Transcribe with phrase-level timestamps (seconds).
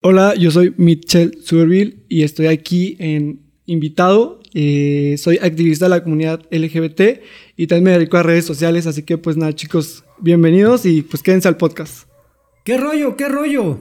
[0.00, 4.40] Hola, yo soy Mitchell Suberville y estoy aquí en invitado.
[4.54, 7.20] Eh, soy activista de la comunidad LGBT
[7.56, 11.22] y también me dedico a redes sociales, así que pues nada chicos, bienvenidos y pues
[11.22, 12.08] quédense al podcast.
[12.64, 13.16] ¿Qué rollo?
[13.16, 13.80] ¿Qué rollo?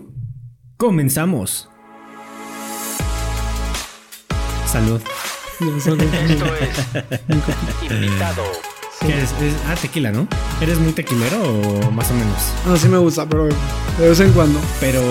[0.78, 1.70] Comenzamos.
[4.66, 5.00] Salud.
[5.78, 6.04] Esto es
[7.92, 8.44] invitado.
[9.02, 9.32] ¿Qué eres?
[9.42, 10.28] Es- ah, tequila, ¿no?
[10.62, 12.38] ¿Eres muy tequilero o más o menos?
[12.66, 14.60] No, sí me gusta, pero de vez en cuando.
[14.80, 15.02] Pero,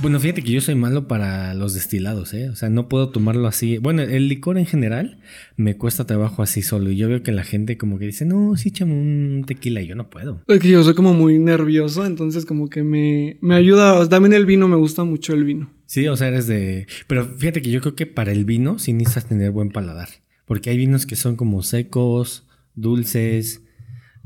[0.00, 2.50] bueno, fíjate que yo soy malo para los destilados, ¿eh?
[2.50, 3.78] O sea, no puedo tomarlo así.
[3.78, 5.18] Bueno, el licor en general
[5.56, 6.90] me cuesta trabajo así solo.
[6.90, 9.80] Y yo veo que la gente como que dice, no, sí, échame un tequila.
[9.80, 10.42] Y yo no puedo.
[10.48, 14.08] Es que yo soy como muy nervioso, entonces como que me, me ayuda.
[14.08, 15.70] También el vino, me gusta mucho el vino.
[15.86, 16.86] Sí, o sea, eres de...
[17.06, 20.08] Pero fíjate que yo creo que para el vino sí necesitas tener buen paladar.
[20.44, 23.62] Porque hay vinos que son como secos, dulces.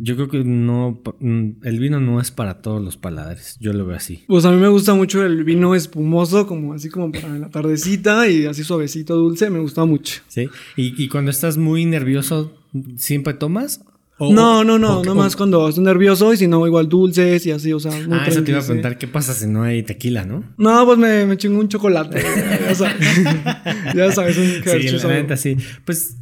[0.02, 1.00] Yo creo que no...
[1.20, 3.56] mm, El vino no es para todos los paladares.
[3.60, 4.24] Yo lo veo así.
[4.26, 8.26] Pues a mí me gusta mucho el vino espumoso, como así como para la tardecita
[8.28, 10.22] y así suavecito, dulce, me gusta mucho.
[10.28, 10.48] ¿Sí?
[10.76, 12.52] Y, y cuando estás muy nervioso,
[12.96, 13.82] ¿siempre tomas?
[14.22, 17.52] O- no, no, no, no más cuando estoy nervioso y si no, igual dulces y
[17.52, 19.82] así, o sea, muy Ah, eso te iba a preguntar, ¿qué pasa si no hay
[19.82, 20.44] tequila, no?
[20.58, 22.20] No, pues me, me chingo un chocolate.
[22.68, 22.94] ya sabes,
[23.94, 25.56] ya sabes un Sí, la neta, sí.
[25.86, 26.16] Pues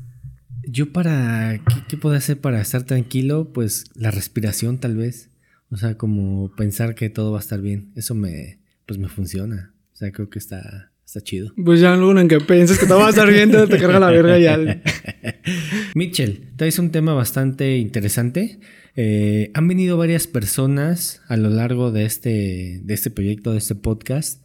[0.71, 1.61] yo para...
[1.69, 3.53] ¿qué, ¿Qué puedo hacer para estar tranquilo?
[3.53, 5.31] Pues la respiración tal vez.
[5.71, 7.93] O sea, como pensar que todo va a estar bien.
[7.97, 8.59] Eso me...
[8.87, 9.75] Pues me funciona.
[9.93, 10.93] O sea, creo que está...
[11.05, 11.55] Está chido.
[11.65, 13.99] Pues ya luego en que pienses que te vas a estar bien, te te carga
[13.99, 14.59] la verga ya.
[15.95, 18.61] Mitchell, traes un tema bastante interesante.
[18.95, 23.75] Eh, han venido varias personas a lo largo de este, de este proyecto, de este
[23.75, 24.45] podcast,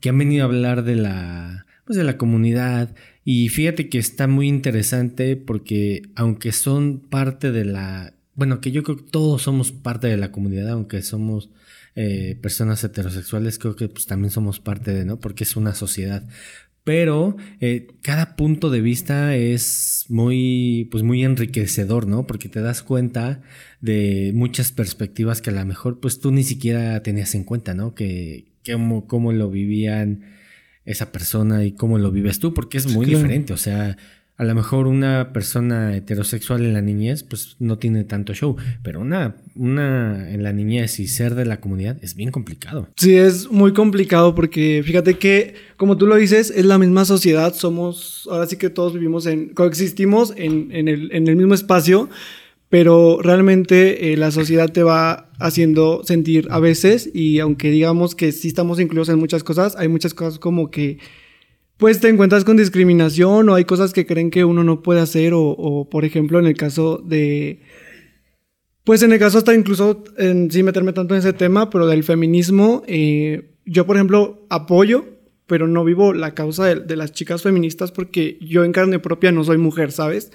[0.00, 2.94] que han venido a hablar de la, pues de la comunidad.
[3.24, 8.14] Y fíjate que está muy interesante porque aunque son parte de la...
[8.34, 11.50] Bueno, que yo creo que todos somos parte de la comunidad, aunque somos
[11.94, 15.20] eh, personas heterosexuales, creo que pues, también somos parte de, ¿no?
[15.20, 16.26] Porque es una sociedad.
[16.84, 22.26] Pero eh, cada punto de vista es muy, pues muy enriquecedor, ¿no?
[22.26, 23.42] Porque te das cuenta
[23.80, 27.94] de muchas perspectivas que a lo mejor pues tú ni siquiera tenías en cuenta, ¿no?
[27.94, 30.22] Que cómo, cómo lo vivían
[30.84, 33.52] esa persona y cómo lo vives tú, porque es muy diferente.
[33.52, 33.96] O sea,
[34.36, 39.00] a lo mejor una persona heterosexual en la niñez pues no tiene tanto show, pero
[39.00, 42.88] una, una en la niñez y ser de la comunidad es bien complicado.
[42.96, 47.54] Sí, es muy complicado porque fíjate que, como tú lo dices, es la misma sociedad,
[47.54, 52.08] somos, ahora sí que todos vivimos en, coexistimos en, en, el, en el mismo espacio,
[52.72, 58.32] pero realmente eh, la sociedad te va haciendo sentir a veces y aunque digamos que
[58.32, 60.96] sí estamos incluidos en muchas cosas, hay muchas cosas como que
[61.76, 65.34] pues te encuentras con discriminación o hay cosas que creen que uno no puede hacer
[65.34, 67.60] o, por ejemplo en el caso de
[68.84, 72.84] pues en el caso hasta incluso sin meterme tanto en ese tema, pero del feminismo,
[72.86, 75.04] eh, yo por ejemplo apoyo,
[75.46, 79.44] pero no vivo la causa de, las chicas feministas porque yo en carne propia no
[79.44, 80.32] soy mujer, ¿sabes?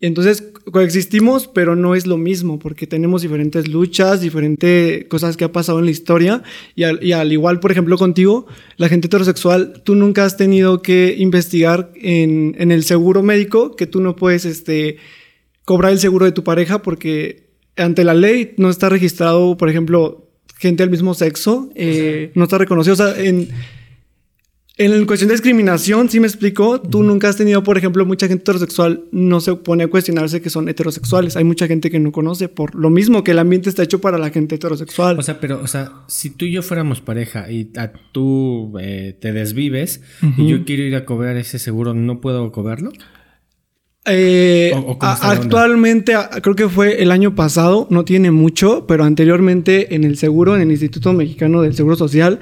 [0.00, 5.52] Entonces coexistimos, pero no es lo mismo porque tenemos diferentes luchas, diferentes cosas que ha
[5.52, 6.42] pasado en la historia
[6.74, 8.46] y al, y al igual, por ejemplo, contigo,
[8.76, 13.86] la gente heterosexual, tú nunca has tenido que investigar en, en el seguro médico que
[13.86, 14.98] tú no puedes este,
[15.64, 17.46] cobrar el seguro de tu pareja porque
[17.76, 20.26] ante la ley no está registrado, por ejemplo,
[20.58, 22.94] gente del mismo sexo, eh, no está reconocido.
[22.94, 23.48] O sea, en,
[24.78, 28.42] en cuestión de discriminación, sí me explico, tú nunca has tenido, por ejemplo, mucha gente
[28.42, 31.34] heterosexual no se pone a cuestionarse que son heterosexuales.
[31.36, 34.18] Hay mucha gente que no conoce por lo mismo que el ambiente está hecho para
[34.18, 35.18] la gente heterosexual.
[35.18, 39.16] O sea, pero, o sea, si tú y yo fuéramos pareja y a, tú eh,
[39.18, 40.44] te desvives uh -huh.
[40.44, 42.92] y yo quiero ir a cobrar ese seguro, ¿no puedo cobrarlo?
[44.08, 48.86] Eh, ¿O, o a, actualmente, a, creo que fue el año pasado, no tiene mucho,
[48.86, 52.38] pero anteriormente en el seguro, en el Instituto Mexicano del Seguro Social,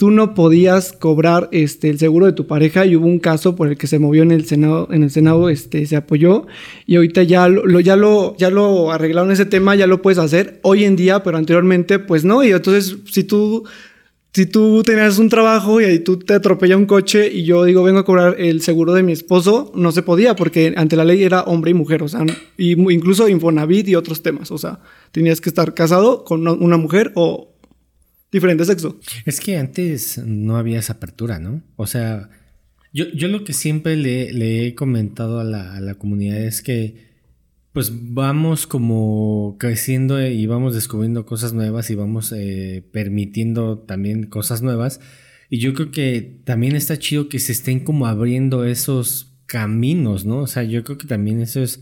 [0.00, 3.68] tú no podías cobrar este, el seguro de tu pareja y hubo un caso por
[3.68, 6.46] el que se movió en el Senado, en el Senado este, se apoyó
[6.86, 10.58] y ahorita ya lo, ya, lo, ya lo arreglaron ese tema, ya lo puedes hacer
[10.62, 13.64] hoy en día, pero anteriormente pues no, y entonces si tú
[14.32, 17.82] si tú tenías un trabajo y ahí tú te atropella un coche y yo digo
[17.82, 21.22] vengo a cobrar el seguro de mi esposo, no se podía porque ante la ley
[21.22, 22.24] era hombre y mujer, o sea,
[22.56, 24.80] y incluso Infonavit y otros temas, o sea,
[25.12, 27.49] tenías que estar casado con una mujer o
[28.32, 28.98] diferente sexo.
[29.24, 31.62] Es que antes no había esa apertura, ¿no?
[31.76, 32.30] O sea,
[32.92, 37.10] yo, yo lo que siempre le, he comentado a la, a la comunidad es que
[37.72, 44.60] pues vamos como creciendo y vamos descubriendo cosas nuevas y vamos eh, permitiendo también cosas
[44.60, 45.00] nuevas.
[45.48, 50.38] Y yo creo que también está chido que se estén como abriendo esos caminos, ¿no?
[50.38, 51.80] O sea, yo creo que también eso es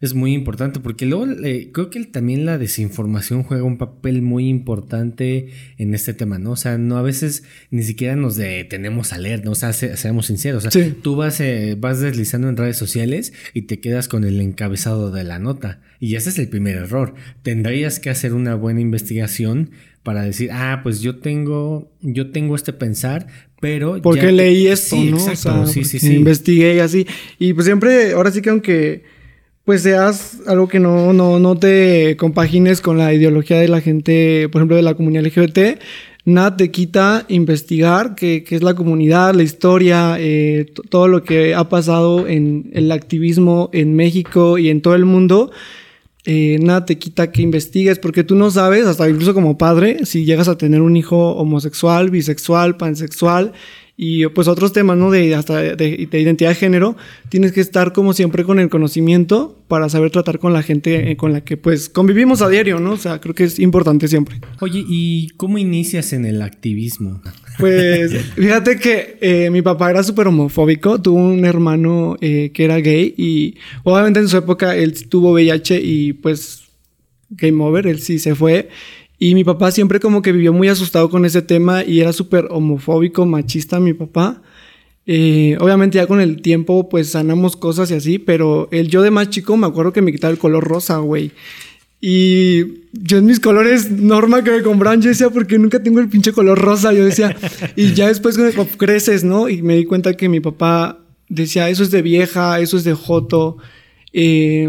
[0.00, 4.48] es muy importante porque luego eh, creo que también la desinformación juega un papel muy
[4.48, 5.48] importante
[5.78, 6.52] en este tema, ¿no?
[6.52, 9.52] O sea, no a veces ni siquiera nos detenemos a leer, ¿no?
[9.52, 13.62] O sea, seamos sinceros, o sea, tú vas, eh, vas deslizando en redes sociales y
[13.62, 17.14] te quedas con el encabezado de la nota y ese es el primer error.
[17.42, 19.70] Tendrías que hacer una buena investigación
[20.02, 23.26] para decir, ah, pues yo tengo, yo tengo este pensar,
[23.58, 24.02] pero...
[24.02, 25.16] Porque leí esto, ¿no?
[25.16, 26.14] Exacto, sí, sí, sí.
[26.14, 27.06] Investigué y así.
[27.38, 29.13] Y pues siempre, ahora sí que aunque
[29.64, 34.48] pues seas algo que no, no, no te compagines con la ideología de la gente,
[34.50, 35.80] por ejemplo, de la comunidad LGBT,
[36.24, 41.68] nada te quita investigar qué, es la comunidad, la historia, eh, todo lo que ha
[41.68, 45.50] pasado en el activismo en México y en todo el mundo.
[46.26, 50.24] Eh, nada te quita que investigues, porque tú no sabes, hasta incluso como padre, si
[50.24, 53.52] llegas a tener un hijo homosexual, bisexual, pansexual,
[53.96, 55.10] y pues otros temas, ¿no?
[55.10, 56.96] De hasta de, identidad de género,
[57.28, 61.16] tienes que estar como siempre con el conocimiento para saber tratar con la gente eh,
[61.16, 62.92] con la que pues convivimos a diario, ¿no?
[62.92, 64.40] O sea, creo que es importante siempre.
[64.60, 67.22] Oye, ¿y cómo inicias en el activismo?
[67.58, 72.78] Pues fíjate que eh, mi papá era súper homofóbico, tuvo un hermano eh, que era
[72.78, 73.54] gay y
[73.84, 76.64] obviamente en su época él tuvo VIH y pues
[77.30, 78.68] game over, él sí se fue
[79.24, 82.46] y mi papá siempre como que vivió muy asustado con ese tema y era súper
[82.50, 84.42] homofóbico, machista mi papá.
[85.06, 89.10] Eh, obviamente ya con el tiempo pues sanamos cosas y así, pero el yo de
[89.10, 91.30] más chico me acuerdo que me quitaba el color rosa, güey.
[92.02, 96.00] Y yo en mis colores norma que me compraban, yo decía, ¿por qué nunca tengo
[96.00, 96.92] el pinche color rosa?
[96.92, 97.34] Yo decía,
[97.76, 98.38] y ya después
[98.76, 99.48] creces, ¿no?
[99.48, 100.98] Y me di cuenta que mi papá
[101.30, 103.56] decía, eso es de vieja, eso es de joto.
[104.12, 104.68] Eh,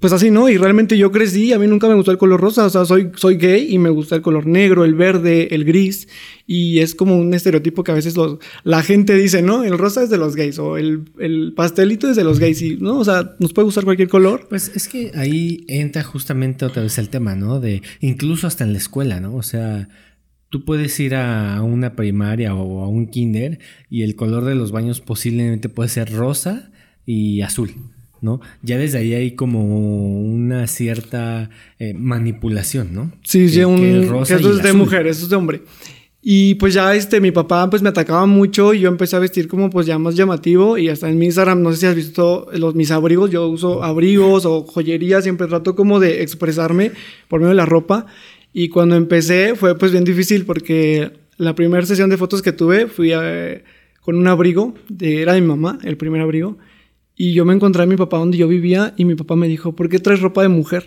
[0.00, 0.48] pues así, ¿no?
[0.48, 3.10] Y realmente yo crecí, a mí nunca me gustó el color rosa, o sea, soy,
[3.16, 6.08] soy gay y me gusta el color negro, el verde, el gris,
[6.46, 8.14] y es como un estereotipo que a veces
[8.64, 9.64] la gente dice, ¿no?
[9.64, 12.76] El rosa es de los gays, o el, el pastelito es de los gays, y,
[12.76, 12.98] ¿no?
[12.98, 14.46] O sea, nos puede gustar cualquier color.
[14.48, 17.60] Pues es que ahí entra justamente otra vez el tema, ¿no?
[17.60, 19.34] De incluso hasta en la escuela, ¿no?
[19.34, 19.88] O sea,
[20.48, 23.58] Tú puedes ir a una primaria o a un kinder
[23.90, 26.70] y el color de los baños posiblemente puede ser rosa
[27.04, 27.72] y azul.
[28.26, 28.42] ¿No?
[28.62, 33.12] Ya desde ahí hay como una cierta eh, manipulación, ¿no?
[33.22, 35.62] Sí, sí, un, eso es de mujer, eso es de hombre.
[36.28, 39.46] Y pues ya este, mi papá pues me atacaba mucho y yo empecé a vestir
[39.46, 42.48] como pues ya más llamativo y hasta en mi Instagram, no sé si has visto
[42.52, 46.90] los, mis abrigos, yo uso abrigos o joyería, siempre trato como de expresarme
[47.28, 48.06] por medio de la ropa.
[48.52, 52.88] Y cuando empecé fue pues bien difícil porque la primera sesión de fotos que tuve
[52.88, 53.62] fui eh,
[54.00, 56.58] con un abrigo, de, era de mi mamá, el primer abrigo.
[57.16, 59.74] Y yo me encontré a mi papá donde yo vivía y mi papá me dijo,
[59.74, 60.84] ¿por qué traes ropa de mujer?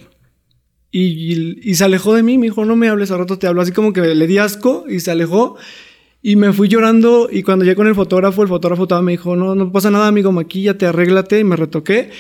[0.92, 3.62] Y, y, se alejó de mí, me dijo, no me hables, a rato te hablo.
[3.62, 5.58] Así como que le di asco y se alejó.
[6.22, 9.36] Y me fui llorando y cuando llegué con el fotógrafo, el fotógrafo estaba, me dijo,
[9.36, 11.40] no, no pasa nada, amigo, maquíllate, arréglate.
[11.40, 12.12] Y me retoqué.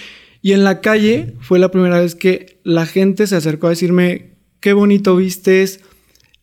[0.41, 4.37] Y en la calle fue la primera vez que la gente se acercó a decirme,
[4.59, 5.81] qué bonito vistes,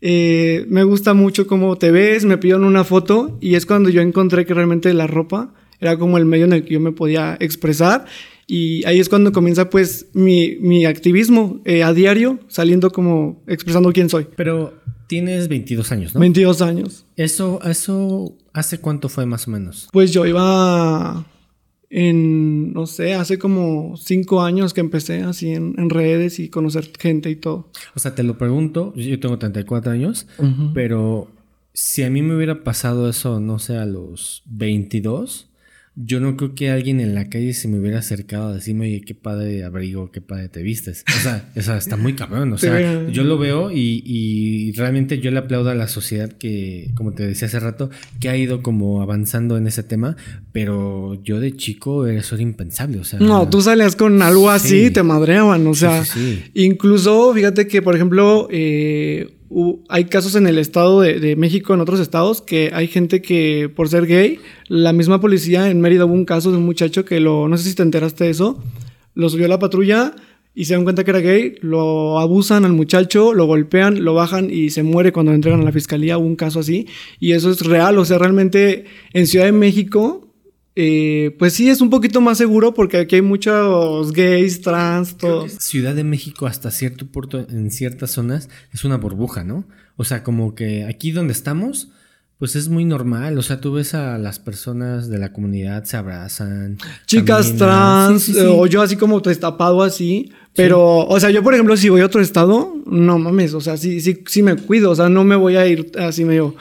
[0.01, 3.39] eh, me gusta mucho cómo te ves, me pidieron una foto.
[3.41, 6.65] Y es cuando yo encontré que realmente la ropa era como el medio en el
[6.65, 8.07] que yo me podía expresar
[8.47, 13.93] y ahí es cuando comienza pues mi, mi activismo eh, a diario, saliendo como expresando
[13.93, 14.29] quién soy.
[14.37, 14.75] Pero
[15.09, 16.21] tienes 22 años, ¿no?
[16.21, 17.07] 22 años.
[17.17, 19.89] ¿Eso, eso hace cuánto fue más o menos?
[19.93, 21.27] Pues yo iba
[21.91, 26.93] en, no sé, hace como 5 años que empecé así en, en, redes y conocer
[26.97, 27.71] gente y todo.
[27.97, 30.29] O sea, te lo pregunto, yo tengo 34 años,
[30.73, 31.33] pero
[31.73, 35.51] si a mí me hubiera pasado eso, no sé, a los 22
[35.99, 39.01] yo no creo que alguien en la calle se me hubiera acercado a decirme, oye,
[39.01, 41.05] qué padre abrigo, qué padre te vistes.
[41.09, 42.53] O sea, eso está muy cabrón.
[42.53, 47.13] O sea, yo lo veo y, realmente yo le aplaudo a la sociedad que, como
[47.13, 47.89] te decía hace rato,
[48.21, 50.17] que ha ido como avanzando en ese tema,
[50.53, 52.99] pero yo de chico eso era impensable.
[52.99, 55.67] O sea, no, tú salías con algo así y te madreaban.
[55.67, 56.05] O sea,
[56.53, 59.36] incluso, fíjate que, por ejemplo, eh,
[59.89, 63.89] hay casos en el estado de, México, en otros estados, que hay gente que por
[63.89, 64.39] ser gay,
[64.69, 67.71] la misma policía en Mérida hubo un caso de un muchacho que lo, no sé
[67.71, 68.63] si te enteraste de eso,
[69.15, 70.15] lo subió a la patrulla
[70.55, 74.51] y se dan cuenta que era gay, lo abusan al muchacho, lo golpean, lo bajan
[74.51, 76.87] y se muere cuando lo entregan a la fiscalía, hubo un caso así,
[77.21, 80.26] y eso es real, o sea, realmente en Ciudad de México
[80.79, 85.49] eh, pues sí, es un poquito más seguro porque aquí hay muchos gays, trans, todo.
[85.49, 89.65] Ciudad de México hasta cierto punto, en ciertas zonas, es una burbuja, ¿no?
[89.97, 91.89] O sea, como que aquí donde estamos,
[92.39, 93.39] pues es muy normal.
[93.39, 96.77] O sea, tú ves a las personas de la comunidad, se abrazan.
[97.07, 100.31] Chicas trans, o yo así como destapado así.
[100.55, 103.79] Pero, o sea, yo por ejemplo, si voy a otro estado, no mames, o sea,
[103.79, 106.55] sí, sí, sí me cuido, o sea, no me voy a ir así medio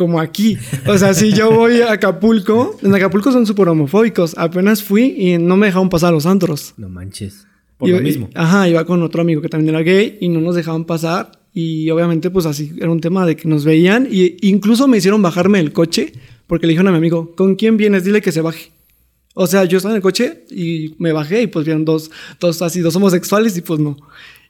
[0.00, 0.56] como aquí.
[0.86, 4.34] O sea, si yo voy a Acapulco, en Acapulco son súper homofóbicos.
[4.38, 6.72] Apenas fui y no me dejaron pasar a los antros.
[6.78, 7.46] No manches.
[7.76, 8.30] Por lo mismo.
[8.34, 11.32] Ajá, iba con otro amigo que también era gay y no nos dejaban pasar.
[11.52, 14.08] Y obviamente, pues así era un tema de que nos veían.
[14.10, 16.14] Y incluso me hicieron bajarme del coche
[16.46, 18.02] porque le dijeron a mi amigo: ¿Con quién vienes?
[18.02, 18.72] Dile que se baje.
[19.34, 22.62] O sea, yo estaba en el coche y me bajé y pues vieron dos, dos
[22.62, 23.98] así, dos homosexuales y pues no.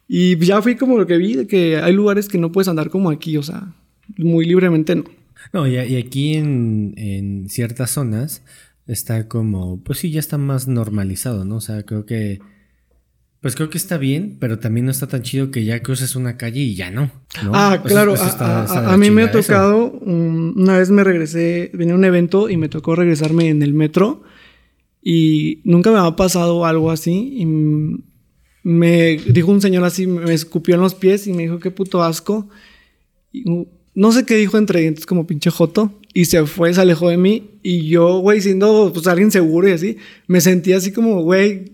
[0.07, 2.88] Y ya fui como lo que vi, de que hay lugares que no puedes andar
[2.88, 3.75] como aquí, o sea,
[4.16, 5.04] muy libremente no.
[5.52, 8.42] No, y, y aquí en, en ciertas zonas
[8.87, 11.56] está como, pues sí, ya está más normalizado, ¿no?
[11.56, 12.40] O sea, creo que,
[13.40, 16.37] pues creo que está bien, pero también no está tan chido que ya cruces una
[16.37, 17.11] calle y ya no.
[17.44, 17.52] ¿no?
[17.54, 18.14] Ah, claro.
[18.14, 22.04] eso a- está- mí me ha tocado, um, una vez me regresé, venía a un
[22.04, 24.23] evento y me tocó regresarme en el metro
[25.02, 27.47] y nunca me había pasado algo así y
[28.62, 32.02] me dijo un señor así, me escupió en los pies y me dijo qué puto
[32.02, 32.49] asco.
[33.32, 33.44] Y,
[34.00, 37.19] no sé qué dijo entre dientes como pinche joto y se fue, se alejó de
[37.19, 41.73] mí y yo, güey, siendo pues alguien seguro y así, me sentí así como, güey,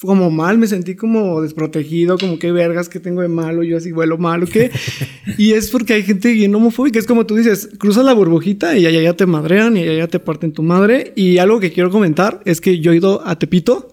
[0.00, 3.92] como mal, me sentí como desprotegido, como qué vergas que tengo de malo, yo así
[3.92, 4.70] vuelo malo, ¿qué?
[5.36, 8.86] y es porque hay gente bien homofóbica, es como tú dices, cruzas la burbujita y
[8.86, 11.12] allá ya te madrean y allá ya te parten tu madre.
[11.14, 13.90] Y algo que quiero comentar es que yo he ido a Tepito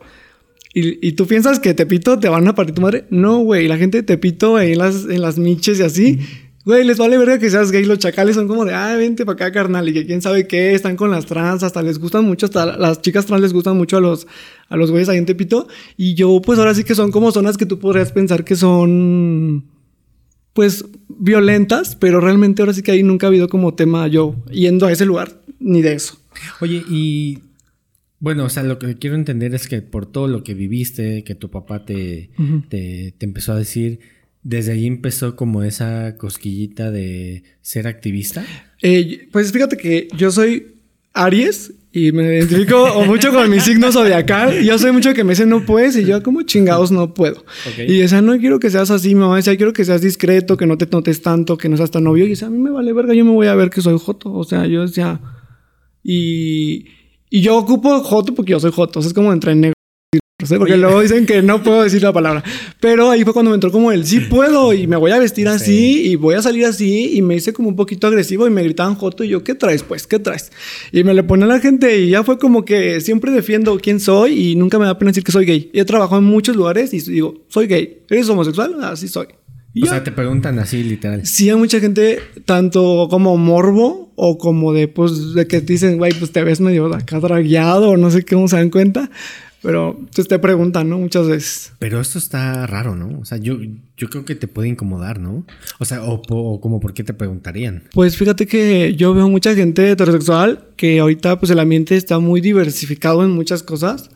[0.73, 3.03] y, y tú piensas que Tepito te van a partir tu madre.
[3.09, 6.19] No, güey, la gente de Tepito en las, en las miches y así.
[6.65, 7.83] Güey, les vale verga que seas gay.
[7.83, 9.87] Los chacales son como de, ah, vente para acá, carnal.
[9.89, 13.01] Y que quién sabe qué, están con las trans, hasta les gustan mucho, hasta las
[13.01, 14.27] chicas trans les gustan mucho a los,
[14.69, 15.67] a los güeyes ahí en Tepito.
[15.97, 19.65] Y yo, pues ahora sí que son como zonas que tú podrías pensar que son,
[20.53, 24.85] pues, violentas, pero realmente ahora sí que ahí nunca ha habido como tema yo yendo
[24.85, 26.17] a ese lugar, ni de eso.
[26.61, 27.39] Oye, y
[28.19, 31.35] bueno, o sea, lo que quiero entender es que por todo lo que viviste, que
[31.35, 32.29] tu papá te,
[32.69, 33.99] te, te empezó a decir,
[34.43, 38.45] desde ahí empezó como esa cosquillita de ser activista.
[38.81, 40.75] Eh, pues fíjate que yo soy
[41.13, 44.61] Aries y me identifico mucho con mi signo zodiacal.
[44.63, 47.45] Yo soy mucho que me dicen no puedes y yo como chingados no puedo.
[47.77, 49.37] Y decía, no quiero que seas así, mamá.
[49.37, 52.25] Decía, quiero que seas discreto, que no te notes tanto, que no seas tan novio.
[52.25, 54.33] Y decía, a mí me vale verga, yo me voy a ver que soy joto.
[54.33, 55.21] O sea, yo decía...
[56.05, 56.85] Y,
[57.29, 58.99] y yo ocupo joto porque yo soy joto.
[58.99, 59.73] O sea, es como entre negro
[60.43, 60.81] no sé, porque Oye.
[60.81, 62.43] luego dicen que no puedo decir la palabra.
[62.79, 65.47] Pero ahí fue cuando me entró como el sí puedo y me voy a vestir
[65.47, 68.61] así y voy a salir así y me hice como un poquito agresivo y me
[68.63, 70.05] gritaban joto y yo, ¿qué traes pues?
[70.05, 70.51] ¿Qué traes?
[70.91, 73.99] Y me le pone a la gente y ya fue como que siempre defiendo quién
[73.99, 75.71] soy y nunca me da pena decir que soy gay.
[75.73, 77.99] He trabajado en muchos lugares y digo, soy gay.
[78.09, 78.75] ¿Eres homosexual?
[78.83, 79.27] Así soy.
[79.75, 79.91] Y O ya.
[79.93, 81.25] sea, te preguntan así, literal.
[81.25, 85.97] Sí, hay mucha gente, tanto como morbo o como de, pues, de que te dicen,
[85.97, 89.09] güey, pues te ves medio acá dragueado o no sé cómo se dan cuenta.
[89.63, 90.99] Pero pues te preguntan, ¿no?
[90.99, 91.73] Muchas veces.
[91.79, 93.19] Pero esto está raro, ¿no?
[93.21, 93.57] O sea, yo,
[93.95, 95.45] yo creo que te puede incomodar, ¿no?
[95.79, 97.83] O sea, o, como por qué te preguntarían.
[97.93, 102.41] Pues fíjate que yo veo mucha gente heterosexual que ahorita pues el ambiente está muy
[102.41, 104.09] diversificado en muchas cosas.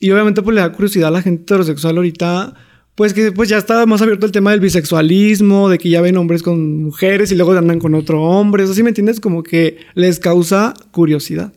[0.00, 2.54] Y obviamente pues le da curiosidad a la gente heterosexual ahorita.
[2.94, 6.16] Pues que pues ya está más abierto el tema del bisexualismo, de que ya ven
[6.16, 8.64] hombres con mujeres y luego andan con otro hombre.
[8.64, 11.52] Eso sí me entiendes, como que les causa curiosidad.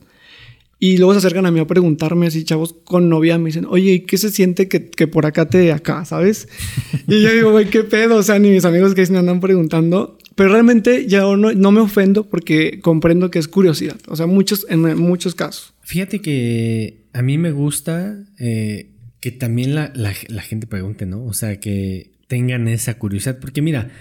[0.83, 3.91] Y luego se acercan a mí a preguntarme así, chavos con novia, me dicen, oye,
[3.93, 6.47] ¿y qué se siente que, que por acá te acá, sabes?
[7.07, 10.17] Y yo digo, güey, qué pedo, o sea, ni mis amigos que me andan preguntando.
[10.33, 13.97] Pero realmente ya no, no me ofendo porque comprendo que es curiosidad.
[14.07, 15.75] O sea, muchos, en muchos casos.
[15.81, 21.23] Fíjate que a mí me gusta eh, que también la, la- la gente pregunte, ¿no?
[21.25, 23.37] O sea, que tengan esa curiosidad.
[23.39, 23.91] Porque mira,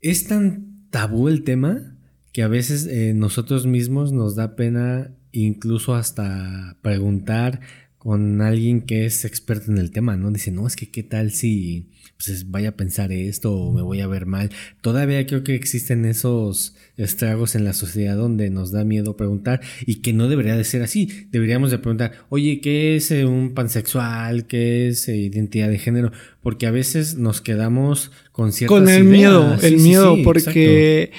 [0.00, 1.96] es tan tabú el tema
[2.32, 7.60] que a veces eh, nosotros mismos nos da pena incluso hasta preguntar
[7.98, 10.30] con alguien que es experto en el tema, ¿no?
[10.30, 11.90] Dice, no, es que qué tal si
[12.24, 14.50] pues, vaya a pensar esto o me voy a ver mal.
[14.80, 19.96] Todavía creo que existen esos estragos en la sociedad donde nos da miedo preguntar y
[19.96, 21.26] que no debería de ser así.
[21.32, 24.46] Deberíamos de preguntar, oye, ¿qué es eh, un pansexual?
[24.46, 26.12] ¿Qué es eh, identidad de género?
[26.40, 29.12] Porque a veces nos quedamos con ciertas Con el ideas.
[29.12, 31.10] miedo, Sí, el sí, miedo, sí, porque...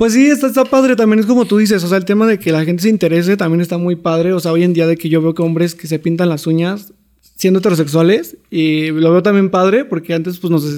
[0.00, 2.38] Pues sí, está, está padre, también es como tú dices, o sea, el tema de
[2.38, 4.96] que la gente se interese también está muy padre, o sea, hoy en día de
[4.96, 6.94] que yo veo que hombres que se pintan las uñas
[7.36, 10.68] siendo heterosexuales y lo veo también padre porque antes pues no sé,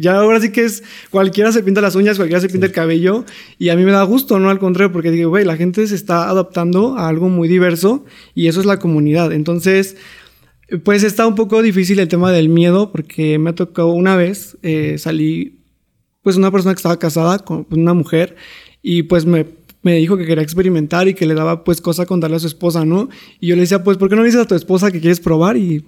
[0.00, 3.24] ya ahora sí que es cualquiera se pinta las uñas, cualquiera se pinta el cabello
[3.56, 5.94] y a mí me da gusto, no al contrario, porque digo, güey, la gente se
[5.94, 9.96] está adaptando a algo muy diverso y eso es la comunidad, entonces...
[10.84, 14.56] Pues está un poco difícil el tema del miedo porque me ha tocado una vez,
[14.62, 15.58] eh, salí
[16.22, 18.36] pues una persona que estaba casada con una mujer
[18.82, 19.46] y pues me,
[19.82, 22.84] me dijo que quería experimentar y que le daba pues cosa contarle a su esposa,
[22.84, 23.08] ¿no?
[23.40, 25.20] Y yo le decía, pues, ¿por qué no le dices a tu esposa que quieres
[25.20, 25.56] probar?
[25.56, 25.84] Y,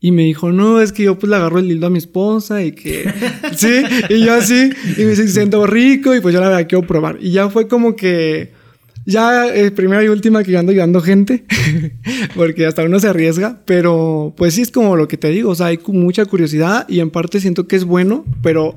[0.00, 2.62] y me dijo, no, es que yo pues le agarro el dildo a mi esposa
[2.62, 3.12] y que...
[3.56, 6.86] sí, y yo así, y me dice, siento rico y pues yo la verdad quiero
[6.86, 7.18] probar.
[7.20, 8.60] Y ya fue como que...
[9.04, 11.44] Ya eh, primera y última que yo ando ayudando gente,
[12.36, 15.54] porque hasta uno se arriesga, pero pues sí es como lo que te digo, o
[15.56, 18.76] sea, hay mucha curiosidad y en parte siento que es bueno, pero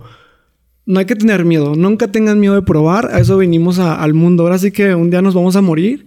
[0.86, 4.44] no hay que tener miedo, nunca tengan miedo de probar, a eso venimos al mundo,
[4.44, 6.06] ahora sí que un día nos vamos a morir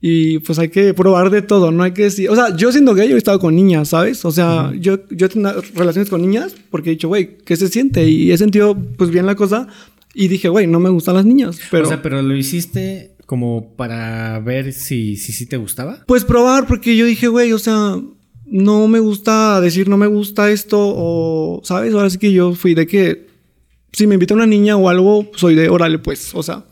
[0.00, 2.94] y pues hay que probar de todo, no hay que decir, o sea, yo siendo
[2.94, 4.24] gay yo he estado con niñas, ¿sabes?
[4.24, 7.68] O sea, yo, yo he tenido relaciones con niñas porque he dicho, güey, ¿qué se
[7.68, 8.08] siente?
[8.08, 9.68] Y he sentido pues bien la cosa
[10.14, 11.84] y dije, güey, no me gustan las niñas, pero...
[11.84, 16.02] O sea, pero lo hiciste como para ver si sí si, te gustaba.
[16.06, 17.96] Pues probar, porque yo dije, güey, o sea,
[18.46, 21.94] no me gusta decir no me gusta esto o, ¿sabes?
[21.94, 23.29] Ahora sí que yo fui de que
[23.92, 26.64] si me invita una niña o algo, soy de órale, pues, o sea,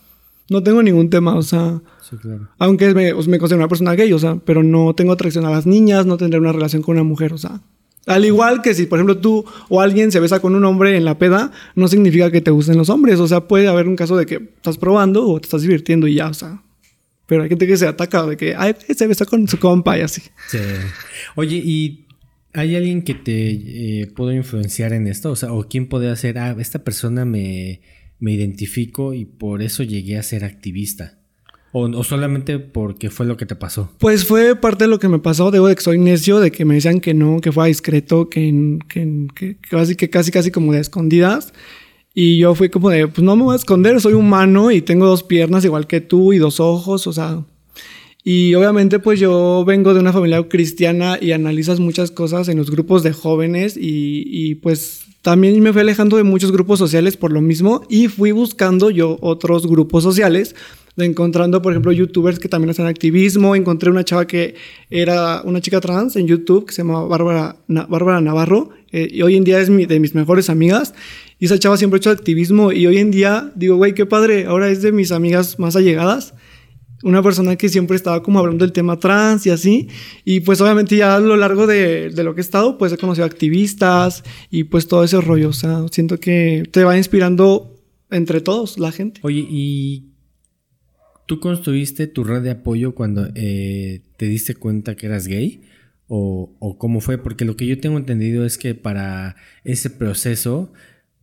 [0.51, 1.81] no tengo ningún tema, o sea...
[2.09, 2.49] Sí, claro.
[2.59, 5.67] Aunque me, me considero una persona gay, o sea, pero no tengo atracción a las
[5.67, 7.61] niñas, no tendré una relación con una mujer, o sea,
[8.09, 11.05] al igual que si, por ejemplo, tú o alguien se besa con un hombre en
[11.05, 13.21] la peda, no significa que te gusten los hombres.
[13.21, 16.15] O sea, puede haber un caso de que estás probando o te estás divirtiendo y
[16.15, 16.63] ya, o sea.
[17.27, 20.01] Pero hay gente que se ataca de que ay, se besa con su compa y
[20.01, 20.23] así.
[20.49, 20.59] Sí.
[21.37, 22.08] Oye, ¿y
[22.53, 25.31] hay alguien que te eh, pudo influenciar en esto?
[25.31, 27.81] O sea, ¿o quién puede hacer, ah, esta persona me,
[28.19, 31.19] me identifico y por eso llegué a ser activista?
[31.73, 33.93] O, solamente porque fue lo que te pasó?
[33.99, 35.51] Pues fue parte de lo que me pasó.
[35.51, 38.79] Debo de que soy necio, de que me decían que no, que fue discreto, que,
[38.89, 41.53] que, casi, que casi, casi como de escondidas.
[42.15, 45.07] Y yo fui como de, pues no me voy a esconder, soy humano y tengo
[45.07, 47.45] dos piernas igual que tú y dos ojos, o sea.
[48.25, 52.71] Y obviamente pues yo vengo de una familia cristiana y analizas muchas cosas en los
[52.71, 57.33] grupos de jóvenes y, y pues también me fui alejando de muchos grupos sociales por
[57.33, 60.55] lo mismo y fui buscando yo otros grupos sociales
[61.05, 63.55] encontrando, por ejemplo, youtubers que también hacen activismo.
[63.55, 64.55] Encontré una chava que
[64.91, 69.37] era una chica trans en YouTube que se llama Bárbara, Bárbara Navarro eh, y hoy
[69.37, 70.95] en día es mi, de mis mejores amigas.
[71.39, 74.47] Y esa chava siempre ha hecho activismo y hoy en día digo, güey, qué padre,
[74.47, 76.35] ahora es de mis amigas más allegadas.
[77.03, 79.89] Una persona que siempre estaba como hablando del tema trans y así.
[80.25, 83.25] Y pues obviamente ya a lo largo de, lo que he estado, pues he conocido
[83.25, 85.51] activistas y pues todo ese rollo.
[85.51, 87.77] O sea, siento que te va inspirando
[88.11, 89.21] entre todos la gente.
[89.23, 90.09] Oye, ¿y
[91.29, 95.61] ¿Tú construiste tu red de apoyo cuando eh, te diste cuenta que eras gay?
[96.07, 97.19] O, ¿O cómo fue?
[97.19, 100.73] Porque lo que yo tengo entendido es que para ese proceso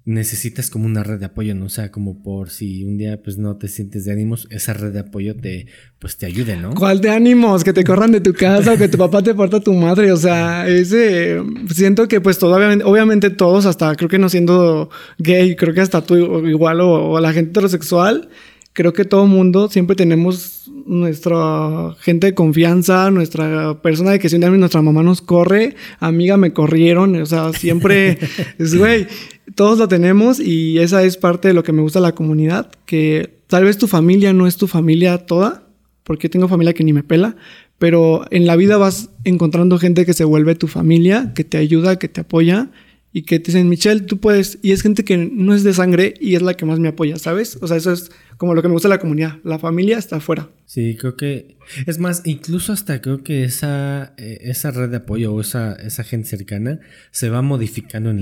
[0.05, 1.65] necesitas como una red de apoyo, ¿no?
[1.65, 4.93] O sea, como por si un día pues no te sientes de ánimos, esa red
[4.93, 5.65] de apoyo te
[5.97, 6.75] pues te ayude, ¿no?
[6.75, 7.63] ¿Cuál de ánimos?
[7.63, 10.11] Que te corran de tu casa o que tu papá te porta a tu madre,
[10.11, 11.41] o sea, ese
[11.73, 16.01] siento que pues todavía obviamente todos hasta creo que no siendo gay, creo que hasta
[16.01, 18.29] tú igual o, o la gente heterosexual
[18.73, 20.54] creo que todo mundo siempre tenemos
[20.85, 25.75] nuestra gente de confianza, nuestra persona de que si un día nuestra mamá nos corre,
[25.99, 28.19] amiga me corrieron, o sea, siempre
[28.59, 29.07] es, güey,
[29.55, 32.71] todos lo tenemos y esa es parte de lo que me gusta de la comunidad,
[32.85, 35.63] que tal vez tu familia no es tu familia toda,
[36.03, 37.35] porque tengo familia que ni me pela,
[37.79, 41.97] pero en la vida vas encontrando gente que se vuelve tu familia, que te ayuda,
[41.97, 42.69] que te apoya
[43.17, 44.59] y que te dicen, Michelle, tú puedes.
[44.61, 47.17] Y es gente que no es de sangre y es la que más me apoya,
[47.17, 47.57] ¿sabes?
[47.61, 49.37] O sea, eso es como lo que me gusta de la comunidad.
[49.45, 50.49] La familia está afuera.
[50.65, 51.55] Sí, creo que.
[51.85, 56.03] Es más, incluso hasta creo que esa, eh, esa red de apoyo o esa, esa
[56.03, 58.13] gente cercana se va modificando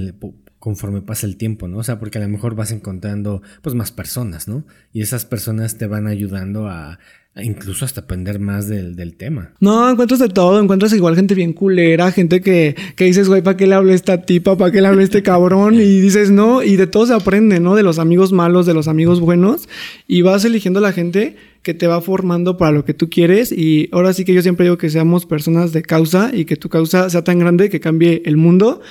[0.59, 1.79] conforme pasa el tiempo, ¿no?
[1.79, 4.63] O sea, porque a lo mejor vas encontrando pues más personas, ¿no?
[4.91, 6.99] Y esas personas te van ayudando a,
[7.41, 9.53] incluso hasta aprender más del, del, tema.
[9.59, 13.57] No, encuentras de todo, encuentras igual gente bien culera, gente que, que dices, güey, ¿para
[13.57, 14.55] qué le hable esta tipa?
[14.55, 15.75] ¿Para qué le hable este cabrón?
[15.75, 17.75] Y dices, no, y de todo se aprende, ¿no?
[17.75, 19.67] De los amigos malos, de los amigos buenos,
[20.07, 23.89] y vas eligiendo la gente que te va formando para lo que tú quieres y
[23.93, 27.09] ahora sí que yo siempre digo que seamos personas de causa y que tu causa
[27.09, 28.81] sea tan grande que cambie el mundo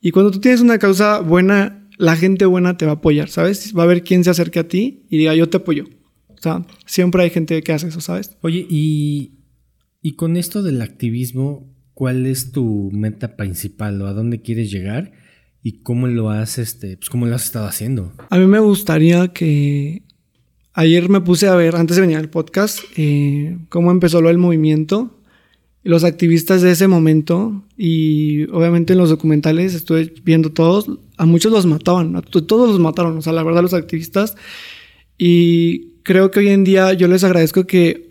[0.00, 3.74] y cuando tú tienes una causa buena, la gente buena te va a apoyar, ¿sabes?
[3.76, 5.86] Va a haber quien se acerque a ti y diga, yo te apoyo.
[6.38, 8.36] O sea, siempre hay gente que hace eso, ¿sabes?
[8.42, 9.32] Oye, y,
[10.02, 15.12] y con esto del activismo, ¿cuál es tu meta principal o a dónde quieres llegar?
[15.62, 18.12] ¿Y cómo lo has, este, pues cómo lo has estado haciendo?
[18.30, 20.02] A mí me gustaría que...
[20.72, 24.38] Ayer me puse a ver, antes de venir al podcast, eh, cómo empezó lo del
[24.38, 25.18] movimiento
[25.88, 31.50] los activistas de ese momento y obviamente en los documentales estuve viendo todos, a muchos
[31.50, 34.36] los mataban, a todos los mataron, o sea, la verdad los activistas
[35.16, 38.08] y creo que hoy en día yo les agradezco que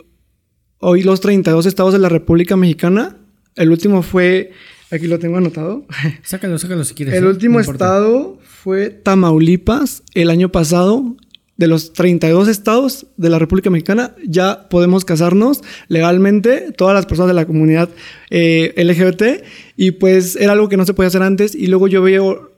[0.78, 3.18] hoy los 32 estados de la República Mexicana,
[3.56, 4.52] el último fue,
[4.92, 5.84] aquí lo tengo anotado.
[6.22, 7.16] Sácalo, sácalo si quieres.
[7.16, 7.28] El ¿eh?
[7.28, 11.18] último estado fue Tamaulipas el año pasado
[11.56, 17.30] de los 32 estados de la República Mexicana ya podemos casarnos legalmente, todas las personas
[17.30, 17.90] de la comunidad
[18.30, 19.44] eh, LGBT,
[19.76, 22.52] y pues era algo que no se podía hacer antes, y luego yo veo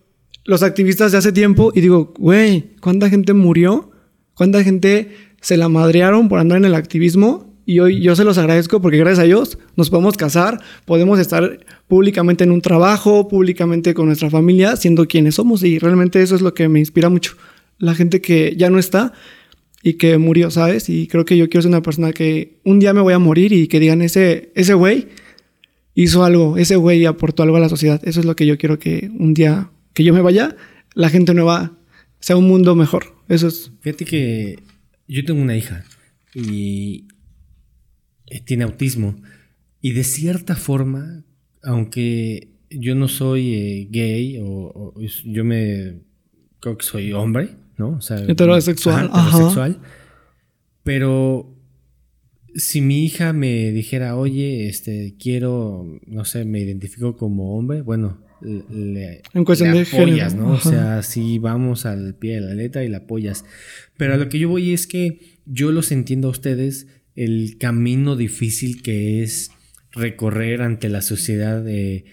[0.43, 3.91] los activistas de hace tiempo y digo, güey, ¿cuánta gente murió?
[4.33, 8.39] ¿Cuánta gente se la madrearon por andar en el activismo y hoy yo se los
[8.39, 13.93] agradezco porque gracias a ellos nos podemos casar, podemos estar públicamente en un trabajo, públicamente
[13.93, 17.35] con nuestra familia, siendo quienes somos y realmente eso es lo que me inspira mucho.
[17.77, 19.13] La gente que ya no está
[19.83, 20.89] y que murió, ¿sabes?
[20.89, 23.53] Y creo que yo quiero ser una persona que un día me voy a morir
[23.53, 25.07] y que digan ese ese güey
[25.93, 28.01] hizo algo, ese güey aportó algo a la sociedad.
[28.03, 30.55] Eso es lo que yo quiero que un día que yo me vaya,
[30.95, 31.73] la gente nueva
[32.19, 33.15] sea un mundo mejor.
[33.27, 33.71] Eso es.
[33.81, 34.59] Fíjate que
[35.09, 35.83] yo tengo una hija
[36.33, 37.07] y
[38.27, 39.15] eh, tiene autismo.
[39.81, 41.23] Y de cierta forma,
[41.63, 46.01] aunque yo no soy eh, gay o, o yo me
[46.59, 47.91] creo que soy hombre, ¿no?
[47.97, 49.29] O sea, Heterosexual, ajá, ajá.
[49.29, 49.81] heterosexual.
[50.83, 51.55] Pero
[52.55, 58.21] si mi hija me dijera, oye, este, quiero, no sé, me identifico como hombre, bueno,
[58.41, 60.51] le, En cuestión le de apoyas, ¿no?
[60.51, 63.45] O sea, sí vamos al pie de la letra y la apoyas.
[63.97, 68.15] Pero a lo que yo voy es que yo los entiendo a ustedes el camino
[68.15, 69.51] difícil que es
[69.91, 72.05] recorrer ante la sociedad de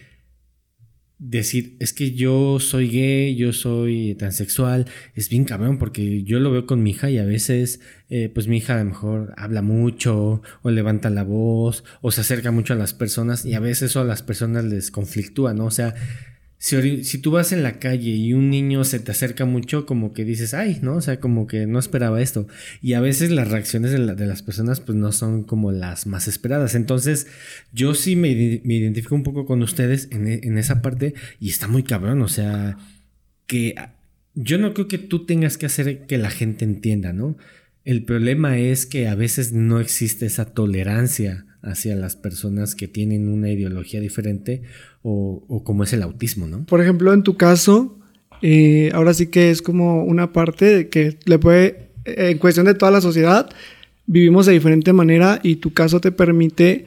[1.19, 6.51] decir, es que yo soy gay, yo soy transexual, es bien cabrón porque yo lo
[6.51, 9.63] veo con mi hija y a veces, eh, pues mi hija a lo mejor habla
[9.63, 13.91] mucho o levanta la voz o se acerca mucho a las personas y a veces
[13.91, 15.67] eso a las personas les conflictúa, ¿no?
[15.67, 15.95] O sea,
[16.59, 20.25] si, tú vas en la calle y un niño se te acerca mucho, como que
[20.25, 20.97] dices, ay, ¿no?
[20.97, 22.47] O sea, como que no esperaba esto.
[22.83, 26.07] Y a veces las reacciones de, la- de las personas, pues no son como las
[26.07, 26.75] más esperadas.
[26.75, 27.27] Entonces,
[27.73, 31.15] yo sí me, ide- me identifico un poco con ustedes en, e- en esa parte
[31.41, 32.23] y está muy cabrón.
[32.23, 32.79] O sea,
[33.47, 33.75] que
[34.35, 37.37] yo no creo que tú tengas que hacer que la gente entienda, ¿no?
[37.85, 43.29] El problema es que a veces no existe esa tolerancia hacia las personas que tienen
[43.29, 44.63] una ideología diferente
[45.03, 46.65] o, o como es el autismo, ¿no?
[46.67, 47.99] Por ejemplo, en tu caso,
[48.43, 52.75] eh, ahora sí que es como una parte que le puede, eh, en cuestión de
[52.75, 53.49] toda la sociedad,
[54.07, 56.87] vivimos de diferente manera y tu caso te permite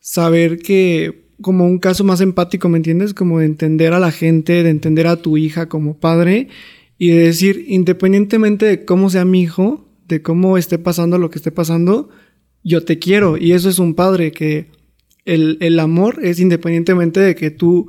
[0.00, 3.12] saber que como un caso más empático, ¿me entiendes?
[3.12, 6.48] Como de entender a la gente, de entender a tu hija como padre
[6.96, 11.38] y de decir, independientemente de cómo sea mi hijo, de cómo esté pasando lo que
[11.38, 12.08] esté pasando,
[12.64, 13.36] yo te quiero.
[13.36, 14.70] Y eso es un padre que
[15.24, 17.88] el, el amor es independientemente de que tú...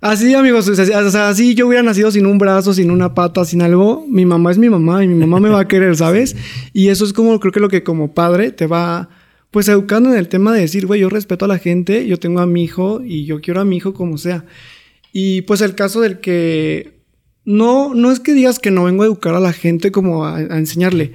[0.00, 3.62] Así, amigos, o sea, así yo hubiera nacido sin un brazo, sin una pata, sin
[3.62, 6.36] algo, mi mamá es mi mamá y mi mamá me va a querer, ¿sabes?
[6.72, 9.08] Y eso es como, creo que lo que como padre te va,
[9.50, 12.40] pues, educando en el tema de decir, güey, yo respeto a la gente, yo tengo
[12.40, 14.44] a mi hijo y yo quiero a mi hijo como sea.
[15.12, 17.00] Y pues el caso del que
[17.46, 20.36] no, no es que digas que no vengo a educar a la gente como a,
[20.36, 21.14] a enseñarle.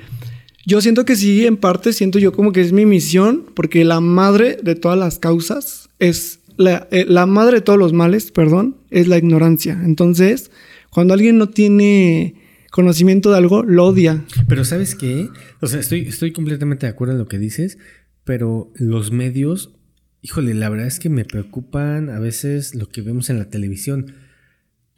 [0.65, 3.99] Yo siento que sí, en parte siento yo como que es mi misión, porque la
[3.99, 8.77] madre de todas las causas es la, eh, la madre de todos los males, perdón,
[8.89, 9.79] es la ignorancia.
[9.83, 10.51] Entonces,
[10.91, 12.35] cuando alguien no tiene
[12.71, 14.23] conocimiento de algo, lo odia.
[14.47, 15.29] Pero ¿sabes qué?
[15.59, 17.77] O sea, estoy, estoy completamente de acuerdo en lo que dices,
[18.23, 19.73] pero los medios,
[20.21, 24.15] híjole, la verdad es que me preocupan a veces lo que vemos en la televisión.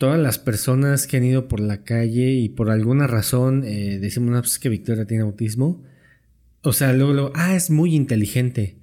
[0.04, 4.32] Todas las personas que han ido por la calle y por alguna razón eh, decimos,
[4.32, 5.82] no, pues es que Victoria tiene autismo.
[6.62, 8.80] O sea, luego, luego, ah, es muy inteligente.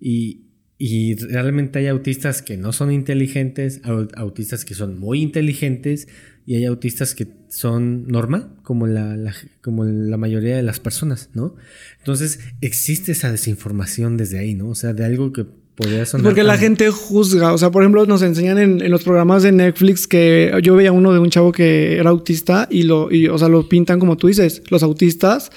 [0.00, 0.46] Y,
[0.78, 6.08] y realmente hay autistas que no son inteligentes, au- autistas que son muy inteligentes
[6.46, 11.28] y hay autistas que son normal, como la, la- como la mayoría de las personas,
[11.34, 11.54] ¿no?
[11.98, 14.68] Entonces existe esa desinformación desde ahí, ¿no?
[14.70, 15.44] O sea, de algo que
[15.76, 16.24] podría sonar...
[16.24, 17.52] Porque la tan- gente juzga.
[17.52, 20.90] O sea, por ejemplo, nos enseñan en, en los programas de Netflix que yo veía
[20.92, 24.16] uno de un chavo que era autista y lo, y, o sea, lo pintan como
[24.16, 24.62] tú dices.
[24.70, 25.50] Los autistas,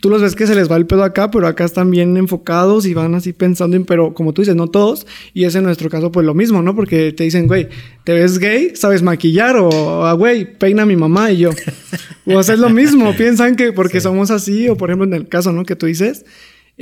[0.00, 2.86] tú los ves que se les va el pedo acá, pero acá están bien enfocados
[2.86, 5.06] y van así pensando en, pero como tú dices, no todos.
[5.34, 6.76] Y es en nuestro caso, pues lo mismo, ¿no?
[6.76, 7.68] Porque te dicen, güey,
[8.04, 8.72] ¿te ves gay?
[8.74, 9.56] ¿Sabes maquillar?
[9.56, 11.50] O, ah, güey, peina a mi mamá y yo.
[12.26, 13.14] o sea, es lo mismo.
[13.16, 15.64] Piensan que porque somos así, o por ejemplo, en el caso, ¿no?
[15.64, 16.24] Que tú dices.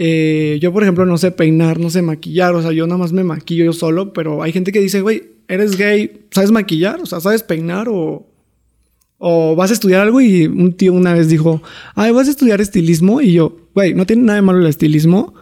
[0.00, 3.12] Eh, yo, por ejemplo, no sé peinar, no sé maquillar, o sea, yo nada más
[3.12, 7.00] me maquillo yo solo, pero hay gente que dice, güey, eres gay, ¿sabes maquillar?
[7.00, 8.24] O sea, ¿sabes peinar o,
[9.18, 10.20] o vas a estudiar algo?
[10.20, 11.60] Y un tío una vez dijo,
[11.96, 13.20] ay, ¿vas a estudiar estilismo?
[13.20, 15.34] Y yo, güey, no tiene nada de malo el estilismo,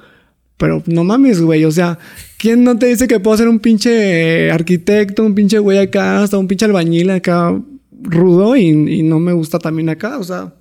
[0.56, 1.98] pero no mames, güey, o sea,
[2.38, 6.38] ¿quién no te dice que puedo ser un pinche arquitecto, un pinche güey acá, hasta
[6.38, 7.54] un pinche albañil acá
[7.92, 10.16] rudo y, y no me gusta también acá?
[10.16, 10.54] O sea,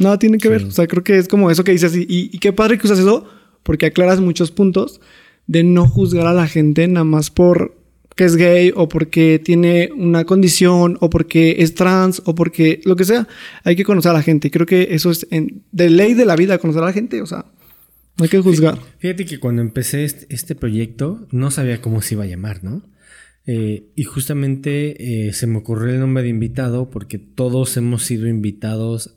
[0.00, 0.64] nada tiene que ver.
[0.64, 1.96] O sea, creo que es como eso que dices.
[1.96, 3.26] Y, y, y qué padre que usas eso,
[3.62, 5.00] porque aclaras muchos puntos
[5.46, 7.76] de no juzgar a la gente nada más por
[8.16, 12.96] que es gay o porque tiene una condición o porque es trans o porque lo
[12.96, 13.28] que sea.
[13.62, 14.48] Hay que conocer a la gente.
[14.48, 17.22] Y creo que eso es en- de ley de la vida, conocer a la gente.
[17.22, 17.46] O sea,
[18.16, 18.76] no hay que juzgar.
[18.98, 22.82] Fíjate que cuando empecé este, proyecto no sabía cómo se iba a llamar, ¿no?
[23.46, 28.26] Eh, y justamente eh, se me ocurrió el nombre de invitado porque todos hemos sido
[28.26, 29.14] invitados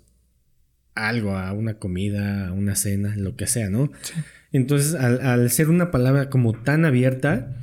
[0.95, 3.91] algo, a una comida, a una cena, lo que sea, ¿no?
[4.51, 7.55] Entonces, al, al, ser una palabra como tan abierta,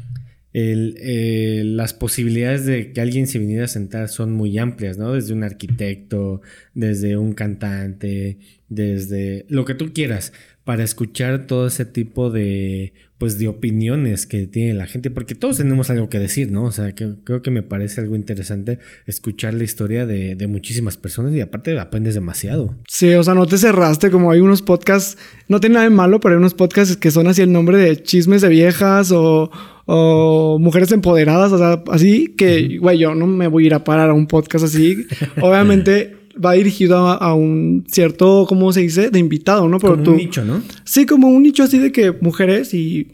[0.53, 5.12] el, eh, las posibilidades de que alguien se viniera a sentar son muy amplias, ¿no?
[5.12, 6.41] Desde un arquitecto,
[6.75, 8.38] desde un cantante,
[8.69, 10.33] desde lo que tú quieras,
[10.64, 15.59] para escuchar todo ese tipo de, pues, de opiniones que tiene la gente, porque todos
[15.59, 16.64] tenemos algo que decir, ¿no?
[16.64, 20.96] O sea, que, creo que me parece algo interesante escuchar la historia de, de, muchísimas
[20.96, 22.74] personas y aparte aprendes demasiado.
[22.87, 26.20] Sí, o sea, no te cerraste, como hay unos podcasts, no tiene nada de malo,
[26.20, 29.50] pero hay unos podcasts que son así el nombre de chismes de viejas o,
[29.87, 33.85] o mujeres empoderadas, o sea, así que, güey, yo no me voy a ir a
[33.85, 35.07] parar a un podcast así.
[35.40, 39.11] Obviamente va dirigido a, un cierto, ¿cómo se dice?
[39.11, 39.79] De invitado, ¿no?
[39.79, 40.62] Pero como un nicho, ¿no?
[40.85, 43.09] Sí, como un nicho así de que mujeres y,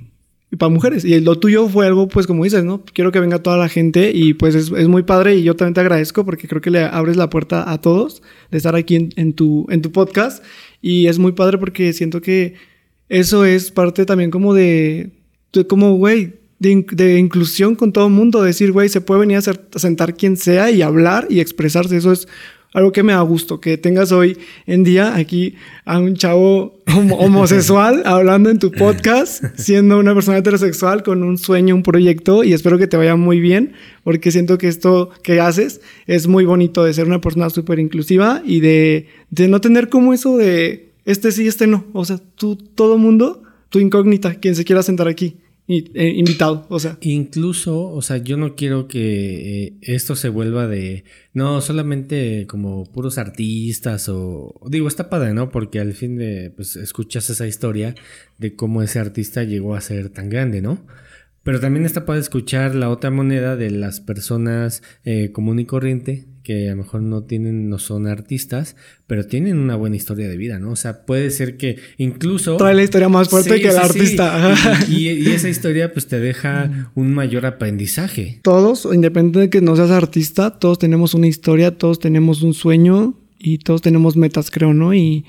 [0.50, 1.04] y, para mujeres.
[1.04, 2.84] Y lo tuyo fue algo, pues como dices, ¿no?
[2.92, 5.74] Quiero que venga toda la gente y pues es, es muy padre y yo también
[5.74, 9.10] te agradezco porque creo que le abres la puerta a todos de estar aquí en,
[9.16, 10.44] en, tu, en tu podcast
[10.80, 12.54] y es muy padre porque siento que
[13.08, 15.10] eso es parte también como de,
[15.52, 19.36] de como, güey, de, de, inclusión con todo el mundo, decir, güey, se puede venir
[19.36, 22.28] a, ser, a, sentar quien sea y hablar y expresarse, eso es
[22.74, 28.02] algo que me da gusto, que tengas hoy en día aquí a un chavo homosexual
[28.04, 32.76] hablando en tu podcast, siendo una persona heterosexual con un sueño, un proyecto y espero
[32.76, 36.92] que te vaya muy bien porque siento que esto que haces es muy bonito de
[36.92, 41.46] ser una persona súper inclusiva y de, de no tener como eso de este sí,
[41.46, 41.84] este no.
[41.92, 46.78] O sea, tú, todo mundo, tu incógnita, quien se quiera sentar aquí eh, invitado, o
[46.78, 46.98] sea.
[47.00, 52.84] Incluso, o sea, yo no quiero que eh, esto se vuelva de, no, solamente como
[52.84, 55.50] puros artistas o, digo, está padre, ¿no?
[55.50, 57.94] Porque al fin de, pues, escuchas esa historia
[58.38, 60.84] de cómo ese artista llegó a ser tan grande, ¿no?
[61.44, 66.26] Pero también está padre escuchar la otra moneda de las personas eh, común y corriente
[66.42, 68.76] que a lo mejor no tienen, no son artistas,
[69.06, 70.72] pero tienen una buena historia de vida, ¿no?
[70.72, 72.58] O sea, puede ser que incluso...
[72.58, 74.54] Trae la historia más fuerte que el artista.
[74.84, 74.94] Sí.
[74.94, 78.40] Y, y, esa historia pues te deja un mayor aprendizaje.
[78.42, 83.18] Todos, independientemente de que no seas artista, todos tenemos una historia, todos tenemos un sueño
[83.38, 84.92] y todos tenemos metas, creo, ¿no?
[84.92, 85.24] Y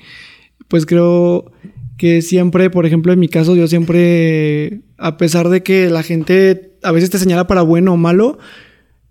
[0.68, 1.50] pues creo
[1.96, 6.74] que siempre, por ejemplo, en mi caso, yo siempre, a pesar de que la gente
[6.82, 8.38] a veces te señala para bueno o malo,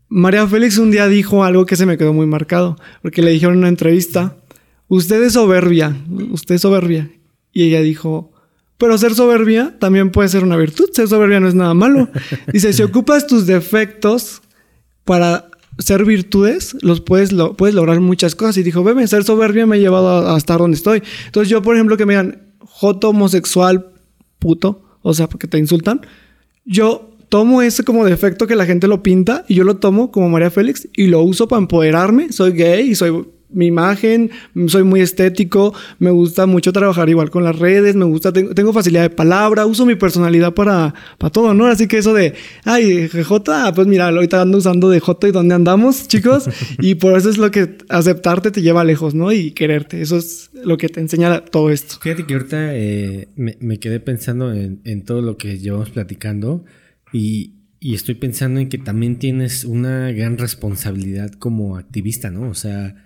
[0.07, 3.55] María Félix un día dijo algo que se me quedó muy marcado, porque le dijeron
[3.55, 4.37] en una entrevista,
[4.87, 5.95] usted es soberbia,
[6.31, 7.11] usted es soberbia.
[7.51, 8.31] Y ella dijo,
[8.77, 12.09] pero ser soberbia también puede ser una virtud, ser soberbia no es nada malo.
[12.53, 14.41] Dice, si ocupas tus defectos
[15.05, 18.57] para ser virtudes, los puedes, lo, puedes lograr muchas cosas.
[18.57, 21.01] Y dijo, bebé, ser soberbia me ha llevado a, a, estar donde estoy.
[21.25, 22.44] Entonces yo, por ejemplo, que me digan,
[22.75, 23.87] joto homosexual,
[24.37, 26.01] puto, o sea, porque te insultan,
[26.65, 30.29] yo tomo ese como defecto que la gente lo pinta y yo lo tomo como
[30.29, 32.33] María Félix y lo uso para empoderarme.
[32.33, 34.31] Soy gay y soy mi imagen,
[34.67, 38.73] soy muy estético, me gusta mucho trabajar igual con las redes, me gusta, tengo, tengo
[38.73, 41.67] facilidad de palabra, uso mi personalidad para, para todo, ¿no?
[41.67, 45.55] Así que eso de, ay, J, pues mira, ahorita ando usando de J y dónde
[45.55, 49.31] andamos, chicos, y por eso es lo que aceptarte te lleva lejos, ¿no?
[49.31, 51.95] Y quererte, eso es lo que te enseña todo esto.
[52.01, 56.65] Fíjate que ahorita eh, me, me, quedé pensando en, en todo lo que llevamos platicando.
[57.13, 62.49] Y, y, estoy pensando en que también tienes una gran responsabilidad como activista, ¿no?
[62.49, 63.04] O sea,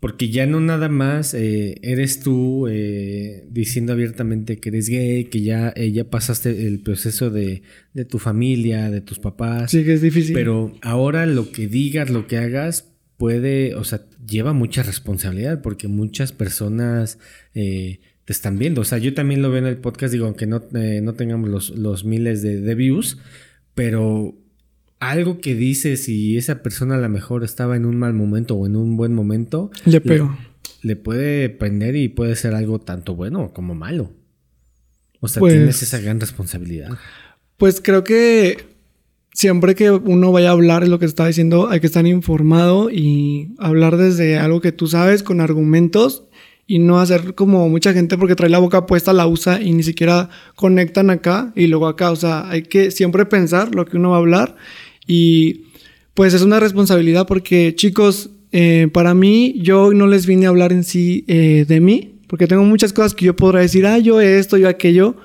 [0.00, 5.40] porque ya no nada más eh, eres tú eh, diciendo abiertamente que eres gay, que
[5.40, 7.62] ya, eh, ya pasaste el proceso de,
[7.94, 9.70] de, tu familia, de tus papás.
[9.70, 10.34] Sí, que es difícil.
[10.34, 15.88] Pero ahora lo que digas, lo que hagas, puede, o sea, lleva mucha responsabilidad porque
[15.88, 17.18] muchas personas
[17.54, 18.82] te están viendo.
[18.82, 21.70] O sea, yo también lo veo en el podcast, digo, aunque no, no tengamos los,
[21.70, 23.16] los miles de, de, views,
[23.74, 24.36] pero
[25.00, 28.66] algo que dices y esa persona a lo mejor estaba en un mal momento o
[28.66, 30.36] en un buen momento, le pego.
[30.82, 34.12] Le, le puede prender y puede ser algo tanto bueno como malo.
[35.20, 36.90] O sea, pues, tienes esa gran responsabilidad.
[37.56, 38.76] Pues creo que
[39.32, 42.90] siempre que uno vaya a hablar es lo que está diciendo, hay que estar informado
[42.90, 46.24] y hablar desde algo que tú sabes con argumentos
[46.66, 49.82] y no hacer como mucha gente porque trae la boca puesta, la usa y ni
[49.82, 52.10] siquiera conectan acá y luego acá.
[52.10, 54.56] O sea, hay que siempre pensar lo que uno va a hablar
[55.06, 55.64] y
[56.14, 60.72] pues es una responsabilidad porque chicos, eh, para mí yo no les vine a hablar
[60.72, 64.20] en sí eh, de mí porque tengo muchas cosas que yo podré decir, ah, yo
[64.20, 65.16] esto, yo aquello.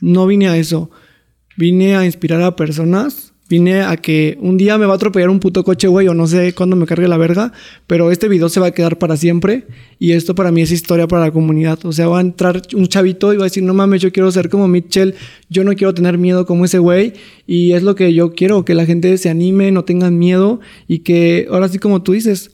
[0.00, 0.90] No vine a eso.
[1.56, 5.38] Vine a inspirar a personas Vine a que un día me va a atropellar un
[5.38, 7.52] puto coche, güey, o no sé cuándo me cargue la verga,
[7.86, 9.66] pero este video se va a quedar para siempre
[9.98, 11.84] y esto para mí es historia para la comunidad.
[11.84, 14.32] O sea, va a entrar un chavito y va a decir, no mames, yo quiero
[14.32, 15.14] ser como Mitchell,
[15.50, 17.12] yo no quiero tener miedo como ese güey
[17.46, 21.00] y es lo que yo quiero, que la gente se anime, no tengan miedo y
[21.00, 22.52] que ahora sí como tú dices,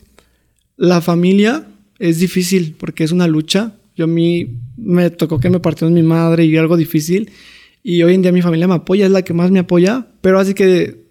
[0.76, 1.68] la familia
[2.00, 3.76] es difícil porque es una lucha.
[3.94, 7.30] Yo a mí me tocó que me partió mi madre y algo difícil.
[7.82, 10.08] Y hoy en día mi familia me apoya, es la que más me apoya.
[10.20, 11.04] Pero así que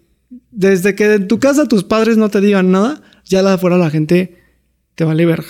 [0.50, 3.90] desde que en tu casa tus padres no te digan nada, ya la afuera la
[3.90, 4.36] gente
[4.94, 5.48] te vale verga.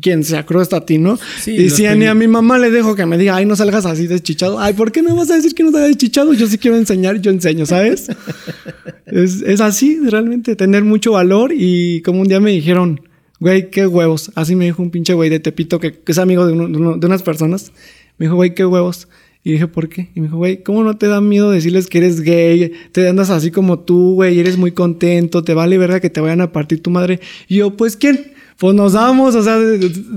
[0.00, 1.18] Quien sea, creo hasta a ti, ¿no?
[1.38, 3.84] Sí, y si ni a mi mamá le dejo que me diga, ay, no salgas
[3.84, 4.58] así deschichado.
[4.58, 6.32] Ay, ¿por qué me vas a decir que no salgas deschichado?
[6.32, 8.08] Yo sí quiero enseñar, yo enseño, ¿sabes?
[9.06, 11.52] es, es así, realmente, tener mucho valor.
[11.54, 13.02] Y como un día me dijeron,
[13.38, 14.32] güey, qué huevos.
[14.34, 16.76] Así me dijo un pinche güey de Tepito que, que es amigo de, uno- de
[16.78, 17.72] uno- de unas personas.
[18.16, 19.08] Me dijo, güey, qué huevos.
[19.44, 20.10] Y dije, ¿por qué?
[20.14, 22.72] Y me dijo, güey, ¿cómo no te da miedo decirles que eres gay?
[22.92, 26.40] Te andas así como tú, güey, eres muy contento, te vale verga que te vayan
[26.40, 27.18] a partir tu madre.
[27.48, 28.32] Y yo, pues, ¿quién?
[28.58, 29.58] Pues nos damos, o sea,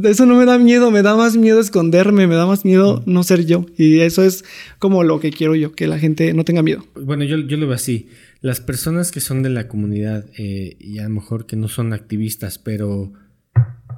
[0.04, 3.24] eso no me da miedo, me da más miedo esconderme, me da más miedo no
[3.24, 3.66] ser yo.
[3.76, 4.46] Y eso es
[4.78, 6.86] como lo que quiero yo, que la gente no tenga miedo.
[6.94, 8.10] Bueno, yo, yo lo veo así.
[8.42, 11.94] Las personas que son de la comunidad eh, y a lo mejor que no son
[11.94, 13.12] activistas, pero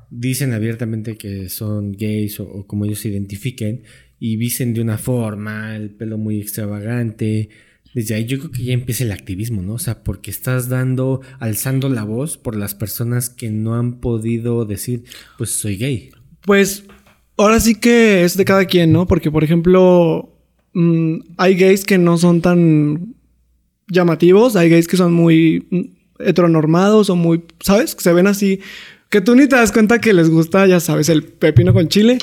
[0.10, 3.84] dicen abiertamente que son gays o, o como ellos se identifiquen
[4.20, 7.50] y visten de una forma, el pelo muy extravagante.
[7.94, 9.74] Desde ahí yo creo que ya empieza el activismo, ¿no?
[9.74, 14.66] O sea, porque estás dando, alzando la voz por las personas que no han podido
[14.66, 15.04] decir,
[15.38, 16.12] pues soy gay.
[16.42, 16.84] Pues
[17.38, 19.08] ahora sí que es de cada quien, ¿no?
[19.08, 20.30] Porque, por ejemplo,
[20.74, 23.16] mm, hay gays que no son tan
[23.88, 25.82] llamativos, hay gays que son muy mm,
[26.20, 27.96] heteronormados o muy, ¿sabes?
[27.96, 28.60] Que se ven así.
[29.10, 32.18] Que tú ni te das cuenta que les gusta, ya sabes, el pepino con chile.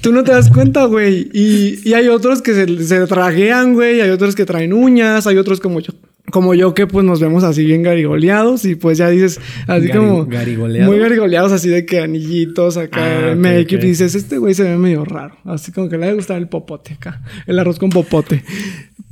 [0.00, 1.28] tú no te das cuenta, güey.
[1.34, 4.00] Y, y hay otros que se, se trajean, güey.
[4.00, 5.26] Hay otros que traen uñas.
[5.26, 5.92] Hay otros como yo.
[6.32, 9.96] Como yo que pues nos vemos así bien garigoleados y pues ya dices así Gari-
[9.96, 10.90] como garigoleado.
[10.90, 13.84] muy garigoleados así de que anillitos acá Ah, ok, make-up ok.
[13.84, 16.94] y dices este güey se ve medio raro así como que le gusta el popote
[16.94, 18.42] acá el arroz con popote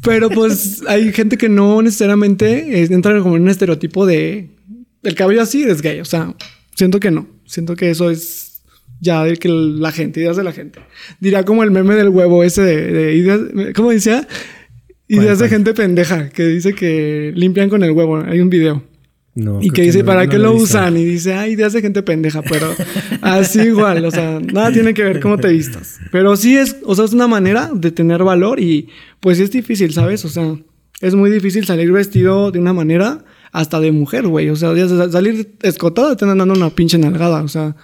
[0.03, 4.51] pero pues hay gente que no necesariamente eh, entra como en un estereotipo de
[5.05, 6.35] el cabello así es gay o sea
[6.75, 8.63] siento que no siento que eso es
[9.01, 10.81] ya de que la gente ideas de la gente
[11.21, 13.41] dirá como el meme del huevo ese de, de ideas
[13.75, 14.27] cómo decía
[15.09, 18.83] ideas de gente pendeja que dice que limpian con el huevo hay un video
[19.35, 20.65] No, y que dice, no- ¿para no qué lo visto.
[20.79, 20.97] usan?
[20.97, 22.69] Y dice, ay, ideas de gente pendeja, pero
[23.21, 25.99] así igual, o sea, nada tiene que ver cómo te vistas.
[26.13, 28.89] Pero sí es, o sea, es una manera de tener valor y
[29.21, 30.25] pues es difícil, ¿sabes?
[30.25, 30.55] O sea,
[31.01, 34.51] es muy difícil salir vestido de una manera hasta de mujer, güey.
[34.51, 34.75] O sea,
[35.11, 37.77] salir escotada te andan dando una pinche nalgada, o sea,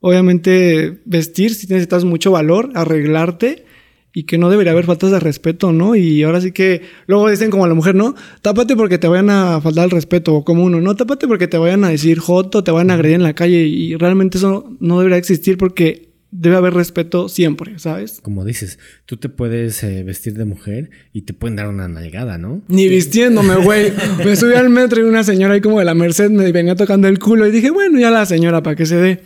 [0.00, 3.64] obviamente vestir si necesitas mucho valor, arreglarte
[4.12, 5.94] y que no debería haber faltas de respeto, ¿no?
[5.94, 8.16] Y ahora sí que luego dicen como a la mujer, ¿no?
[8.42, 11.56] Tápate porque te vayan a faltar el respeto, o como uno, no, tápate porque te
[11.56, 14.98] vayan a decir joto, te vayan a agredir en la calle y realmente eso no
[14.98, 16.05] debería existir porque
[16.46, 18.20] debe haber respeto siempre, ¿sabes?
[18.22, 22.38] Como dices, tú te puedes eh, vestir de mujer y te pueden dar una nalgada,
[22.38, 22.62] ¿no?
[22.68, 23.92] Ni vistiéndome, güey.
[24.24, 27.08] Me subí al metro y una señora ahí como de la Merced me venía tocando
[27.08, 29.20] el culo y dije, bueno, ya la señora para que se dé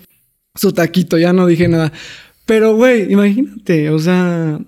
[0.54, 1.92] su taquito, ya no dije nada.
[2.46, 4.58] Pero, güey, imagínate, o sea,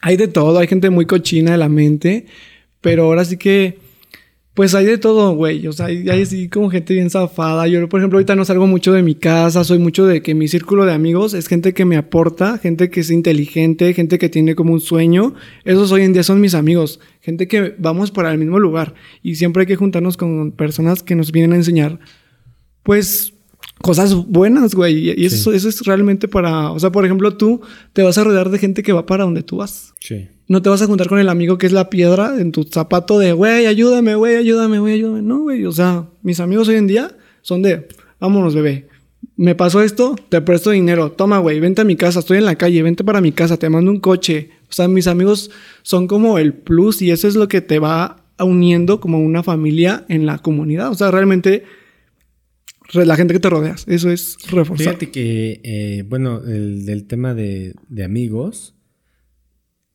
[0.00, 2.26] hay de todo, hay gente muy cochina de la mente,
[2.80, 3.78] pero ahora sí que,
[4.58, 5.68] pues hay de todo, güey.
[5.68, 7.68] O sea, hay, hay así como gente bien zafada.
[7.68, 10.48] Yo, por ejemplo, ahorita no salgo mucho de mi casa, soy mucho de que mi
[10.48, 14.56] círculo de amigos es gente que me aporta, gente que es inteligente, gente que tiene
[14.56, 15.34] como un sueño.
[15.64, 19.36] Esos hoy en día son mis amigos, gente que vamos para el mismo lugar y
[19.36, 22.00] siempre hay que juntarnos con personas que nos vienen a enseñar,
[22.82, 23.34] pues,
[23.80, 25.10] cosas buenas, güey.
[25.20, 27.60] Y eso, eso es realmente para, o sea, por ejemplo, tú
[27.92, 29.94] te vas a rodear de gente que va para donde tú vas.
[30.00, 30.28] Sí.
[30.48, 33.18] No te vas a juntar con el amigo que es la piedra en tu zapato
[33.18, 35.22] de, güey, ayúdame, güey, ayúdame, güey, ayúdame.
[35.22, 37.86] No, güey, o sea, mis amigos hoy en día son de,
[38.18, 38.88] vámonos, bebé.
[39.36, 41.12] Me pasó esto, te presto dinero.
[41.12, 43.68] Toma, güey, vente a mi casa, estoy en la calle, vente para mi casa, te
[43.68, 44.50] mando un coche.
[44.68, 45.50] O sea, mis amigos
[45.82, 50.04] son como el plus y eso es lo que te va uniendo como una familia
[50.08, 50.90] en la comunidad.
[50.90, 51.64] O sea, realmente re-
[52.92, 54.86] la gente que te rodeas, eso es reforzar.
[54.86, 58.74] Fíjate que, eh, bueno, el del tema de, de amigos,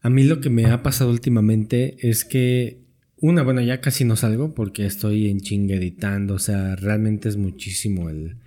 [0.02, 2.84] a mí lo que me ha pasado últimamente es que,
[3.18, 7.38] una, bueno, ya casi no salgo porque estoy en chinga editando, o sea, realmente es
[7.38, 8.38] muchísimo el,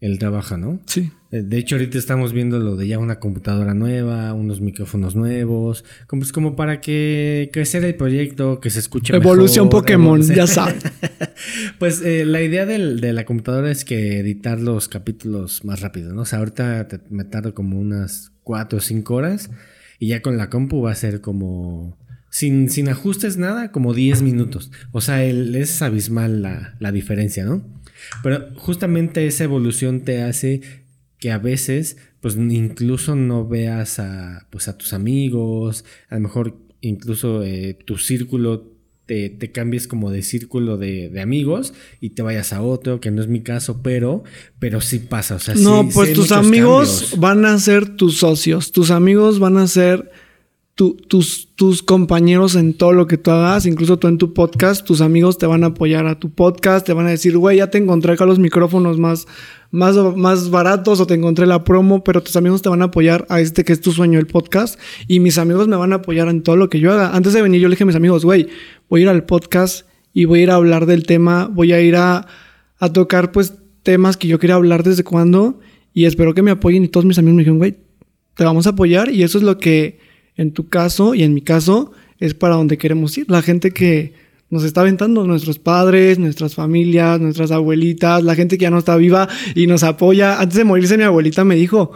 [0.00, 0.80] el trabajo, ¿no?
[0.86, 1.10] Sí.
[1.32, 5.84] Eh, De hecho, ahorita estamos viendo lo de ya una computadora nueva, unos micrófonos nuevos,
[6.06, 10.46] como, pues como para que crecer el proyecto, que se escuche Evolución mejor, Pokémon, ya
[10.46, 10.82] sabes.
[11.78, 16.12] Pues eh, la idea del- de la computadora es que editar los capítulos más rápido,
[16.14, 16.22] ¿no?
[16.22, 19.50] O sea, ahorita te- me tardo como unas 4 o 5 horas
[19.98, 21.98] y ya con la compu va a ser como...
[22.30, 24.70] Sin, sin ajustes nada, como 10 minutos.
[24.92, 27.62] O sea, el- es abismal la, la diferencia, ¿no?
[28.22, 30.60] Pero justamente esa evolución te hace
[31.18, 36.56] que a veces, pues incluso no veas a, pues, a tus amigos, a lo mejor
[36.80, 38.72] incluso eh, tu círculo
[39.06, 43.10] te, te cambies como de círculo de, de amigos y te vayas a otro, que
[43.12, 44.24] no es mi caso, pero,
[44.58, 45.36] pero sí pasa.
[45.36, 47.20] O sea, No, sí- pues sí tus amigos cambios.
[47.20, 48.72] van a ser tus socios.
[48.72, 50.10] Tus amigos van a ser
[50.76, 53.66] tu- tus, tus compañeros en todo lo que tú hagas.
[53.66, 56.86] Incluso tú en tu podcast, tus amigos te van a apoyar a tu podcast.
[56.86, 59.26] Te van a decir, güey, ya te encontré acá los micrófonos más,
[59.70, 62.04] más, más baratos o te encontré la promo.
[62.04, 64.78] Pero tus amigos te van a apoyar a este que es tu sueño, el podcast.
[65.08, 67.16] Y mis amigos me van a apoyar en todo lo que yo haga.
[67.16, 68.46] Antes de venir, yo le dije a mis amigos, güey,
[68.88, 71.46] voy a ir al podcast y voy a ir a hablar del tema.
[71.50, 72.26] Voy a ir a,
[72.78, 75.58] a tocar, pues, temas que yo quería hablar desde cuando
[75.94, 77.76] y espero que me apoyen y todos mis amigos me dijeron, güey,
[78.34, 80.04] te vamos a apoyar y eso es lo que
[80.36, 83.30] en tu caso y en mi caso es para donde queremos ir.
[83.30, 84.14] La gente que
[84.48, 88.96] nos está aventando, nuestros padres, nuestras familias, nuestras abuelitas, la gente que ya no está
[88.96, 90.40] viva y nos apoya.
[90.40, 91.92] Antes de morirse mi abuelita me dijo,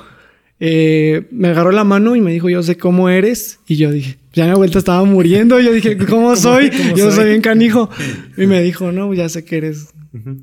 [0.58, 3.60] eh, me agarró la mano y me dijo, yo sé cómo eres.
[3.66, 5.60] Y yo dije, ya mi abuelita estaba muriendo.
[5.60, 6.70] Y yo dije, ¿cómo soy?
[6.76, 7.14] cómo yo soy?
[7.14, 7.88] soy bien canijo.
[8.36, 9.88] Y me dijo, no, ya sé que eres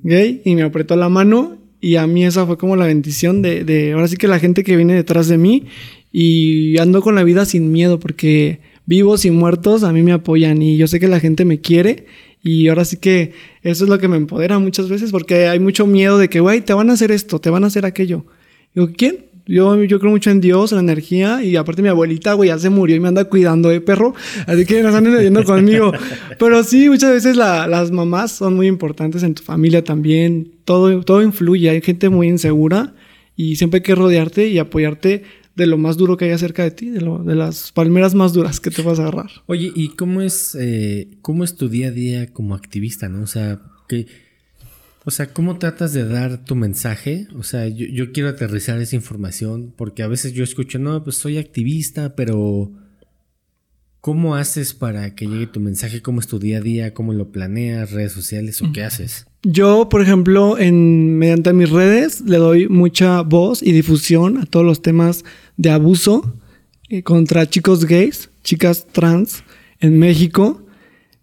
[0.04, 0.42] gay.
[0.46, 1.58] Y me apretó la mano.
[1.80, 4.64] Y a mí esa fue como la bendición de, de, ahora sí que la gente
[4.64, 5.66] que viene detrás de mí.
[6.12, 10.62] Y ando con la vida sin miedo porque vivos y muertos a mí me apoyan.
[10.62, 12.06] Y yo sé que la gente me quiere.
[12.44, 13.34] Y ahora sí que
[13.64, 16.62] eso es lo que me empodera muchas veces porque hay mucho miedo de que, güey,
[16.62, 18.26] te van a hacer esto, te van a hacer aquello.
[18.74, 19.26] Digo, ¿quién?
[19.48, 22.60] Yo, yo creo mucho en Dios, en la energía, y aparte mi abuelita, güey, ya
[22.60, 24.14] se murió y me anda cuidando, ¿eh, perro?
[24.46, 25.94] Así que no están yendo conmigo.
[26.38, 30.52] Pero sí, muchas veces la- las mamás son muy importantes en tu familia también.
[30.66, 32.94] Todo, todo influye, hay gente muy insegura
[33.38, 35.24] y siempre hay que rodearte y apoyarte
[35.58, 38.32] de lo más duro que haya cerca de ti, de, lo- de las palmeras más
[38.32, 39.30] duras que te vas a agarrar.
[39.48, 43.24] Oye, ¿y cómo es, eh, cómo es tu día a día como activista, no?
[43.24, 44.06] O sea, que,
[45.04, 47.28] o sea, ¿cómo tratas de dar tu mensaje?
[47.36, 51.18] O sea, yo, yo quiero aterrizar esa información porque a veces yo escucho, no, pues
[51.18, 52.72] soy activista, pero
[54.02, 56.02] ¿cómo haces para que llegue tu mensaje?
[56.02, 56.94] ¿Cómo es tu día a día?
[56.94, 57.92] ¿Cómo lo planeas?
[57.92, 59.26] ¿Redes sociales o qué haces?
[59.44, 64.66] Yo, por ejemplo, en, mediante mis redes le doy mucha voz y difusión a todos
[64.66, 65.24] los temas
[65.58, 66.34] de abuso
[66.90, 69.44] eh, contra chicos gays, chicas trans
[69.80, 70.62] en México.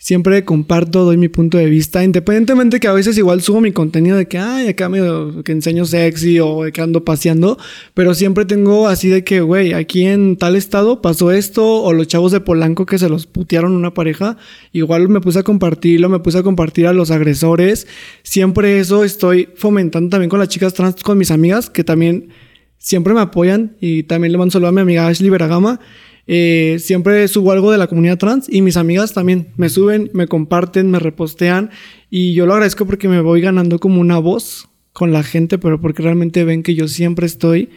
[0.05, 4.18] Siempre comparto, doy mi punto de vista, independientemente que a veces igual subo mi contenido
[4.18, 7.57] de que, ay, acá medio que enseño sexy o que ando paseando,
[7.94, 12.07] pero siempre tengo así de que, güey, aquí en tal estado pasó esto, o los
[12.07, 14.36] chavos de Polanco que se los putearon una pareja,
[14.72, 17.86] igual me puse a compartirlo, me puse a compartir a los agresores,
[18.22, 22.28] siempre eso estoy fomentando también con las chicas trans, con mis amigas, que también
[22.76, 25.80] siempre me apoyan y también le mando saludo a mi amiga Ashley Veragama.
[26.27, 30.27] Eh, siempre subo algo de la comunidad trans y mis amigas también me suben, me
[30.27, 31.70] comparten, me repostean
[32.09, 35.81] y yo lo agradezco porque me voy ganando como una voz con la gente, pero
[35.81, 37.68] porque realmente ven que yo siempre estoy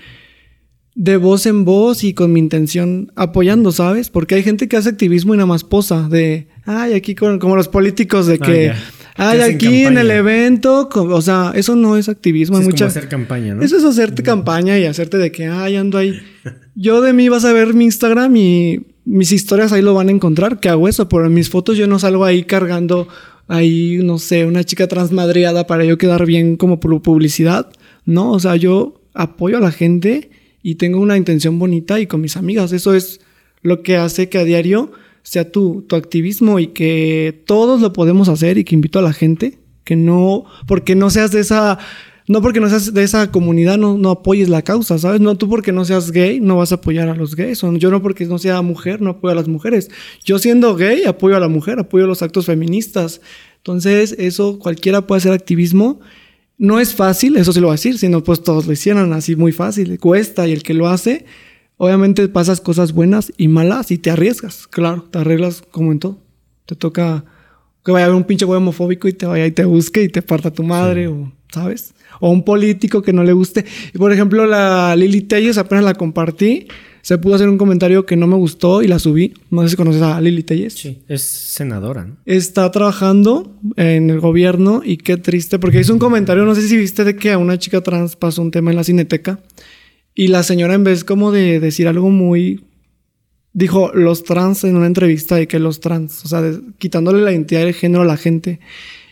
[0.98, 4.10] de voz en voz y con mi intención apoyando, ¿sabes?
[4.10, 7.56] Porque hay gente que hace activismo y nada más posa de, ay, aquí con, como
[7.56, 8.74] los políticos de Ah, que,
[9.16, 12.86] ay, aquí en el evento, o sea, eso no es activismo, Es hay como mucha
[12.88, 13.62] hacer campaña, ¿no?
[13.62, 16.20] eso es hacerte campaña y hacerte de que, ay, ando ahí.
[16.80, 20.11] Yo de mí vas a ver mi Instagram y mis historias ahí lo van a
[20.11, 23.07] encontrar, que hago eso, pero en mis fotos yo no salgo ahí cargando
[23.47, 27.71] ahí, no sé, una chica transmadreada para yo quedar bien como publicidad.
[28.05, 30.30] No, o sea, yo apoyo a la gente
[30.61, 32.71] y tengo una intención bonita y con mis amigas.
[32.71, 33.21] Eso es
[33.63, 34.91] lo que hace que a diario
[35.23, 39.13] sea tu, tu activismo y que todos lo podemos hacer y que invito a la
[39.13, 41.80] gente que no, porque no seas de esa,
[42.28, 45.21] no porque no seas de esa comunidad, no, no apoyes la causa, ¿sabes?
[45.21, 47.89] No tú porque no seas gay, no vas a apoyar a los gays, o yo
[47.89, 49.89] no porque no sea mujer, no apoyo a las mujeres.
[50.25, 53.21] Yo siendo gay, apoyo a la mujer, apoyo los actos feministas.
[53.57, 56.01] Entonces, eso cualquiera puede hacer activismo.
[56.57, 59.36] No es fácil, eso sí lo voy a decir, sino pues todos lo hicieran así
[59.36, 61.25] muy fácil, cuesta y el que lo hace,
[61.78, 66.19] obviamente pasas cosas buenas y malas y te arriesgas, claro, te arreglas como en todo.
[66.65, 67.23] Te toca
[67.86, 70.09] que vaya a haber un pinche güey homofóbico y te vaya y te busque y
[70.09, 71.93] te parta tu madre, o, ¿sabes?
[72.20, 73.66] O un político que no le guste.
[73.93, 76.68] Y por ejemplo, la Lili Telles apenas la compartí,
[77.02, 79.34] se pudo hacer un comentario que no me gustó y la subí.
[79.50, 80.74] No sé si conoces a Lili Telles.
[80.74, 82.18] Sí, es senadora, ¿no?
[82.26, 86.76] Está trabajando en el gobierno y qué triste, porque hizo un comentario, no sé si
[86.76, 89.39] viste de que a una chica trans pasó un tema en la cineteca
[90.16, 92.64] y la señora en vez como de decir algo muy...
[93.54, 97.32] Dijo los trans en una entrevista de que los trans, o sea, de- quitándole la
[97.32, 98.60] identidad de género a la gente.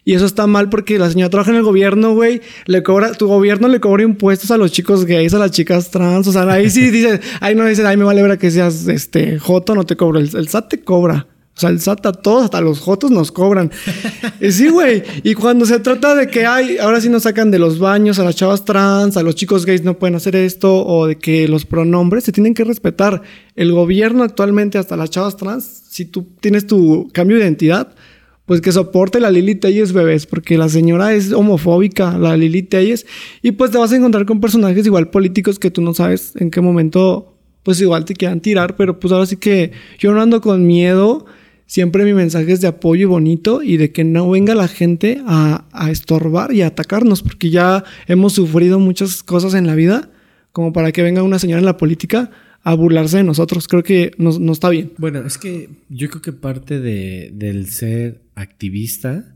[0.05, 2.39] Y eso está mal porque la señora trabaja en el gobierno, güey.
[2.67, 6.27] Le cobra, tu gobierno le cobra impuestos a los chicos gays, a las chicas trans.
[6.27, 9.39] O sea, ahí sí dicen, ahí no dicen, ay, me vale ver que seas este
[9.39, 10.19] joto, no te cobro.
[10.19, 11.25] El, el SAT te cobra.
[11.57, 13.71] O sea, el SAT a todos, hasta los jotos nos cobran.
[14.41, 15.01] Y sí, güey.
[15.23, 18.25] Y cuando se trata de que hay, ahora sí nos sacan de los baños a
[18.25, 21.65] las chavas trans, a los chicos gays no pueden hacer esto, o de que los
[21.65, 23.21] pronombres se tienen que respetar.
[23.55, 27.94] El gobierno actualmente, hasta las chavas trans, si tú tienes tu cambio de identidad,
[28.45, 33.05] pues que soporte la Lili Telles, bebés, porque la señora es homofóbica, la Lili Telles,
[33.41, 36.51] y pues te vas a encontrar con personajes igual políticos que tú no sabes en
[36.51, 37.33] qué momento,
[37.63, 41.25] pues igual te quieran tirar, pero pues ahora sí que yo no ando con miedo,
[41.65, 45.21] siempre mi mensaje es de apoyo y bonito y de que no venga la gente
[45.25, 50.11] a, a estorbar y a atacarnos, porque ya hemos sufrido muchas cosas en la vida,
[50.51, 52.29] como para que venga una señora en la política
[52.65, 53.67] a burlarse de nosotros.
[53.67, 54.91] Creo que no, no está bien.
[54.97, 59.35] Bueno, es que yo creo que parte de, del ser activista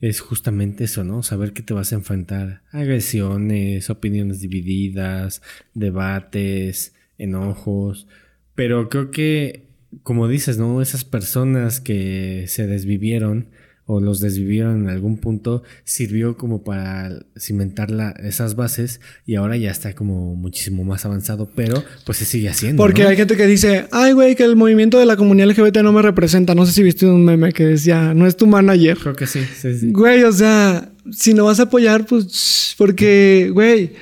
[0.00, 1.22] es justamente eso, ¿no?
[1.22, 5.42] Saber que te vas a enfrentar agresiones, opiniones divididas,
[5.74, 8.08] debates, enojos.
[8.54, 9.66] Pero creo que,
[10.02, 10.80] como dices, ¿no?
[10.80, 13.50] Esas personas que se desvivieron
[13.86, 19.56] o los desvivieron en algún punto, sirvió como para cimentar la, esas bases y ahora
[19.56, 22.80] ya está como muchísimo más avanzado, pero pues se sigue haciendo.
[22.82, 23.08] Porque ¿no?
[23.08, 26.00] hay gente que dice, ay, güey, que el movimiento de la comunidad LGBT no me
[26.02, 26.54] representa.
[26.54, 28.96] No sé si viste un meme que decía, no es tu manager.
[28.98, 29.90] Creo que sí, sí, sí.
[29.92, 33.92] Güey, o sea, si no vas a apoyar, pues, porque, güey,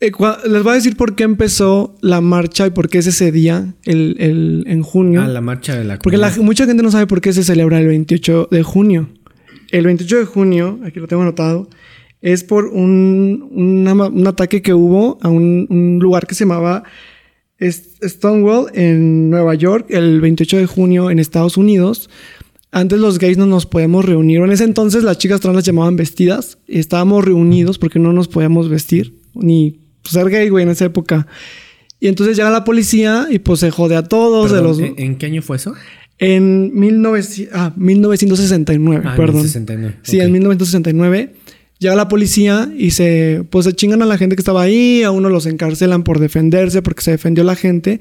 [0.00, 0.10] eh,
[0.48, 3.74] les voy a decir por qué empezó la marcha y por qué es ese día,
[3.84, 5.22] el, el- en junio.
[5.22, 6.44] Ah, la marcha de la Porque la- comunidad.
[6.46, 9.08] mucha gente no sabe por qué se celebra el 28 de junio.
[9.76, 11.68] El 28 de junio, aquí lo tengo anotado,
[12.22, 16.84] es por un, un ataque que hubo a un, un lugar que se llamaba
[17.60, 22.08] Stonewall en Nueva York el 28 de junio en Estados Unidos.
[22.72, 24.40] Antes los gays no nos podíamos reunir.
[24.40, 26.56] En ese entonces las chicas trans las llamaban vestidas.
[26.66, 29.18] Y estábamos reunidos porque no nos podíamos vestir.
[29.34, 31.26] Ni ser gay, güey, en esa época.
[32.00, 34.52] Y entonces llega la policía y pues se jode a todos.
[34.52, 34.78] de los...
[34.78, 35.74] ¿en, en qué año fue eso?
[36.18, 39.36] En 1900 ah, 1969, Ah, perdón.
[39.42, 40.24] el 69, Sí, ok.
[40.24, 41.32] en 1969.
[41.78, 45.10] Llega la policía y se, pues se chingan a la gente que estaba ahí, a
[45.10, 48.00] uno los encarcelan por defenderse, porque se defendió la gente.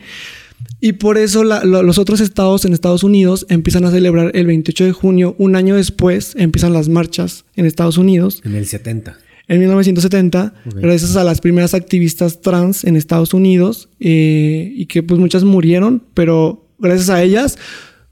[0.80, 4.48] Y por eso la- lo- los otros estados en Estados Unidos empiezan a celebrar el
[4.48, 5.36] 28 de junio.
[5.38, 8.42] Un año después empiezan las marchas en Estados Unidos.
[8.46, 9.18] En el 70.
[9.50, 10.76] En 1970, Ok.
[10.80, 16.02] gracias a las primeras activistas trans en Estados Unidos, eh, y que pues muchas murieron,
[16.14, 17.58] pero gracias a ellas,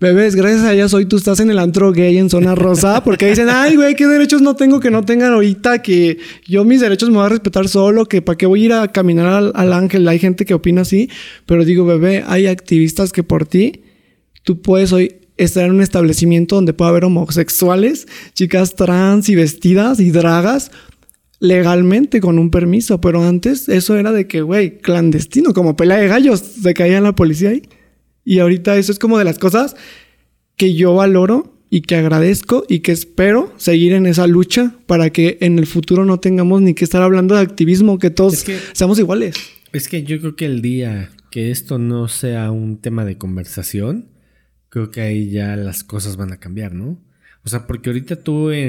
[0.03, 3.25] bebés, gracias a ellas hoy tú estás en el antro gay en zona rosa, porque
[3.25, 5.81] dicen, ay, güey, ¿qué derechos no tengo que no tengan ahorita?
[5.81, 8.73] Que yo mis derechos me voy a respetar solo, que para qué voy a ir
[8.73, 10.07] a caminar al, al ángel.
[10.07, 11.09] Hay gente que opina así,
[11.47, 13.81] pero digo, bebé, hay activistas que por ti,
[14.43, 19.99] tú puedes hoy estar en un establecimiento donde pueda haber homosexuales, chicas trans y vestidas
[19.99, 20.69] y dragas
[21.39, 26.07] legalmente con un permiso, pero antes eso era de que, güey, clandestino, como pelea de
[26.07, 27.63] gallos, se caía la policía ahí.
[28.25, 29.75] Y ahorita eso es como de las cosas
[30.55, 35.37] que yo valoro y que agradezco y que espero seguir en esa lucha para que
[35.41, 38.59] en el futuro no tengamos ni que estar hablando de activismo, que todos Es que-
[38.73, 39.35] seamos iguales.
[39.73, 44.09] Es que yo creo que el día que esto no sea un tema de conversación,
[44.69, 46.99] creo que ahí ya las cosas van a cambiar, ¿no?
[47.43, 48.61] O sea, porque ahorita tú eh,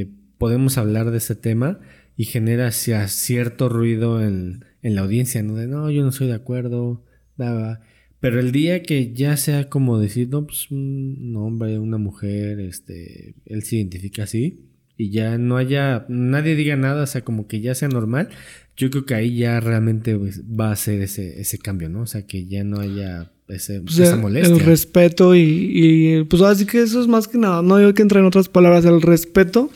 [0.00, 1.80] eh, podemos hablar de ese tema
[2.16, 5.54] y genera cierto ruido en, en la audiencia, ¿no?
[5.54, 7.02] De no, yo no estoy de acuerdo,
[7.38, 7.80] nada.
[8.22, 13.34] Pero el día que ya sea como decir, no, pues un hombre, una mujer, este,
[13.46, 14.60] él se identifica así
[14.96, 18.28] y ya no haya, nadie diga nada, o sea, como que ya sea normal,
[18.76, 22.02] yo creo que ahí ya realmente pues, va a ser ese, ese cambio, ¿no?
[22.02, 24.54] O sea, que ya no haya ese, Pues, esa molestia.
[24.54, 28.02] El respeto y, y, pues así que eso es más que nada, no digo que
[28.02, 29.68] entre en otras palabras, el respeto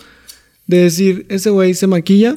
[0.69, 2.37] de decir, ese güey se maquilla,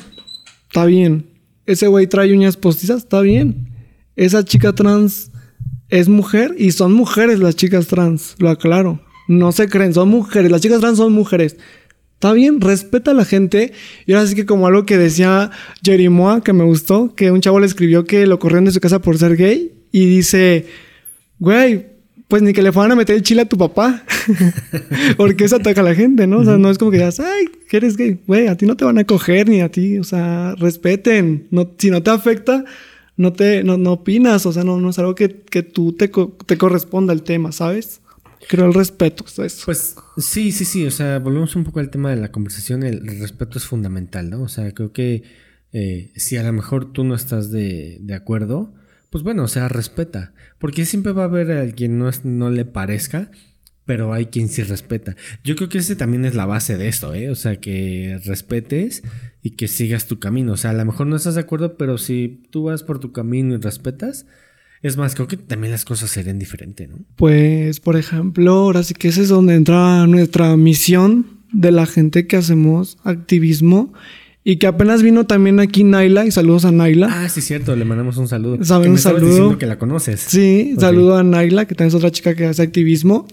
[0.65, 1.27] está bien.
[1.67, 3.67] Ese güey trae uñas postizas, está bien.
[4.15, 5.29] Esa chica trans
[5.89, 9.01] es mujer y son mujeres las chicas trans, lo aclaro.
[9.27, 11.57] No se creen, son mujeres, las chicas trans son mujeres.
[12.15, 13.71] Está bien, respeta a la gente.
[14.05, 15.51] Y ahora sí que como algo que decía
[15.83, 18.99] Jerimoa, que me gustó, que un chavo le escribió que lo corrieron de su casa
[18.99, 19.71] por ser gay.
[19.91, 20.65] Y dice,
[21.39, 21.85] güey,
[22.27, 24.03] pues ni que le fueran a meter el chile a tu papá.
[25.17, 26.39] Porque eso ataca a la gente, ¿no?
[26.39, 28.19] O sea, no es como que digas, ay, que eres gay.
[28.27, 29.97] Güey, a ti no te van a coger ni a ti.
[29.97, 31.47] O sea, respeten.
[31.51, 32.65] No, si no te afecta,
[33.19, 34.45] no te no, no opinas.
[34.47, 37.51] O sea, no, no es algo que, que tú te, co- te corresponda el tema,
[37.51, 38.01] ¿sabes?
[38.47, 39.61] Creo el respeto, es eso.
[39.65, 40.85] Pues sí, sí, sí.
[40.87, 42.83] O sea, volvemos un poco al tema de la conversación.
[42.83, 44.41] El, el respeto es fundamental, ¿no?
[44.41, 45.23] O sea, creo que
[45.73, 48.73] eh, si a lo mejor tú no estás de, de acuerdo,
[49.11, 50.33] pues bueno, o sea, respeta.
[50.57, 53.29] Porque siempre va a haber a quien no, es- no le parezca,
[53.89, 55.15] pero hay quien sí respeta.
[55.43, 57.31] Yo creo que ese también es la base de esto, ¿eh?
[57.31, 59.01] O sea, que respetes
[59.41, 60.53] y que sigas tu camino.
[60.53, 63.11] O sea, a lo mejor no estás de acuerdo, pero si tú vas por tu
[63.13, 64.27] camino y respetas,
[64.83, 66.99] es más, creo que también las cosas serían diferentes, ¿no?
[67.15, 72.27] Pues, por ejemplo, ahora sí que ese es donde entra nuestra misión de la gente
[72.27, 73.91] que hacemos activismo
[74.49, 77.07] Y que apenas vino también aquí Naila, y saludos a Naila.
[77.11, 78.57] Ah, sí, cierto, le mandamos un saludo.
[78.65, 79.27] Saben, un saludo.
[79.27, 80.21] diciendo que la conoces.
[80.21, 83.27] Sí, saludo a Naila, que también es otra chica que hace activismo.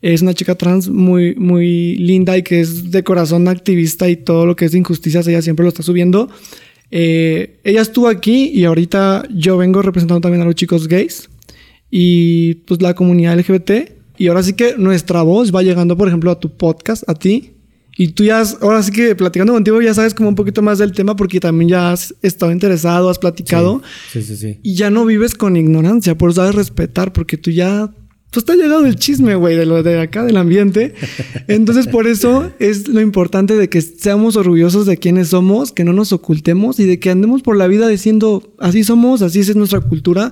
[0.00, 4.46] Es una chica trans muy, muy linda y que es de corazón activista y todo
[4.46, 6.30] lo que es de injusticias, ella siempre lo está subiendo.
[6.92, 11.30] Eh, ella estuvo aquí y ahorita yo vengo representando también a los chicos gays
[11.90, 13.72] y pues la comunidad LGBT.
[14.18, 17.54] Y ahora sí que nuestra voz va llegando, por ejemplo, a tu podcast, a ti.
[18.02, 20.78] Y tú ya, has- ahora sí que platicando contigo, ya sabes como un poquito más
[20.78, 24.58] del tema porque también ya has estado interesado, has platicado Sí, sí, sí.
[24.62, 27.90] y ya no vives con ignorancia, por eso sabes respetar, porque tú ya.
[28.32, 30.94] Pues ha llegado el chisme, güey, de lo de acá, del ambiente.
[31.48, 35.92] Entonces, por eso es lo importante de que seamos orgullosos de quienes somos, que no
[35.92, 39.80] nos ocultemos y de que andemos por la vida diciendo, así somos, así es nuestra
[39.80, 40.30] cultura,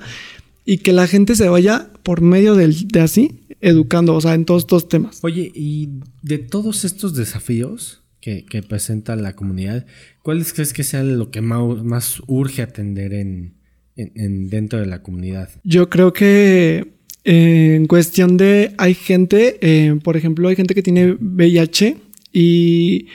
[0.70, 4.44] y que la gente se vaya por medio del, de así, educando, o sea, en
[4.44, 5.20] todos estos temas.
[5.22, 5.88] Oye, y
[6.22, 9.86] de todos estos desafíos que, que presenta la comunidad,
[10.22, 13.54] ¿cuáles crees que sea lo que más, más urge atender en,
[13.96, 15.48] en- en- dentro de la comunidad?
[15.64, 16.92] Yo creo que
[17.24, 21.96] eh, en cuestión de hay gente, eh, por ejemplo, hay gente que tiene VIH
[22.30, 23.06] y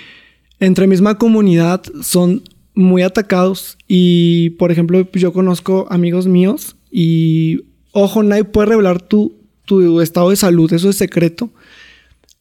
[0.60, 2.41] entre misma comunidad son
[2.74, 9.34] muy atacados y, por ejemplo, yo conozco amigos míos y, ojo, nadie puede revelar tu,
[9.66, 11.50] tu estado de salud, eso es secreto.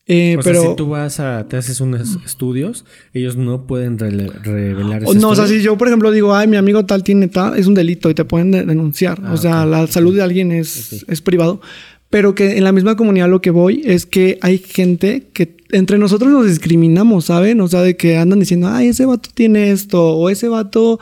[0.07, 0.61] Eh, o pero...
[0.61, 2.85] sea, si tú vas a, te haces unos estudios,
[3.15, 5.61] ellos no pueden rele- revelar O ese no, o sea, estudio.
[5.61, 8.15] si yo, por ejemplo, digo, ay, mi amigo tal tiene tal, es un delito y
[8.15, 9.21] te pueden de- denunciar.
[9.25, 11.09] Ah, o sea, ok, la salud de alguien es, Ok.
[11.09, 11.61] es privado.
[12.11, 15.97] Pero que en la misma comunidad lo que voy es que hay gente que entre
[15.97, 17.59] nosotros nos discriminamos, ¿saben?
[17.63, 21.01] O sea, de que andan diciendo, ay, ese vato tiene esto, o ese vato.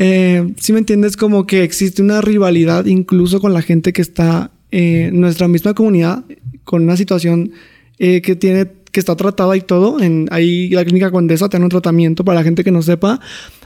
[0.00, 4.52] Eh, si me entiendes, como que existe una rivalidad incluso con la gente que está
[4.70, 6.24] eh, en nuestra misma comunidad,
[6.62, 7.50] con una situación
[7.98, 10.00] eh, que tiene, que está tratada y todo.
[10.00, 13.18] En, ahí la clínica Condesa tiene un tratamiento para la gente que no sepa.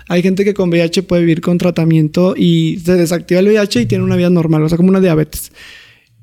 [0.09, 3.87] Hay gente que con VIH puede vivir con tratamiento y se desactiva el VIH y
[3.87, 5.53] tiene una vida normal, o sea, como una diabetes.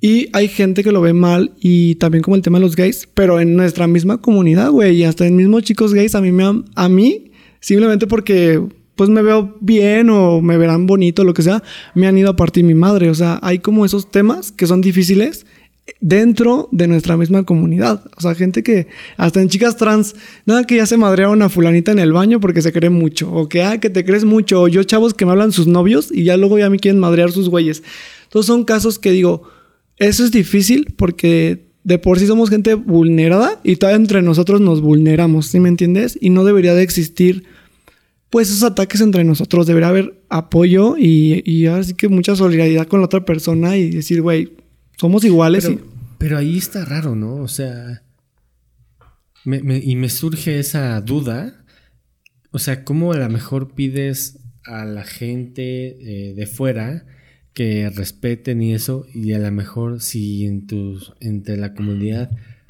[0.02, 3.08] Y hay gente que lo ve mal y también como el tema de los gays,
[3.14, 6.64] pero en nuestra misma comunidad, güey, y hasta en mismos chicos gays, a mí me
[6.74, 8.60] a mí, simplemente porque
[9.00, 11.64] pues me veo bien o me verán bonito, lo que sea,
[11.96, 13.10] me han ido a partir mi madre.
[13.10, 15.46] O sea, hay como esos temas que son difíciles
[16.02, 18.04] dentro de nuestra misma comunidad.
[18.18, 21.94] O sea, gente que, hasta en chicas trans, nada que ya se madrea una fulanita
[21.94, 24.68] en el baño porque se cree mucho, o que, ah, que te crees mucho, o
[24.68, 27.48] yo chavos que me hablan sus novios y ya luego ya me quieren madrear sus
[27.48, 27.82] güeyes.
[28.26, 29.44] Entonces son casos que digo,
[29.96, 34.82] eso es difícil porque de por sí somos gente vulnerada y todavía entre nosotros nos
[34.82, 36.18] vulneramos, ¿sí me entiendes?
[36.20, 37.46] Y no debería de existir
[38.30, 42.88] pues esos ataques entre nosotros, debería haber apoyo y, y ahora sí que mucha solidaridad
[42.88, 44.54] con la otra persona y decir, güey,
[44.98, 45.84] somos iguales Pero, y...
[46.18, 47.36] pero ahí está raro, ¿no?
[47.38, 48.04] O sea,
[49.46, 51.64] me- me- y me surge esa duda.
[52.52, 55.98] O sea, ¿cómo a lo mejor pides a la gente
[56.30, 57.06] eh, de fuera
[57.54, 59.06] que respeten y eso?
[59.14, 62.30] Y a lo mejor si en tus, entre la comunidad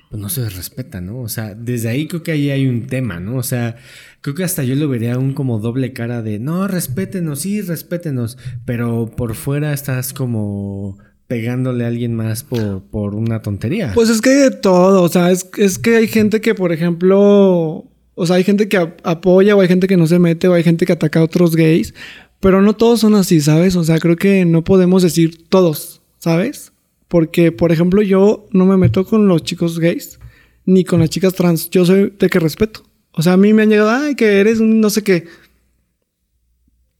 [0.09, 1.19] pues no se respeta, ¿no?
[1.21, 3.35] O sea, desde ahí creo que ahí hay un tema, ¿no?
[3.37, 3.75] O sea,
[4.21, 8.37] creo que hasta yo lo vería un como doble cara de, no, respétenos, sí, respétenos,
[8.65, 10.97] pero por fuera estás como
[11.27, 13.91] pegándole a alguien más por, por una tontería.
[13.93, 16.71] Pues es que hay de todo, o sea, es, es que hay gente que, por
[16.71, 17.85] ejemplo,
[18.15, 20.53] o sea, hay gente que ap- apoya o hay gente que no se mete o
[20.55, 21.93] hay gente que ataca a otros gays,
[22.39, 23.75] pero no todos son así, ¿sabes?
[23.75, 26.71] O sea, creo que no podemos decir todos, ¿sabes?
[27.09, 30.19] Porque, por ejemplo, yo no me meto con los chicos gays
[30.65, 32.83] ni con las chicas trans, yo soy de que respeto.
[33.11, 35.25] O sea, a mí me han llegado, ay, que eres un no sé qué.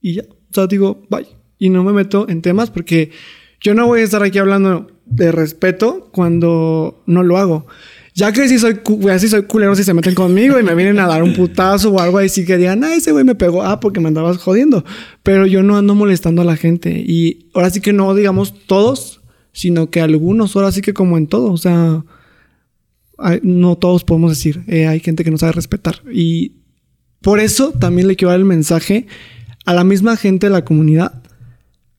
[0.02, 1.28] Y ya, o sea, digo, bye.
[1.60, 3.12] Y no me meto en temas porque
[3.62, 7.68] yo no voy a estar aquí hablando de respeto cuando no lo hago.
[8.16, 8.80] Ya que si soy,
[9.20, 12.00] si soy culero si se meten conmigo y me vienen a dar un putazo o
[12.00, 14.84] algo ahí, sí que digan, ah, ese güey me pegó, ah, porque me andabas jodiendo.
[15.22, 17.04] Pero yo no ando molestando a la gente.
[17.06, 19.19] Y ahora sí que no digamos todos,
[19.52, 22.04] sino que algunos, ahora sí que como en todo, o sea,
[23.44, 26.02] no todos podemos decir, eh, hay gente que no sabe respetar.
[26.12, 26.54] Y
[27.22, 29.08] por eso también le quiero dar el mensaje
[29.66, 31.22] a la misma gente de la comunidad.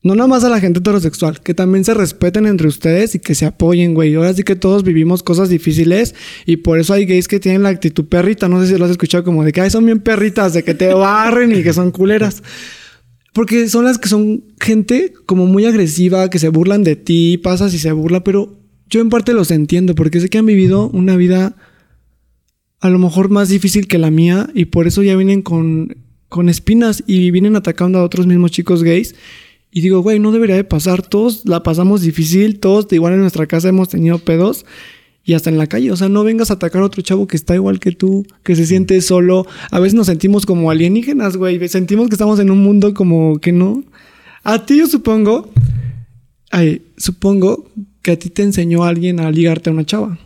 [0.02, 3.34] No nada más a la gente heterosexual, que también se respeten entre ustedes y que
[3.34, 4.14] se apoyen, güey.
[4.14, 6.14] Ahora sí que todos vivimos cosas difíciles
[6.46, 8.48] y por eso hay gays que tienen la actitud perrita.
[8.48, 10.72] No sé si lo has escuchado como de que "Ay, son bien perritas, de que
[10.72, 12.42] te barren y que son culeras.
[13.32, 17.72] Porque son las que son gente como muy agresiva, que se burlan de ti, pasas
[17.74, 18.58] y se burla, pero
[18.88, 21.56] yo en parte los entiendo porque sé que han vivido una vida
[22.80, 25.96] a lo mejor más difícil que la mía y por eso ya vienen con,
[26.28, 29.14] con espinas y vienen atacando a otros mismos chicos gays.
[29.70, 31.06] Y digo, güey, no debería de pasar.
[31.06, 34.64] Todos la pasamos difícil, todos igual en nuestra casa hemos tenido pedos.
[35.24, 35.92] Y hasta en la calle.
[35.92, 38.56] O sea, no vengas a atacar a otro chavo que está igual que tú, que
[38.56, 39.46] se siente solo.
[39.70, 41.68] A veces nos sentimos como alienígenas, güey.
[41.68, 43.84] Sentimos que estamos en un mundo como que no.
[44.42, 45.50] A ti yo supongo,
[46.50, 47.70] ay, supongo
[48.02, 50.18] que a ti te enseñó alguien a ligarte a una chava.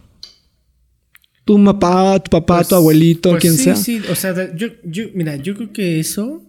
[1.44, 3.76] Tu papá, tu papá, Pues- tu abuelito, pues quien sí, sea.
[3.76, 6.42] Sí, o sea, yo, yo, mira, yo creo que eso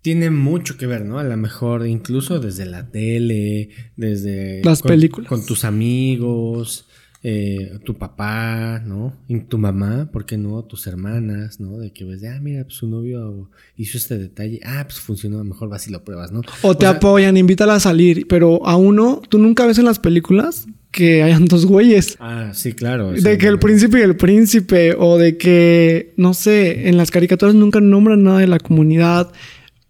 [0.00, 1.18] tiene mucho que ver, ¿no?
[1.18, 4.62] A lo mejor incluso desde la tele, desde...
[4.64, 5.28] Las con- películas.
[5.28, 6.86] Con tus amigos,
[7.24, 9.12] eh, tu papá, ¿no?
[9.28, 10.64] Y tu mamá, ¿por qué no?
[10.64, 11.78] Tus hermanas, ¿no?
[11.78, 14.60] De que ves, de, ah, mira, pues su novio hizo este detalle.
[14.64, 16.42] Ah, pues funcionó, mejor vas y lo pruebas, ¿no?
[16.62, 18.26] O te sea, apoyan, invítala a salir.
[18.26, 22.16] Pero a uno, tú nunca ves en las películas que hayan dos güeyes.
[22.18, 23.12] Ah, sí, claro.
[23.12, 27.54] De que el príncipe y el príncipe, o de que, no sé, en las caricaturas
[27.54, 29.32] nunca nombran nada de la comunidad.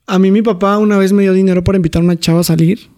[0.06, 2.44] A mí mi papá una vez me dio dinero para invitar a una chava a
[2.44, 2.90] salir,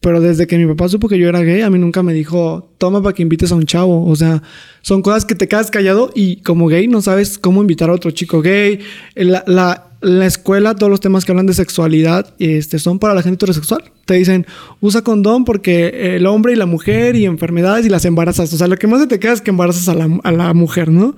[0.00, 2.72] pero desde que mi papá supo que yo era gay, a mí nunca me dijo,
[2.78, 4.06] toma para que invites a un chavo.
[4.06, 4.42] O sea,
[4.80, 8.12] son cosas que te quedas callado y como gay no sabes cómo invitar a otro
[8.12, 8.78] chico gay.
[9.16, 13.22] La, la, la escuela, todos los temas que hablan de sexualidad este, son para la
[13.22, 13.90] gente heterosexual.
[14.04, 14.46] Te dicen,
[14.80, 18.52] usa condón porque el hombre y la mujer y enfermedades y las embarazas.
[18.52, 20.90] O sea, lo que más te queda es que embarazas a la, a la mujer,
[20.90, 21.16] ¿no?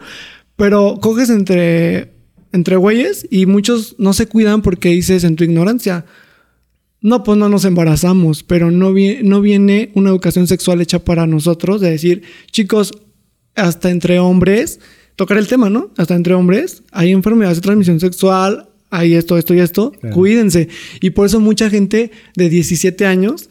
[0.57, 2.13] Pero coges entre,
[2.53, 6.07] entre güeyes y muchos no se cuidan porque dices en tu ignorancia,
[7.03, 11.27] no, pues no nos embarazamos, pero no, vi- no viene una educación sexual hecha para
[11.27, 12.93] nosotros de decir, chicos,
[13.55, 14.81] hasta entre hombres,
[15.17, 15.91] tocar el tema, ¿no?
[15.97, 20.15] Hasta entre hombres hay enfermedades de transmisión sexual, hay esto, esto y esto, Claro.
[20.17, 20.69] cuídense.
[21.01, 23.49] Y por eso mucha gente de 17 años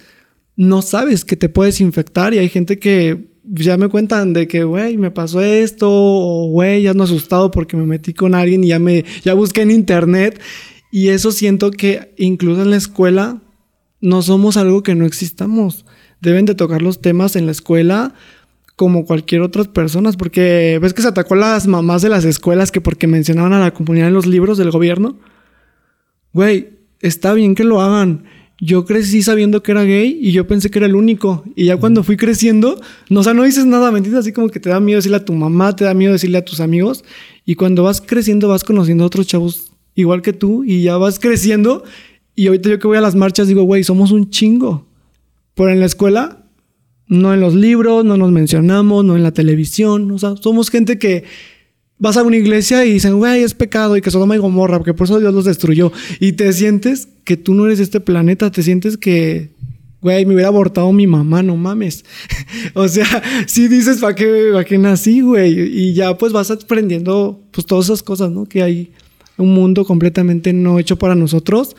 [0.56, 4.64] no sabes que te puedes infectar y hay gente que ya me cuentan de que,
[4.64, 8.68] güey, me pasó esto, o güey, ya no asustado porque me metí con alguien y
[8.68, 10.40] ya me, ya busqué en internet.
[10.92, 13.42] Y eso siento que incluso en la escuela
[14.02, 15.86] no somos algo que no existamos.
[16.22, 18.14] Deben de tocar los temas en la escuela
[18.76, 22.72] como cualquier otras personas, porque ves que se atacó a las mamás de las escuelas
[22.72, 25.18] que porque mencionaban a la comunidad en los libros del gobierno.
[26.32, 26.70] Güey,
[27.02, 28.24] está bien que lo hagan.
[28.62, 31.44] Yo crecí sabiendo que era gay y yo pensé que era el único.
[31.56, 32.80] Y ya cuando fui creciendo,
[33.10, 34.00] no, o sea, no dices nada, ¿me?
[34.18, 36.46] Así como que te da miedo decirle a tu mamá, te da miedo decirle a
[36.46, 37.04] tus amigos.
[37.46, 39.69] Y cuando vas creciendo, vas conociendo a otros chavos
[40.00, 41.84] igual que tú y ya vas creciendo.
[42.36, 44.88] Y ahorita yo que voy a las marchas digo, güey, somos un chingo.
[45.56, 46.46] Pero en la escuela,
[47.08, 50.10] no en los libros, no nos mencionamos, no en la televisión.
[50.12, 51.26] O sea, somos gente que
[51.98, 54.94] vas a una iglesia y dicen, güey, es pecado y que Sodoma y Gomorra, porque
[54.94, 55.92] por eso Dios los destruyó.
[56.20, 59.52] Y te sientes que tú no eres este planeta, te sientes que,
[60.02, 62.06] güey, me hubiera abortado mi mamá, no mames.
[62.74, 63.06] o sea,
[63.48, 65.60] sí dices, ¿para qué, pa' qué nací, güey?
[65.60, 68.46] Y ya pues vas aprendiendo, pues todas esas cosas, ¿no?
[68.46, 68.92] Que hay
[69.40, 71.76] un mundo completamente no hecho para nosotros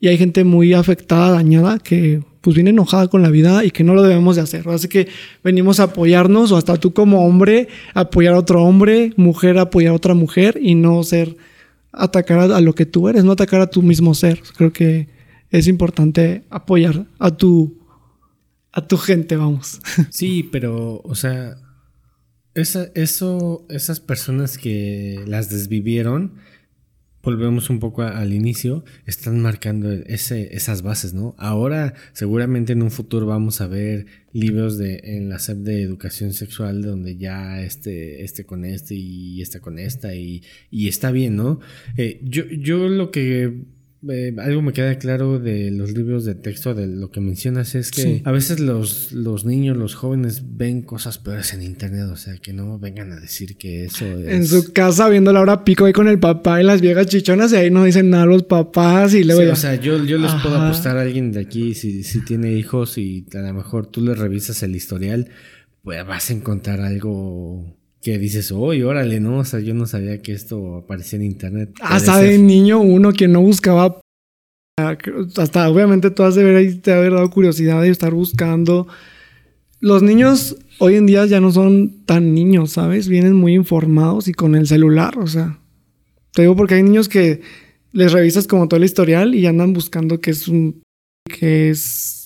[0.00, 3.84] y hay gente muy afectada, dañada, que pues viene enojada con la vida y que
[3.84, 4.68] no lo debemos de hacer.
[4.68, 5.08] Así que
[5.42, 9.96] venimos a apoyarnos o hasta tú como hombre apoyar a otro hombre, mujer apoyar a
[9.96, 11.36] otra mujer y no ser
[11.90, 14.42] atacar a, a lo que tú eres, no atacar a tu mismo ser.
[14.56, 15.08] Creo que
[15.50, 17.78] es importante apoyar a tu
[18.74, 19.80] a tu gente, vamos.
[20.10, 21.56] Sí, pero, o sea,
[22.54, 26.34] esa, eso, esas personas que las desvivieron,
[27.24, 31.34] volvemos un poco al inicio, están marcando esas bases, ¿no?
[31.38, 36.32] Ahora, seguramente en un futuro vamos a ver libros de, en la SEP de educación
[36.32, 41.36] sexual donde ya este, este con este y este con esta y, y está bien,
[41.36, 41.60] ¿no?
[41.96, 43.64] Eh, yo, yo lo que
[44.10, 47.90] eh, algo me queda claro de los libros de texto, de lo que mencionas, es
[47.90, 48.22] que Sí.
[48.24, 52.52] a veces los, los niños, los jóvenes ven cosas peores en internet, o sea, que
[52.52, 54.28] no vengan a decir que eso es...
[54.28, 57.52] En su casa viendo la hora pico ahí con el papá y las viejas chichonas
[57.52, 59.52] y ahí no dicen nada los papás y luego Sí, ya.
[59.52, 62.98] o sea, yo, yo les puedo apostar a alguien de aquí, si, si tiene hijos
[62.98, 65.28] y a lo mejor tú le revisas el historial,
[65.82, 69.38] pues vas a encontrar algo que dices, oye, órale, ¿no?
[69.38, 71.70] O sea, yo no sabía que esto aparecía en internet.
[71.80, 73.98] Hasta Puede de niño uno que no buscaba.
[75.38, 78.86] Hasta obviamente tú has de haber, de haber dado curiosidad de estar buscando.
[79.80, 83.08] Los niños hoy en día ya no son tan niños, ¿sabes?
[83.08, 85.58] Vienen muy informados y con el celular, o sea.
[86.34, 87.40] Te digo porque hay niños que
[87.92, 90.82] les revisas como todo el historial y andan buscando que es un.
[91.24, 92.23] que es.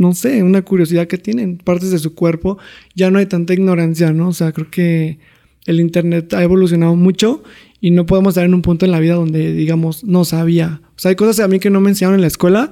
[0.00, 2.56] No sé, una curiosidad que tienen, partes de su cuerpo.
[2.94, 4.28] Ya no hay tanta ignorancia, ¿no?
[4.28, 5.18] O sea, creo que
[5.66, 7.42] el internet ha evolucionado mucho
[7.82, 10.80] y no podemos estar en un punto en la vida donde digamos no sabía.
[10.96, 12.70] O sea, hay cosas a mí que no me enseñaron en la escuela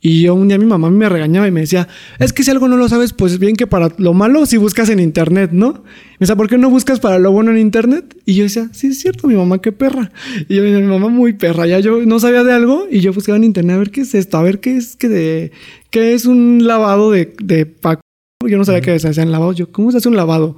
[0.00, 1.88] y yo un día mi mamá me regañaba y me decía,
[2.20, 4.90] es que si algo no lo sabes, pues bien que para lo malo si buscas
[4.90, 5.72] en internet, ¿no?
[5.72, 8.16] Me decía, ¿por qué no buscas para lo bueno en internet?
[8.24, 10.12] Y yo decía, sí, es cierto, mi mamá qué perra.
[10.48, 13.36] Y yo, mi mamá muy perra, ya yo no sabía de algo y yo buscaba
[13.36, 15.52] en internet a ver qué es esto, a ver qué es que de,
[15.90, 18.02] qué es un lavado de, de Paco.
[18.46, 19.56] Yo no sabía que se hacían lavados.
[19.56, 20.56] Yo, ¿cómo se hace un lavado?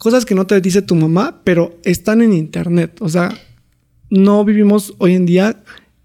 [0.00, 2.96] cosas que no te dice tu mamá, pero están en internet.
[3.00, 3.38] O sea,
[4.08, 5.62] no vivimos hoy en día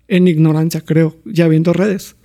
[0.09, 2.18] en ignorancia, creo, ya viendo redes.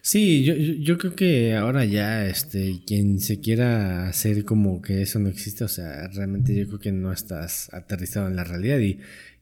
[0.00, 5.02] Sí, yo, yo, yo creo que ahora ya, este, quien se quiera hacer como que
[5.02, 8.78] eso no existe, o sea, realmente yo creo que no estás aterrizado en la realidad
[8.78, 9.00] y,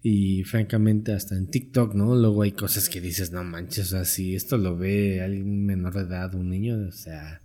[0.08, 2.14] y francamente hasta en TikTok, ¿no?
[2.14, 5.94] Luego hay cosas que dices, no manches, o sea, si esto lo ve alguien menor
[5.94, 7.42] de edad, un niño, o sea,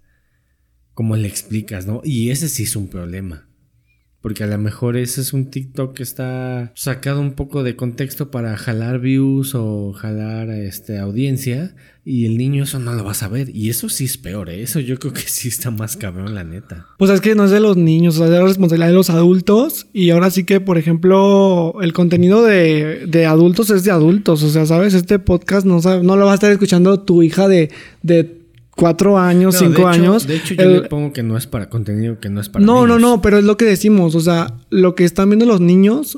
[0.93, 2.01] ¿cómo le explicas, no?
[2.03, 3.49] Y ese sí es un problema.
[4.21, 8.29] Porque a lo mejor ese es un TikTok que está sacado un poco de contexto
[8.29, 11.75] para jalar views o jalar este, audiencia.
[12.03, 13.55] Y el niño eso no lo va a saber.
[13.55, 14.63] Y eso sí es peor, ¿eh?
[14.63, 16.87] Eso yo creo que sí está más cabrón, la neta.
[16.97, 18.93] Pues es que no es de los niños, o sea, es de la responsabilidad de
[18.95, 19.85] los adultos.
[19.93, 24.41] Y ahora sí que, por ejemplo, el contenido de, de adultos es de adultos.
[24.41, 24.93] O sea, ¿sabes?
[24.95, 27.69] Este podcast no, sabe- no lo va a estar escuchando tu hija de,
[28.01, 28.41] de
[28.75, 30.27] cuatro años, No, cinco de hecho- años.
[30.27, 32.65] De hecho, yo El- le pongo que no es para contenido, que no es para.
[32.65, 34.15] no, no, no, pero es lo que decimos.
[34.15, 36.17] O sea, lo que están viendo los niños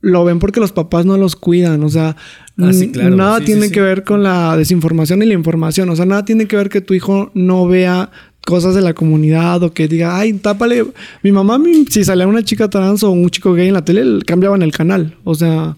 [0.00, 1.82] lo ven porque los papás no los cuidan.
[1.84, 2.16] O sea,
[2.60, 3.16] Ah, sí, n- claro.
[3.16, 5.88] nada Sí, tiene sí, que ver con la desinformación y la información.
[5.90, 8.10] O sea, nada tiene que ver que tu hijo no vea
[8.44, 10.84] cosas de la comunidad o que diga, ay, tápale.
[11.22, 14.22] Mi mamá, si salía una chica trans o un chico gay en la tele, le
[14.24, 15.16] cambiaban el canal.
[15.24, 15.76] O sea,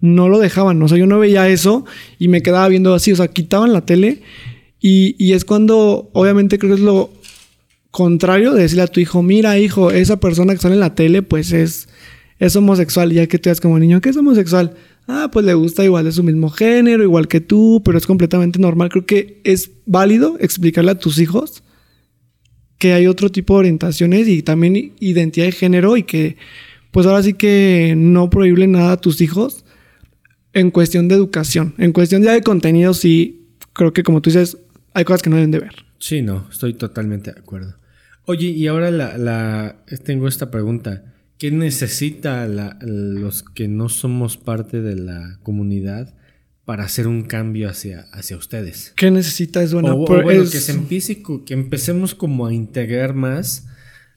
[0.00, 0.80] no lo dejaban.
[0.82, 1.84] O sea, yo no veía eso
[2.18, 3.10] y me quedaba viendo así.
[3.12, 4.22] O sea, quitaban la tele
[4.80, 7.10] y, y es cuando, obviamente, creo que es lo
[7.90, 11.22] contrario de decirle a tu hijo, mira, hijo, esa persona que sale en la tele,
[11.22, 11.88] pues es,
[12.46, 13.10] es homosexual.
[13.12, 14.74] Ya que tú eres como niño, ¿qué es homosexual?
[15.06, 18.58] Ah, pues le gusta igual de su mismo género, igual que tú, pero es completamente
[18.58, 18.88] normal.
[18.88, 21.62] Creo que es válido explicarle a tus hijos
[22.78, 26.36] que hay otro tipo de orientaciones y también identidad de género y que,
[26.90, 29.64] pues ahora sí que no prohíbe nada a tus hijos
[30.52, 31.74] en cuestión de educación.
[31.78, 34.58] En cuestión ya de contenido, sí, creo que como tú dices,
[34.92, 35.72] hay cosas que no deben de ver.
[35.98, 37.74] Sí, no, estoy totalmente de acuerdo.
[38.26, 41.13] Oye, y ahora la, la- tengo esta pregunta.
[41.38, 46.14] ¿Qué necesita la- los que no somos parte de la comunidad
[46.64, 48.92] para hacer un cambio hacia, hacia ustedes?
[48.96, 49.62] ¿Qué necesita?
[49.62, 49.94] Es buena.
[49.94, 53.66] o, o bueno, es- que se empiece, que empecemos como a integrar más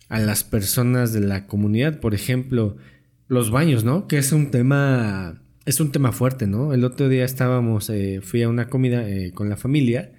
[0.09, 1.99] a las personas de la comunidad.
[1.99, 2.77] Por ejemplo,
[3.27, 4.07] los baños, ¿no?
[4.07, 6.73] Que es un tema, es un tema fuerte, ¿no?
[6.73, 10.11] El otro día estábamos, eh, fui a una comida eh, con la familia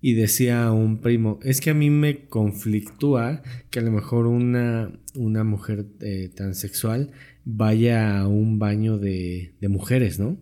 [0.00, 4.90] y decía un primo, es que a mí me conflictúa que a lo mejor una,
[5.14, 7.10] una mujer eh, transexual
[7.44, 10.38] vaya a un baño de, de mujeres, ¿no?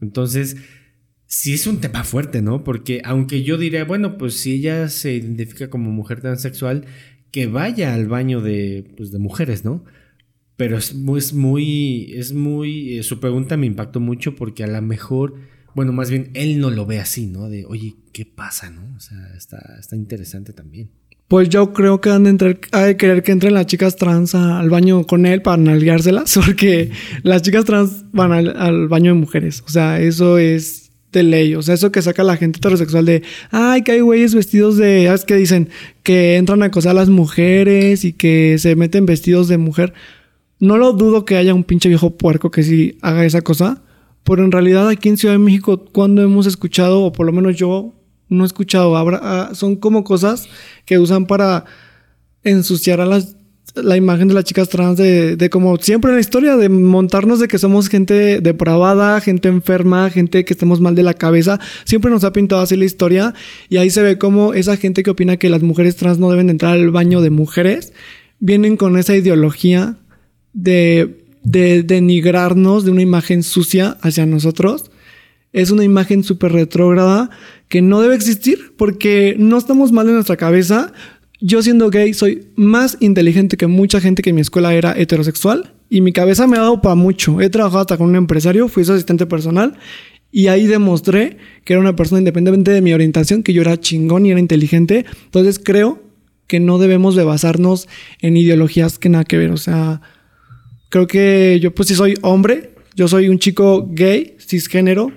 [0.00, 0.56] Entonces,
[1.26, 2.64] sí es un tema fuerte, ¿no?
[2.64, 6.86] Porque aunque yo diría, bueno, pues si ella se identifica como mujer transexual,
[7.30, 9.84] que vaya al baño de, pues, de mujeres, ¿no?
[10.56, 14.66] Pero es muy, es muy, es muy, eh, su pregunta me impactó mucho porque a
[14.66, 15.34] lo mejor,
[15.74, 17.48] bueno, más bien él no lo ve así, ¿no?
[17.48, 18.82] De, oye, ¿qué pasa, no?
[18.96, 20.90] O sea, está, está interesante también.
[21.30, 24.34] Pues yo creo que han de, entrar, ha de querer que entren las chicas trans
[24.34, 26.90] al baño con él para nalguárselas, porque
[27.22, 29.62] las chicas trans van al, baño de mujeres.
[29.64, 31.54] O sea, eso es de ley.
[31.54, 35.04] O sea, eso que saca la gente heterosexual de, ay, que hay güeyes vestidos de,
[35.06, 35.68] ¿sabes qué dicen?
[36.02, 39.94] Que entran a acosar a las mujeres y que se meten vestidos de mujer.
[40.58, 43.84] No lo dudo que haya un pinche viejo puerco que sí haga esa cosa,
[44.24, 47.56] pero en realidad aquí en Ciudad de México, cuando hemos escuchado, o por lo menos
[47.56, 47.94] yo
[48.28, 50.48] no he escuchado, habrá, ah, son como cosas
[50.84, 51.64] que usan para
[52.44, 53.36] ensuciar a las,
[53.74, 57.40] la imagen de las chicas trans, de, de como siempre en la historia, de montarnos
[57.40, 61.58] de que somos gente depravada, gente enferma, gente que estamos mal de la cabeza.
[61.84, 63.34] Siempre nos ha pintado así la historia
[63.68, 66.50] y ahí se ve como esa gente que opina que las mujeres trans no deben
[66.50, 67.92] entrar al baño de mujeres,
[68.38, 69.96] vienen con esa ideología
[70.52, 74.90] de, de denigrarnos de una imagen sucia hacia nosotros.
[75.52, 77.30] Es una imagen súper retrógrada
[77.68, 80.92] que no debe existir porque no estamos mal en nuestra cabeza.
[81.40, 85.74] Yo siendo gay soy más inteligente que mucha gente que en mi escuela era heterosexual
[85.88, 87.40] y mi cabeza me ha dado para mucho.
[87.40, 89.76] He trabajado hasta con un empresario, fui su asistente personal
[90.30, 94.26] y ahí demostré que era una persona independientemente de mi orientación, que yo era chingón
[94.26, 95.04] y era inteligente.
[95.24, 96.02] Entonces creo
[96.46, 97.88] que no debemos de basarnos
[98.20, 99.50] en ideologías que nada que ver.
[99.50, 100.00] O sea,
[100.90, 105.12] creo que yo pues sí soy hombre, yo soy un chico gay, cisgénero.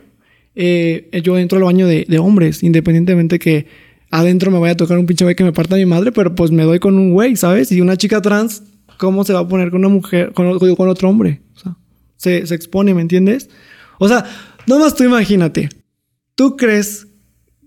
[0.55, 3.65] Eh, yo entro al baño de, hombres, independientemente que
[4.11, 6.51] adentro me vaya a tocar un pinche güey que me parta mi madre, pero pues
[6.51, 7.71] me doy con un güey, ¿sabes?
[7.71, 8.63] Y una chica trans,
[8.99, 11.41] ¿cómo se va a poner con una mujer, con, con otro hombre?
[11.55, 11.77] O sea,
[12.15, 13.49] se, se expone, ¿me entiendes?
[13.97, 14.25] O sea,
[14.67, 15.69] nomás tú imagínate,
[16.35, 17.07] ¿tú crees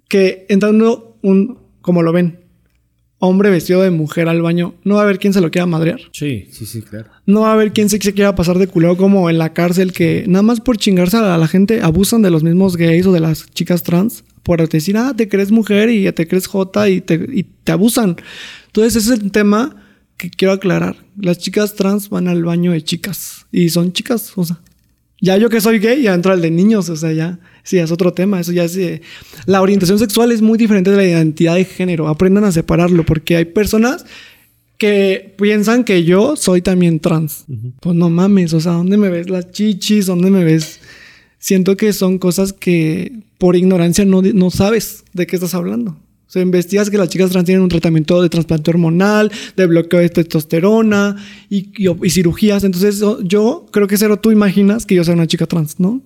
[0.08, 2.45] que entrando un, como lo ven,
[3.18, 6.00] hombre vestido de mujer al baño, no va a haber quien se lo quiera madrear?
[6.12, 7.08] Sí, sí, sí, claro.
[7.24, 9.92] No va a haber quien se, se quiera pasar de culero como en la cárcel
[9.92, 13.20] que nada más por chingarse a la gente abusan de los mismos gays o de
[13.20, 17.14] las chicas trans por decir, ah, te crees mujer y te crees jota y te,
[17.32, 18.16] y te abusan.
[18.66, 19.74] Entonces ese es el tema
[20.16, 20.96] que quiero aclarar.
[21.18, 24.60] Las chicas trans van al baño de chicas y son chicas, o sea.
[25.20, 27.90] Ya yo que soy gay, ya entro al de niños, o sea, ya, sí, es
[27.90, 28.76] otro tema, eso ya es...
[28.76, 29.02] eh,
[29.44, 33.36] la orientación sexual es muy diferente de la identidad de género, aprendan a separarlo, porque
[33.36, 34.06] hay personas
[34.78, 37.44] que piensan que yo soy también trans.
[37.80, 40.06] Pues no mames, o sea, ¿dónde me ves las chichis?
[40.06, 40.80] ¿Dónde me ves?
[41.38, 45.92] Siento que son cosas que por ignorancia no, no sabes de qué estás hablando.
[45.92, 50.00] O sea, investigas que las chicas trans tienen un tratamiento de trasplante hormonal, de bloqueo
[50.00, 51.16] de testosterona
[51.48, 52.64] y, y- y cirugías.
[52.64, 56.02] Entonces, yo creo que cero tú imaginas que yo sea una chica trans, ¿no?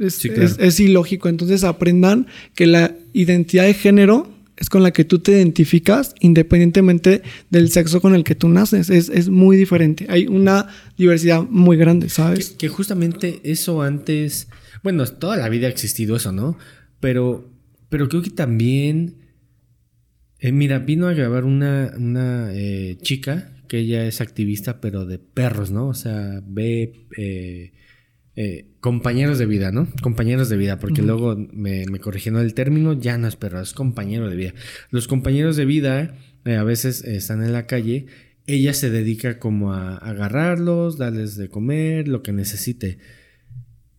[0.00, 0.44] Es, Sí, claro.
[0.44, 1.28] es- es ilógico.
[1.28, 7.22] Entonces, aprendan que la identidad de género es con la que tú te identificas independientemente
[7.50, 8.90] del sexo con el que tú naces.
[8.90, 10.06] Es, es muy diferente.
[10.10, 10.66] Hay una
[10.98, 12.50] diversidad muy grande, ¿sabes?
[12.50, 14.48] Que, que justamente eso antes,
[14.82, 16.58] bueno, toda la vida ha existido eso, ¿no?
[17.00, 17.50] Pero,
[17.88, 19.14] pero creo que también,
[20.40, 25.18] eh, mira, vino a grabar una, una eh, chica que ella es activista, pero de
[25.18, 25.88] perros, ¿no?
[25.88, 27.72] O sea, ve eh,
[28.42, 29.86] eh, compañeros de vida, ¿no?
[30.02, 33.72] Compañeros de vida, porque luego me, me corrigieron el término, ya no es perro, es
[33.74, 34.54] compañero de vida.
[34.90, 36.16] Los compañeros de vida
[36.46, 38.06] eh, a veces eh, están en la calle,
[38.46, 42.98] ella se dedica como a agarrarlos, darles de comer, lo que necesite.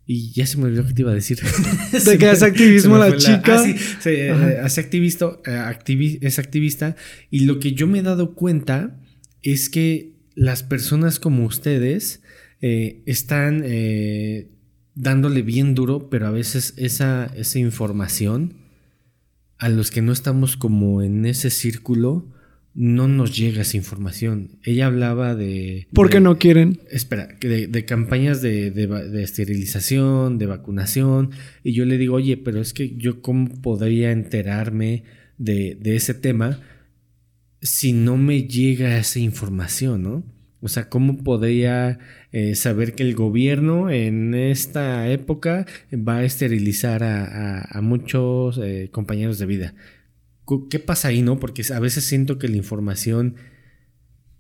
[0.08, 1.38] Y ya se me olvidó que te iba a decir.
[2.06, 3.62] De que hace activismo la chica.
[3.62, 4.32] Ah, sí, se, eh,
[4.62, 6.96] hace activista, activi- es activista.
[7.30, 9.00] Y lo que yo me he dado cuenta
[9.44, 12.24] es que las personas como ustedes
[12.62, 14.50] eh, están eh,
[14.96, 18.54] dándole bien duro, pero a veces esa, esa información
[19.58, 22.28] a los que no estamos como en ese círculo
[22.74, 24.58] no nos llega esa información.
[24.64, 25.88] Ella hablaba de...
[25.94, 26.80] Porque de- no quieren.
[26.90, 31.32] Espera, de, de campañas de, de esterilización, de vacunación,
[31.64, 35.04] y yo le digo, oye, pero es que yo cómo podría enterarme
[35.38, 36.62] de, de ese tema
[37.62, 40.24] si no me llega esa información, ¿no?
[40.62, 42.00] O sea, ¿cómo podría
[42.32, 48.90] eh, saber que el gobierno en esta época va a esterilizar a, a- muchos eh,
[48.92, 49.76] compañeros de vida?
[50.70, 51.40] ¿Qué pasa ahí, no?
[51.40, 53.36] Porque a veces siento que la información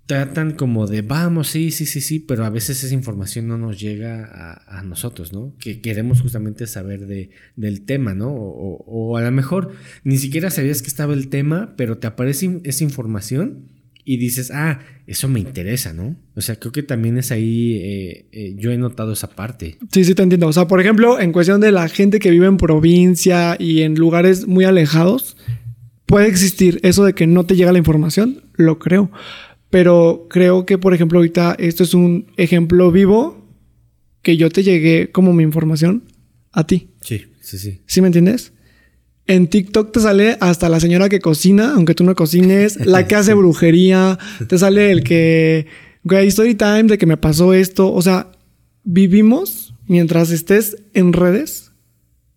[0.05, 3.79] tratan como de vamos, sí, sí, sí, sí, pero a veces esa información no nos
[3.79, 5.55] llega a, a nosotros, ¿no?
[5.57, 8.29] Que queremos justamente saber de, del tema, ¿no?
[8.33, 9.71] O, o- a lo mejor
[10.03, 13.67] ni siquiera sabías que estaba el tema, pero te aparece esa información
[14.03, 16.15] y dices, ah, eso me interesa, ¿no?
[16.35, 19.77] O sea, creo que también es ahí, eh, eh, yo he notado esa parte.
[19.91, 20.47] Sí, sí, te entiendo.
[20.47, 23.95] O sea, por ejemplo, en cuestión de la gente que vive en provincia y en
[23.95, 25.37] lugares muy alejados,
[26.05, 29.11] puede existir eso de que no te llega la información, lo creo.
[29.69, 33.47] Pero creo que, por ejemplo, ahorita esto es un ejemplo vivo
[34.21, 36.03] que yo te llegué como mi información
[36.51, 36.89] a ti.
[37.01, 37.81] Sí, sí, sí.
[37.85, 38.53] ¿Sí me entiendes?
[39.27, 43.15] En TikTok te sale hasta la señora que cocina, aunque tú no cocines, la que
[43.15, 44.17] hace brujería,
[44.47, 45.67] te sale el que,
[46.03, 47.93] güey, story time de que me pasó esto.
[47.93, 48.31] O sea,
[48.83, 51.71] vivimos mientras estés en redes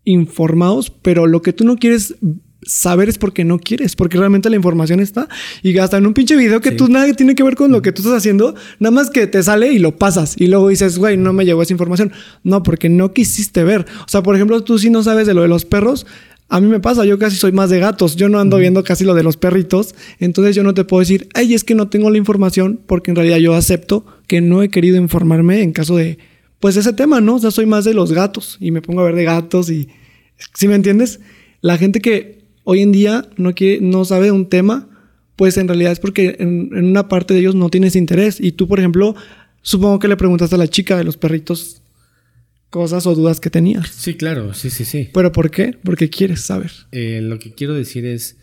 [0.03, 2.15] informados, pero lo que tú no quieres
[2.61, 5.27] saber es porque no quieres, porque realmente la información está
[5.61, 6.77] y hasta en un pinche video que Sí.
[6.77, 9.41] tú nada tiene que ver con lo que tú estás haciendo, nada más que te
[9.43, 12.11] sale y lo pasas y luego dices, güey, no me llegó esa información.
[12.43, 13.85] No, porque no quisiste ver.
[14.01, 16.07] O sea, por ejemplo, tú si no sabes de lo de los perros,
[16.47, 19.03] a mí me pasa, yo casi soy más de gatos, yo no ando viendo casi
[19.03, 22.09] lo de los perritos, entonces yo no te puedo decir, ay, es que no tengo
[22.09, 26.19] la información, porque en realidad yo acepto que no he querido informarme en caso de,
[26.59, 27.35] pues ese tema, ¿no?
[27.35, 29.89] O sea, soy más de los gatos y me pongo a ver de gatos y,
[30.53, 31.19] ¿sí me entiendes?
[31.61, 34.87] La gente que hoy en día no quiere, no sabe de un tema,
[35.35, 38.39] pues en realidad es porque en, en una parte de ellos no tienes interés.
[38.39, 39.15] Y tú, por ejemplo,
[39.61, 41.81] supongo que le preguntaste a la chica de los perritos
[42.69, 43.89] cosas o dudas que tenías.
[43.89, 45.09] Sí, claro, sí, sí, sí.
[45.13, 45.77] ¿Pero por qué?
[45.83, 46.71] Porque quieres saber.
[46.91, 48.37] Eh, lo que quiero decir es,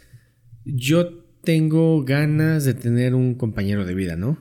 [0.64, 4.38] yo tengo ganas de tener un compañero de vida, ¿no?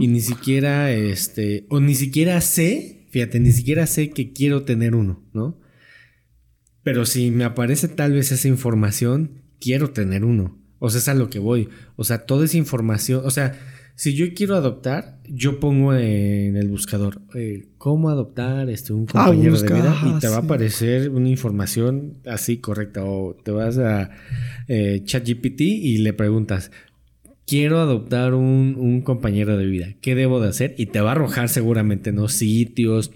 [0.00, 4.94] Y ni siquiera, este, o ni siquiera sé, fíjate, ni siquiera sé que quiero tener
[4.94, 5.58] uno, ¿no?
[6.82, 10.60] Pero si me aparece tal vez esa información, quiero tener uno.
[10.78, 11.68] O sea, es a lo que voy.
[11.96, 13.58] O sea, toda esa información, o sea,
[14.02, 19.26] si yo quiero adoptar, yo pongo en el buscador eh, cómo adoptar este, un Ah,
[19.26, 23.04] compañero busca, de vida y te va a aparecer una información así correcta.
[23.04, 24.10] O te vas a
[24.66, 26.72] eh, ChatGPT y le preguntas,
[27.46, 30.74] quiero adoptar un, un compañero de vida, ¿qué debo de hacer?
[30.78, 32.26] Y te va a arrojar seguramente, ¿no?
[32.26, 33.12] Sitios.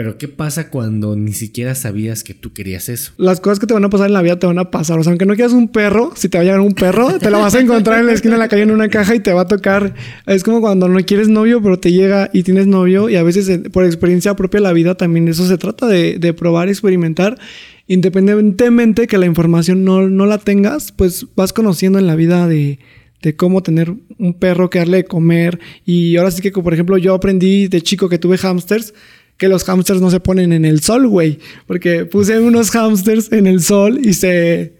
[0.00, 3.12] Pero ¿qué pasa cuando ni siquiera sabías que tú querías eso?
[3.18, 4.98] Las cosas que te van a pasar en la vida te van a pasar.
[4.98, 7.30] O sea, aunque no quieras un perro, si te va a llegar un perro, te
[7.30, 9.34] lo vas a encontrar en la esquina de la calle en una caja y te
[9.34, 9.94] va a tocar.
[10.26, 13.10] Es como cuando no quieres novio, pero te llega y tienes novio.
[13.10, 16.32] Y a veces, eh, por experiencia propia de la vida, también eso se trata de,
[16.32, 17.38] probar, experimentar.
[17.86, 22.78] Independientemente que la información no, no la tengas, pues vas conociendo en la vida de,
[23.20, 25.60] de cómo tener un perro que darle de comer.
[25.84, 28.94] Y ahora sí que, por ejemplo, yo aprendí de chico que tuve hamsters,
[29.40, 31.38] que los hamsters no se ponen en el sol, güey.
[31.66, 34.74] Porque puse unos hamsters en el sol y se...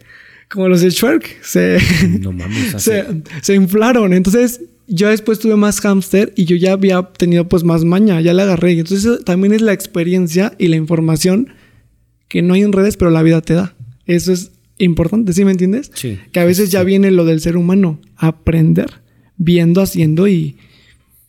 [0.50, 1.78] Como los de Shrek, se...
[2.20, 3.06] No mames, se,
[3.40, 4.12] se inflaron.
[4.12, 8.34] Entonces, yo después tuve más hámster y yo ya había tenido pues más maña, ya
[8.34, 8.72] le agarré.
[8.72, 11.54] Entonces, también es la experiencia y la información
[12.28, 13.74] que no hay en redes, pero la vida te da.
[14.04, 15.90] Eso es importante, ¿sí me entiendes?
[15.94, 16.18] Sí.
[16.32, 18.90] Que a veces ya viene lo del ser humano, aprender,
[19.38, 20.58] viendo, haciendo y,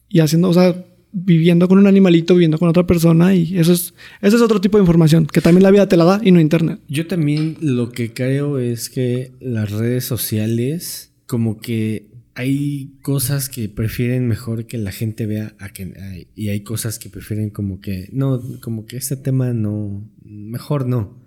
[0.10, 0.76] y haciendo, o sea,
[1.12, 4.78] viviendo con un animalito, viviendo con otra persona y eso es, eso es otro tipo
[4.78, 6.80] de información que también la vida te la da y no internet.
[6.88, 13.68] Yo también lo que creo es que las redes sociales, como que hay cosas que
[13.68, 17.82] prefieren mejor que la gente vea a que, ay, y hay cosas que prefieren como
[17.82, 21.20] que, no, como que este tema no, mejor no.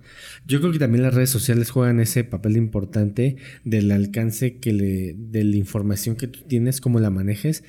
[0.46, 5.14] Yo creo que también las redes sociales juegan ese papel importante del alcance que le,
[5.14, 7.64] de la información que tú tienes, cómo la manejes,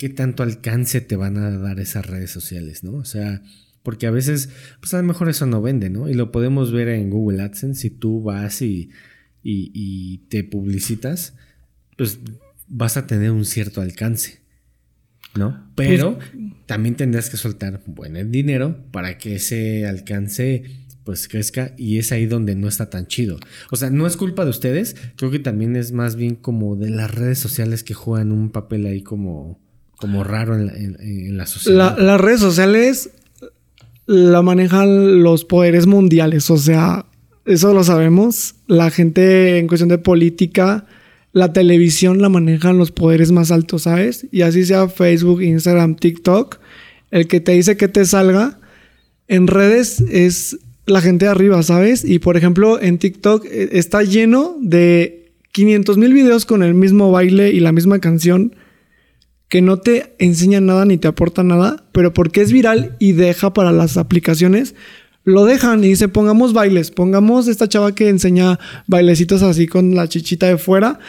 [0.00, 2.94] qué tanto alcance te van a dar esas redes sociales, ¿no?
[2.94, 3.42] O sea,
[3.82, 4.48] porque a veces,
[4.80, 6.08] pues a lo mejor eso no vende, ¿no?
[6.08, 8.88] Y lo podemos ver en Google AdSense, si tú vas y,
[9.42, 11.34] y, y te publicitas,
[11.98, 12.18] pues
[12.66, 14.40] vas a tener un cierto alcance,
[15.34, 15.70] ¿no?
[15.74, 16.18] Pero
[16.64, 20.62] también tendrás que soltar buen dinero para que ese alcance
[21.04, 23.38] pues crezca y es ahí donde no está tan chido.
[23.70, 26.88] O sea, no es culpa de ustedes, creo que también es más bien como de
[26.88, 29.60] las redes sociales que juegan un papel ahí como,
[30.00, 31.98] como raro en la, en- en La- sociedad.
[31.98, 33.10] las redes sociales
[34.06, 37.06] la manejan los poderes mundiales, o sea,
[37.46, 38.54] eso lo sabemos.
[38.66, 40.86] La gente en cuestión de política,
[41.32, 44.26] la televisión la manejan los poderes más altos, ¿sabes?
[44.32, 46.58] Y así sea Facebook, Instagram, TikTok,
[47.12, 48.58] el que te dice que te salga
[49.28, 52.04] en redes es la gente de arriba, ¿sabes?
[52.04, 57.12] Y por ejemplo, en TikTok eh, está lleno de 500 mil videos con el mismo
[57.12, 58.56] baile y la misma canción
[59.50, 63.52] que no te enseña nada ni te aporta nada, pero porque es viral y deja
[63.52, 64.76] para las aplicaciones,
[65.24, 70.08] lo dejan y dice, pongamos bailes, pongamos esta chava que enseña bailecitos así con la
[70.08, 71.00] chichita de fuera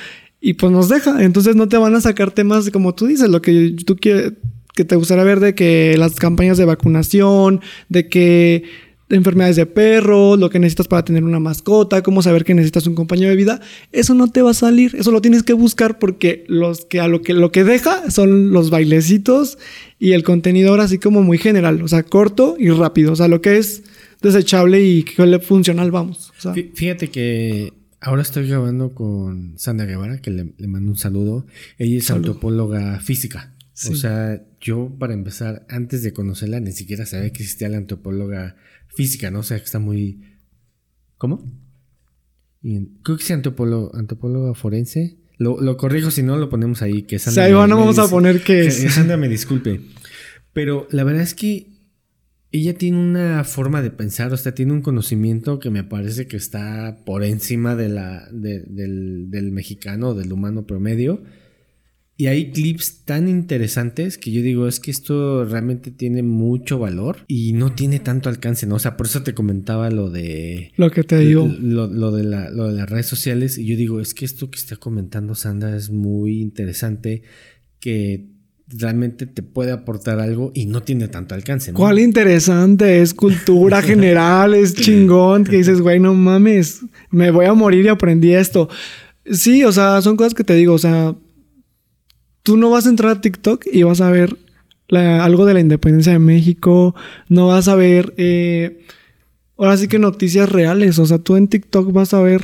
[0.41, 1.23] y pues nos deja.
[1.23, 4.33] Entonces no te van a sacar temas como tú dices, lo que tú quieres,
[4.73, 8.63] que te gustaría ver de que las campañas de vacunación, de que
[9.11, 12.87] de enfermedades de perro, lo que necesitas para tener una mascota, cómo saber que necesitas
[12.87, 15.99] un compañero de vida, eso no te va a salir, eso lo tienes que buscar
[15.99, 19.57] porque los que a lo que lo que deja son los bailecitos
[19.99, 23.27] y el contenido ahora así como muy general, o sea, corto y rápido, o sea,
[23.27, 23.83] lo que es
[24.21, 26.31] desechable y que le funcional, vamos.
[26.37, 30.91] O sea, Fí- Fíjate que ahora estoy grabando con Sandra Guevara, que le, le mando
[30.91, 31.45] un saludo.
[31.77, 33.53] Ella es antropóloga física.
[33.73, 33.93] Sí.
[33.93, 38.55] O sea, yo para empezar, antes de conocerla, ni siquiera sabía que existía la antropóloga
[38.95, 39.39] física, ¿no?
[39.39, 40.21] O sea, que está muy...
[41.17, 41.43] ¿Cómo?
[43.03, 45.17] Creo que es antropólogo, antropóloga forense.
[45.37, 47.03] Lo, lo corrijo, si no lo ponemos ahí.
[47.03, 48.93] Que o Sandra sea, Iván, no vamos a poner que que es.
[48.93, 49.81] Sandra me disculpe.
[50.53, 51.71] Pero la verdad es que
[52.51, 56.37] ella tiene una forma de pensar, o sea, tiene un conocimiento que me parece que
[56.37, 61.23] está por encima de la, de- del, del mexicano, del humano promedio.
[62.21, 67.17] Y hay clips tan interesantes que yo digo, es que esto realmente tiene mucho valor
[67.27, 68.75] y no tiene tanto alcance, ¿no?
[68.75, 70.71] O sea, por eso te comentaba lo de...
[70.77, 71.49] Lo que te digo.
[71.59, 73.57] Lo, lo de la- lo de las redes sociales.
[73.57, 77.23] Y yo digo, es que esto que está comentando Sandra es muy interesante,
[77.79, 78.27] que
[78.67, 81.71] realmente te puede aportar algo y no tiene tanto alcance.
[81.71, 81.77] ¿no?
[81.79, 83.01] ¿Cuál interesante?
[83.01, 85.43] Es cultura general, es chingón.
[85.43, 88.69] Que dices, güey, no mames, me voy a morir y aprendí esto.
[89.25, 91.15] Sí, o sea, son cosas que te digo, o sea,
[92.43, 94.37] tú no vas a entrar a TikTok y vas a ver
[94.87, 96.95] la- algo de la independencia de México,
[97.29, 98.81] no vas a ver, eh,
[99.57, 102.43] ahora sí que noticias reales, o sea, tú en TikTok vas a ver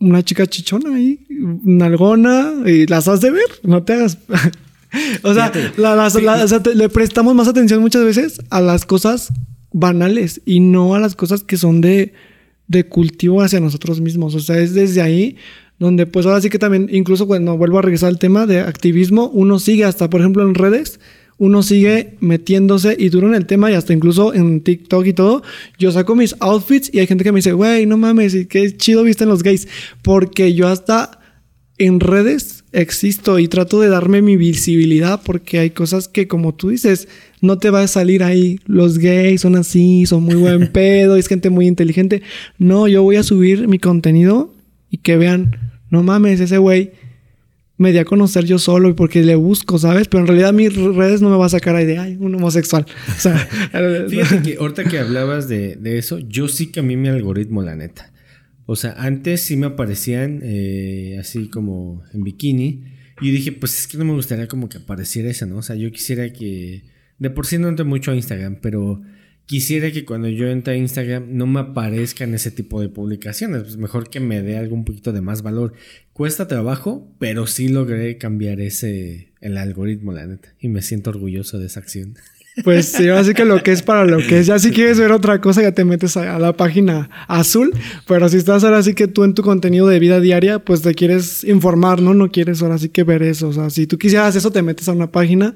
[0.00, 4.18] una chica chichona ahí, nalgona, y las has de ver, no te hagas.
[5.22, 8.40] o sea, Fíjate, la- las- la- o sea, te- le prestamos más atención muchas veces
[8.50, 9.28] a las cosas
[9.72, 12.14] banales y no a las cosas que son de,
[12.68, 14.34] de cultivo hacia nosotros mismos.
[14.34, 15.36] O sea, es desde ahí
[15.78, 19.30] donde pues ahora sí que también, incluso cuando vuelvo a regresar al tema de activismo,
[19.32, 20.98] uno sigue hasta, por ejemplo, en redes,
[21.38, 25.42] uno sigue metiéndose y duro en el tema y hasta incluso en TikTok y todo,
[25.78, 28.76] yo saco mis outfits y hay gente que me dice, güey, no mames, y qué
[28.76, 29.68] chido visten los gays,
[30.02, 31.18] porque yo hasta
[31.78, 36.70] en redes existo y trato de darme mi visibilidad porque hay cosas que como tú
[36.70, 37.06] dices,
[37.40, 41.28] no te va a salir ahí, los gays son así, son muy buen pedo, es
[41.28, 42.22] gente muy inteligente.
[42.58, 44.52] No, yo voy a subir mi contenido
[44.90, 46.92] y que vean, no mames, ese güey
[47.78, 50.08] me di a conocer yo solo y porque le busco, ¿sabes?
[50.08, 52.84] Pero en realidad mis redes no me va a sacar ahí de, ay, un homosexual.
[53.16, 53.38] O sea,
[54.08, 58.12] Fíjate que ahorita que hablabas de, de eso, yo sí cambié mi algoritmo, la neta.
[58.66, 62.84] O sea, antes sí me aparecían eh, así como en bikini.
[63.20, 65.56] Y dije, pues es que no me gustaría como que apareciera eso, ¿no?
[65.56, 66.84] O sea, yo quisiera que...
[67.18, 69.02] De por sí no entro mucho a Instagram, pero
[69.48, 73.62] quisiera que cuando yo entre a Instagram no me aparezcan ese tipo de publicaciones.
[73.62, 75.72] Pues mejor que me dé algún poquito de más valor.
[76.12, 80.50] Cuesta trabajo, pero sí logré cambiar ese, el algoritmo, la neta.
[80.60, 82.14] Y me siento orgulloso de esa acción.
[82.64, 84.48] Pues sí, así que lo que es para lo que es.
[84.48, 87.72] Ya si quieres ver otra cosa, ya te metes a, la página azul.
[88.08, 90.92] Pero si estás ahora sí que tú en tu contenido de vida diaria, pues te
[90.92, 92.14] quieres informar, ¿no?
[92.14, 93.46] No quieres ahora sí que ver eso.
[93.46, 95.54] O sea, si tú quisieras eso, te metes a una página.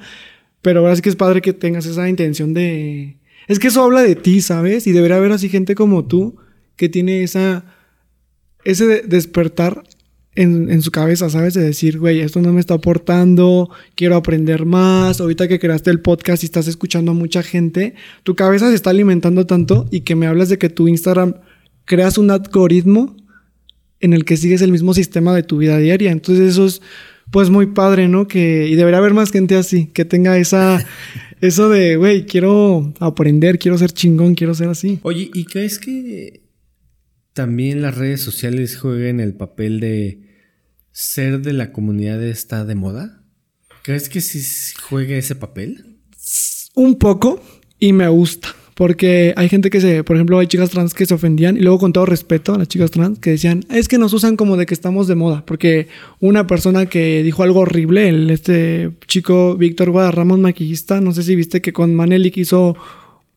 [0.60, 3.16] Pero ahora sí que es padre que tengas esa intención de
[3.48, 4.86] es que eso habla de ti, ¿sabes?
[4.86, 6.36] Y debería haber así gente como tú
[6.77, 7.64] que tiene esa,
[8.64, 9.82] ese despertar
[10.35, 11.55] en, su cabeza, ¿sabes?
[11.55, 15.20] De decir, güey, esto no me está aportando, quiero aprender más.
[15.20, 18.90] Ahorita que creaste el podcast y estás escuchando a mucha gente, tu cabeza se está
[18.90, 21.35] alimentando tanto y que me hablas de que tu Instagram
[21.85, 23.16] creas un algoritmo
[24.01, 26.10] en el que sigues el mismo sistema de tu vida diaria.
[26.10, 26.81] Entonces eso es
[27.31, 28.27] pues muy padre, ¿no?
[28.27, 30.85] Que, y debería haber más gente así, que tenga esa,
[31.43, 35.01] eso de, güey, quiero aprender, quiero ser chingón, quiero ser así.
[35.02, 36.44] Oye, ¿y crees que
[37.32, 40.20] también las redes sociales jueguen el papel de
[40.93, 43.24] ser de la comunidad está de moda?
[43.82, 44.40] ¿Crees que sí
[44.89, 45.98] juegue ese papel?
[46.77, 47.43] Un poco
[47.77, 48.55] y me gusta.
[48.83, 51.79] Porque hay gente que se, por ejemplo, hay chicas trans que se ofendían y luego
[51.79, 54.67] con todo respeto a las chicas trans que decían, es que nos usan como de
[54.67, 55.47] que estamos de moda.
[55.47, 55.87] Porque
[56.19, 61.37] una persona que dijo algo horrible, el, este chico Víctor Guadarramos, maquillista, no sé si
[61.37, 62.77] viste que con Manelik hizo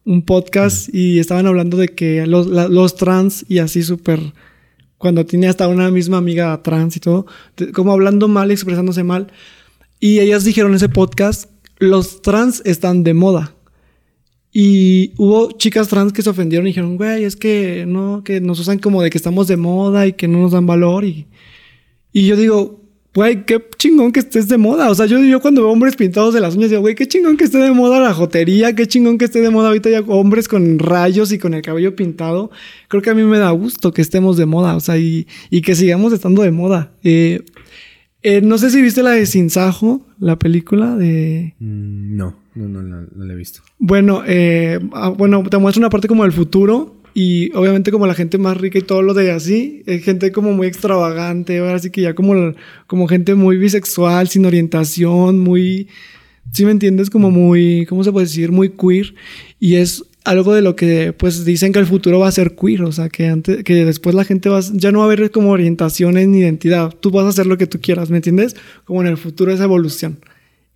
[0.04, 4.20] un podcast y estaban hablando de que los, los trans y así súper,
[4.98, 7.28] cuando tenía hasta una misma amiga trans y todo,
[7.72, 9.32] como hablando mal, expresándose mal.
[10.00, 13.55] Y ellas dijeron en ese podcast, los trans están de moda.
[14.57, 18.57] Y hubo chicas trans que se ofendieron y dijeron, güey, es que no, que nos
[18.57, 21.03] usan como de que estamos de moda y que no nos dan valor.
[21.03, 21.27] Y,
[22.14, 22.80] y yo digo,
[23.14, 24.90] güey, qué chingón que estés de moda.
[24.90, 27.36] O sea, yo, yo cuando veo hombres pintados de las uñas, digo, güey, qué chingón
[27.36, 30.48] que esté de moda la jotería, qué chingón que esté de moda ahorita ya hombres
[30.48, 32.49] con rayos y con el cabello pintado.
[32.88, 35.64] Creo que a mí me da gusto que estemos de moda, o sea, y, y
[35.64, 36.94] que sigamos estando de moda.
[37.03, 37.41] Eh,
[38.28, 41.54] eh, no sé si viste la de Sinsajo, la película de...
[41.60, 42.36] Mm, no.
[42.56, 43.60] No, no, no, no la he visto.
[43.78, 48.16] Bueno, eh, ah, bueno, te muestra una parte como del futuro y obviamente como la
[48.16, 51.92] gente más rica y todo lo de así, es gente como muy extravagante, ahora sí
[51.92, 52.56] que ya como,
[52.88, 55.88] como gente muy bisexual, sin orientación, muy,
[56.52, 58.52] si me entiendes, como muy, ¿cómo se puede decir?
[58.52, 59.14] Muy queer
[59.60, 62.84] y es algo de lo que pues dicen que el futuro va a ser queer,
[62.84, 65.52] o sea, que antes que después la gente va ya no va a haber como
[65.52, 68.56] orientaciones ni identidad, tú vas a hacer lo que tú quieras, ¿me entiendes?
[68.84, 70.20] Como en el futuro esa evolución.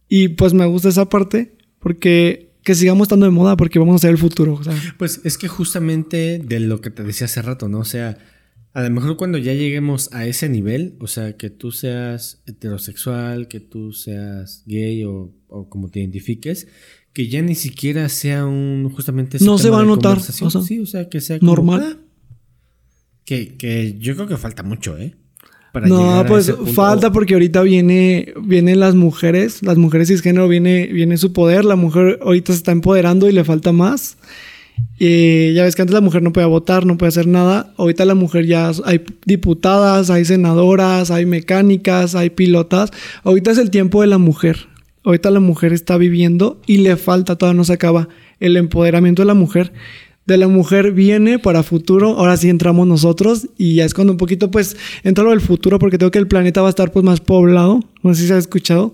[0.07, 3.99] Y pues me gusta esa parte porque que sigamos estando de moda porque vamos a
[3.99, 4.59] ser el futuro.
[4.97, 7.79] Pues es que justamente de lo que te decía hace rato, ¿no?
[7.79, 8.17] O sea,
[8.73, 13.47] a lo mejor cuando ya lleguemos a ese nivel, o sea, que tú seas heterosexual,
[13.47, 15.33] que tú seas gay o,
[15.69, 16.67] como te identifiques,
[17.13, 21.09] que ya ni siquiera sea un justamente no se va a notar sí o sea
[21.09, 21.99] que sea normal
[23.25, 25.15] que, que yo creo que falta mucho eh
[25.73, 31.31] no, pues falta porque ahorita viene, vienen las mujeres, las mujeres cisgénero viene, viene su
[31.31, 34.17] poder, la mujer ahorita se está empoderando y le falta más.
[34.97, 37.73] Y ya ves que antes la mujer no podía votar, no podía hacer nada.
[37.77, 42.91] Ahorita la mujer ya hay diputadas, hay senadoras, hay mecánicas, hay pilotas.
[43.23, 44.67] Ahorita es el tiempo de la mujer.
[45.09, 48.09] Ahorita la mujer está viviendo y le falta, todavía no se acaba
[48.39, 49.73] el empoderamiento de la mujer.
[50.27, 54.17] De la mujer viene para futuro, ahora sí entramos nosotros y ya es cuando un
[54.17, 57.03] poquito pues entra lo del futuro porque tengo que el planeta va a estar pues
[57.03, 58.93] más poblado, no sé si se ha escuchado,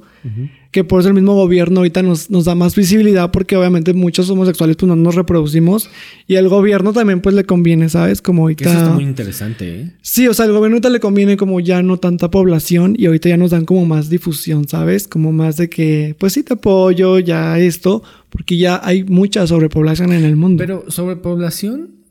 [0.76, 4.30] que por eso el mismo gobierno ahorita nos, nos da más visibilidad porque obviamente muchos
[4.30, 5.90] homosexuales pues no nos reproducimos
[6.28, 8.22] y al gobierno también pues le conviene, ¿sabes?
[8.22, 8.70] Como ahorita...
[8.70, 9.92] Eso está muy interesante, ¿eh?
[10.02, 13.30] Sí, o sea, al gobierno ahorita le conviene como ya no tanta población y ahorita
[13.30, 15.08] ya nos dan como más difusión, ¿sabes?
[15.08, 20.12] Como más de que pues sí te apoyo, ya esto, porque ya hay mucha sobrepoblación
[20.12, 20.62] en el mundo.
[20.62, 22.02] Pero sobrepoblación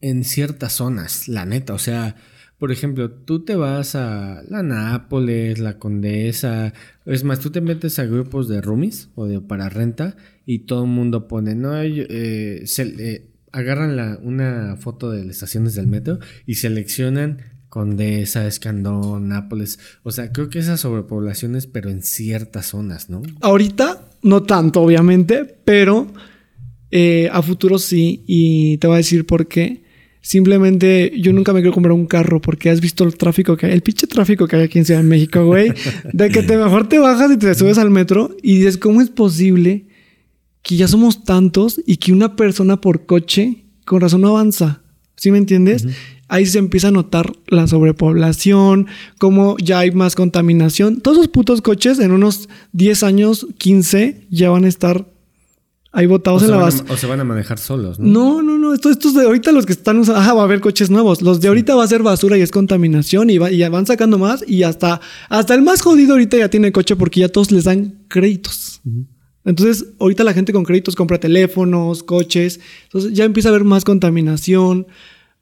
[0.00, 2.14] en ciertas zonas, la neta, o sea...
[2.64, 6.72] Por ejemplo, tú te vas a la Nápoles, la Condesa,
[7.04, 10.16] es más, tú te metes a grupos de roomies o de para renta
[10.46, 15.74] y todo el mundo pone, no, eh, eh, agarran la, una foto de las estaciones
[15.74, 19.78] del metro y seleccionan Condesa, Escandón, Nápoles.
[20.02, 23.20] O sea, creo que esas sobrepoblaciones, pero en ciertas zonas, ¿no?
[23.42, 26.10] Ahorita, no tanto, obviamente, pero
[26.90, 28.24] eh, a futuro sí.
[28.26, 29.83] Y te voy a decir por qué.
[30.24, 33.72] Simplemente yo nunca me quiero comprar un carro porque has visto el tráfico que hay,
[33.72, 35.70] el pinche tráfico que hay aquí en Ciudad de México, güey.
[36.14, 39.10] De que te mejor te bajas y te subes al metro y dices, ¿cómo es
[39.10, 39.84] posible
[40.62, 44.80] que ya somos tantos y que una persona por coche con razón no avanza?
[45.14, 45.86] ¿Sí me entiendes?
[46.28, 48.86] ahí se empieza a notar la sobrepoblación,
[49.18, 51.02] cómo ya hay más contaminación.
[51.02, 55.06] Todos esos putos coches en unos 10 años, 15, ya van a estar
[55.94, 56.84] ahí botados en la van a- base.
[56.88, 58.06] o se van a manejar solos, ¿no?
[58.06, 58.74] No, no, no.
[58.74, 60.20] Esto- Estos de ahorita los que están usando.
[60.20, 61.22] Ajá, va a haber coches nuevos.
[61.22, 63.86] Los de ahorita va a ser basura y es contaminación y, va- y ya van
[63.86, 64.44] sacando más.
[64.46, 68.04] Y hasta, hasta el más jodido ahorita ya tiene coche porque ya todos les dan
[68.08, 68.80] créditos.
[69.44, 72.60] Entonces, ahorita la gente con créditos compra teléfonos, coches.
[72.84, 74.86] Entonces, ya empieza a haber más contaminación,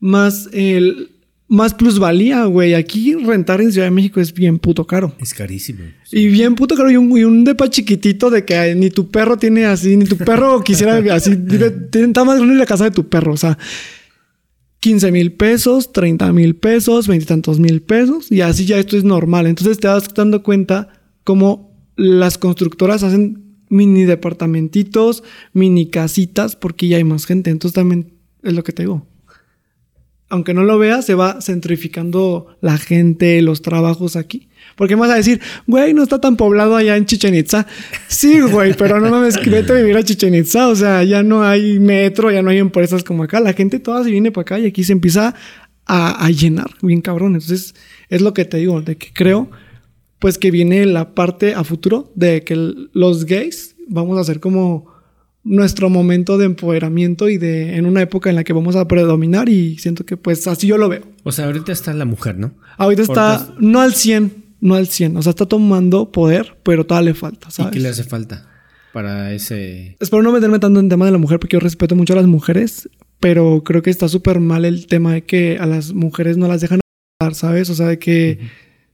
[0.01, 1.12] más, el,
[1.53, 2.73] más plusvalía, güey.
[2.73, 5.15] Aquí rentar en Ciudad de México es bien puto caro.
[5.21, 5.85] Es carísimo.
[6.11, 6.91] Y bien puto caro.
[6.91, 10.17] Y un, y un depa chiquitito de que ni tu perro tiene así, ni tu
[10.17, 11.33] perro quisiera así.
[11.93, 13.35] Está más grande la casa de tu perro.
[13.35, 13.59] O sea,
[14.81, 18.33] 15 mil pesos, 30 mil pesos, veintitantos mil pesos.
[18.33, 19.47] Y así ya esto es normal.
[19.47, 20.89] Entonces te das dando cuenta
[21.23, 25.23] cómo las constructoras hacen mini departamentitos,
[25.53, 27.51] mini casitas, porque ya hay más gente.
[27.51, 29.07] Entonces también es lo que te digo
[30.33, 34.49] aunque no lo veas, se va centrificando la gente, los trabajos aquí.
[34.77, 37.67] Porque vas a decir, güey, no está tan poblado allá en Chichen Itza.
[38.09, 40.69] Sí, güey, pero no mames, vete a vivir a Chichen Itza.
[40.69, 43.41] O sea, ya no hay metro, ya no hay empresas como acá.
[43.41, 45.35] La gente toda se viene para acá y aquí se empieza
[45.85, 47.35] a, a llenar, bien cabrón.
[47.35, 47.75] Entonces,
[48.09, 49.51] es lo que te digo, de que creo,
[50.19, 54.92] pues que viene la parte a futuro de que los gays vamos a ser como
[55.45, 59.49] nuestro momento de empoderamiento y de en una época en la que vamos a predominar
[59.49, 61.03] y siento que pues así yo lo veo.
[61.25, 62.55] O sea, ahorita está la mujer, ¿no?
[62.79, 67.11] Ahorita está no al 100, no al 100, o sea, está tomando poder, pero todavía
[67.11, 67.73] le falta, ¿Y ¿sabes?
[67.73, 68.49] qué le hace falta
[68.93, 69.97] para ese...
[70.01, 72.27] Espero no meterme tanto en tema de la mujer porque yo respeto mucho a las
[72.27, 72.89] mujeres,
[73.19, 76.61] pero creo que está súper mal el tema de que a las mujeres no las
[76.61, 76.81] dejan
[77.19, 77.71] hablar, ¿sabes?
[77.71, 78.39] O sea, de que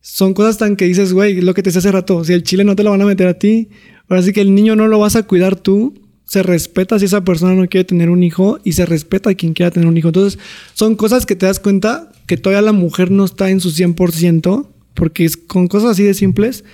[0.01, 2.65] son cosas tan que dices, güey, lo que te decía hace rato, si el chile
[2.65, 3.69] no te lo van a meter a ti,
[4.09, 5.95] ahora sí que el niño no lo vas a cuidar tú,
[6.29, 9.55] se respeta si esa persona no quiere tener un hijo y se respeta a quien
[9.55, 10.09] quiera tener un hijo.
[10.09, 10.39] Entonces,
[10.75, 14.69] son cosas que te das cuenta que todavía la mujer no está en su 100%,
[14.93, 16.65] porque con cosas así de simples,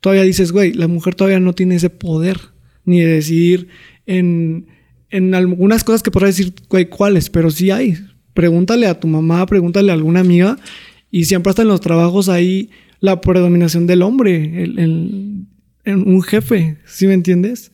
[0.00, 2.40] todavía dices, güey, la mujer todavía no tiene ese poder
[2.86, 3.68] ni de decidir
[4.06, 4.66] en,
[5.10, 7.98] en algunas cosas que podrás decir, güey, cuáles, pero sí hay.
[8.32, 10.58] Pregúntale a tu mamá, pregúntale a alguna amiga
[11.10, 12.70] y siempre hasta en los trabajos hay
[13.00, 15.46] la predominación del hombre, el, el-
[15.84, 17.70] en un jefe, ¿sí me entiendes?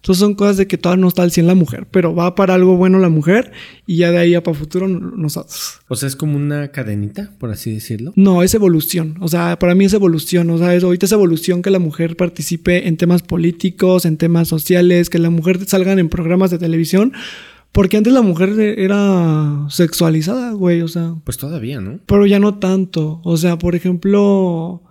[0.00, 2.54] Entonces son cosas de que todavía no está al 100 la mujer, pero va para
[2.54, 3.52] algo bueno la mujer
[3.86, 5.80] y ya de ahí a para futuro nosotros.
[5.88, 8.12] O sea, es como una cadenita, por así decirlo.
[8.16, 9.16] No, es evolución.
[9.20, 10.48] O sea, para mí es evolución.
[10.48, 14.48] O sea, es, ahorita es evolución que la mujer participe en temas políticos, en temas
[14.48, 17.12] sociales, que la mujer salgan en programas de televisión.
[17.72, 20.80] Porque antes la mujer era sexualizada, güey.
[20.80, 22.00] O sea, Pues todavía, ¿no?
[22.06, 23.20] pero ya no tanto.
[23.22, 24.82] O sea, por ejemplo,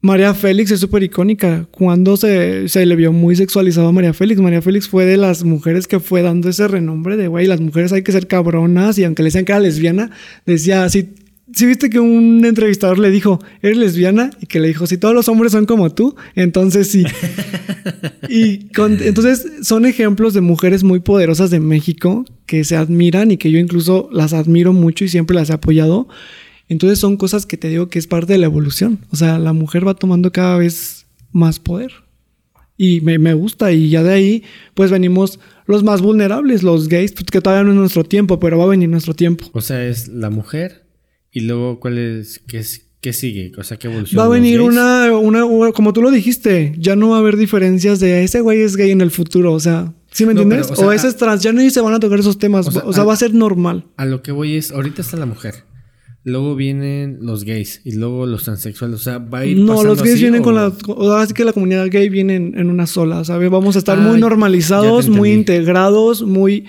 [0.00, 1.66] María Félix es súper icónica.
[1.72, 4.40] Cuando se, se le vio muy sexualizado a María Félix.
[4.40, 7.92] María Félix fue de las mujeres que fue dando ese renombre de, güey, las mujeres
[7.92, 8.96] hay que ser cabronas.
[8.98, 10.10] Y aunque le decían que era lesbiana,
[10.46, 11.14] decía, si,
[11.52, 14.30] si viste que un entrevistador le dijo, ¿eres lesbiana?
[14.40, 17.04] Y que le dijo, si todos los hombres son como tú, entonces sí.
[18.28, 23.36] y con- entonces son ejemplos de mujeres muy poderosas de México que se admiran y
[23.36, 26.08] que yo incluso las admiro mucho y siempre las he apoyado.
[26.68, 28.98] Entonces son cosas que te digo que es parte de la evolución.
[29.10, 31.92] O sea, la mujer va tomando cada vez más poder.
[32.76, 33.72] Y me, me gusta.
[33.72, 34.42] Y ya de ahí,
[34.74, 38.58] pues venimos los más vulnerables, los gays, pues, que todavía no es nuestro tiempo, pero
[38.58, 39.46] va a venir nuestro tiempo.
[39.52, 40.86] O sea, es la mujer
[41.32, 44.18] y luego cuál es, qué, es, qué sigue, o sea, qué evolución.
[44.20, 48.00] Va a venir una, una, como tú lo dijiste, ya no va a haber diferencias
[48.00, 49.52] de ese güey es gay en el futuro.
[49.52, 50.68] O sea, ¿sí me No, entiendes?
[50.74, 52.66] pero, o ese es trans, ya no se van a tocar esos temas.
[52.74, 53.84] o O sea, va a ser normal.
[53.96, 55.64] A lo que voy es, ahorita está la mujer,
[56.28, 60.00] luego vienen los gays y luego los transexuales, o sea, va a ir No, los
[60.00, 60.72] gays así, vienen o- con la.
[60.86, 63.50] o- Así que la comunidad gay viene en, en una sola, ¿sabes?
[63.50, 66.64] Vamos a estar Ah, muy normalizados, muy integrados, muy,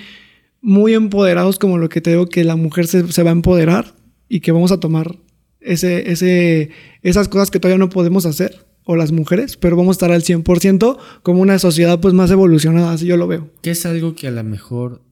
[0.61, 3.93] muy empoderados, como lo que te digo, que la mujer se, se va a empoderar
[4.27, 5.17] y que vamos a tomar
[5.61, 6.69] ese, ese,
[7.01, 10.23] esas cosas que todavía no podemos hacer, o las mujeres, pero vamos a estar al
[10.23, 13.49] 100% como una sociedad pues más evolucionada, así yo lo veo.
[13.61, 15.03] Que es algo que a lo mejor,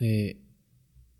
[0.00, 0.38] eh,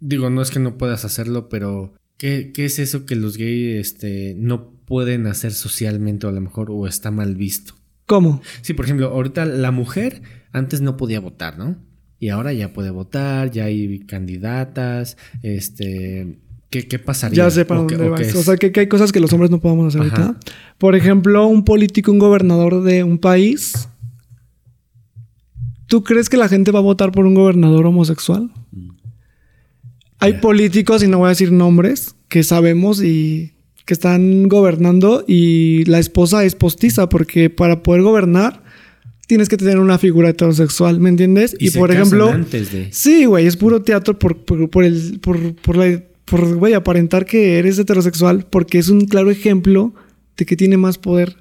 [0.01, 3.77] digo, no es que no puedas hacerlo, pero ¿qué, qué es eso que los gays
[3.77, 7.74] este, no pueden hacer socialmente o a lo mejor o está mal visto?
[8.05, 8.43] ¿Cómo?
[8.61, 10.23] Sí, por ejemplo, ahorita la mujer
[10.53, 11.77] antes no podía votar, ¿no?
[12.19, 16.39] Y ahora ya puede votar, ya hay candidatas, este...
[16.70, 17.45] ¿Qué, qué pasaría?
[17.45, 18.20] Ya sé para ¿O dónde o qué vas.
[18.20, 18.35] es?
[18.35, 20.23] O sea, que, que hay cosas que los hombres no podemos hacer Ajá.
[20.23, 20.40] ahorita.
[20.77, 23.89] Por ejemplo, un político, un gobernador de un país.
[25.86, 28.51] ¿Tú crees que la gente va a votar por un gobernador homosexual?
[30.20, 33.53] Hay políticos, y no voy a decir nombres, que sabemos y
[33.85, 38.62] que están gobernando y la esposa es postiza porque para poder gobernar
[39.27, 41.57] tienes que tener una figura heterosexual, ¿me entiendes?
[41.59, 42.89] Y, se por casan ejemplo, antes de...
[42.93, 47.24] Sí, güey, es puro teatro por, por, por el, por, por, la- por, güey, aparentar
[47.24, 49.95] que eres heterosexual, porque es un claro ejemplo
[50.36, 51.36] de que tiene más poder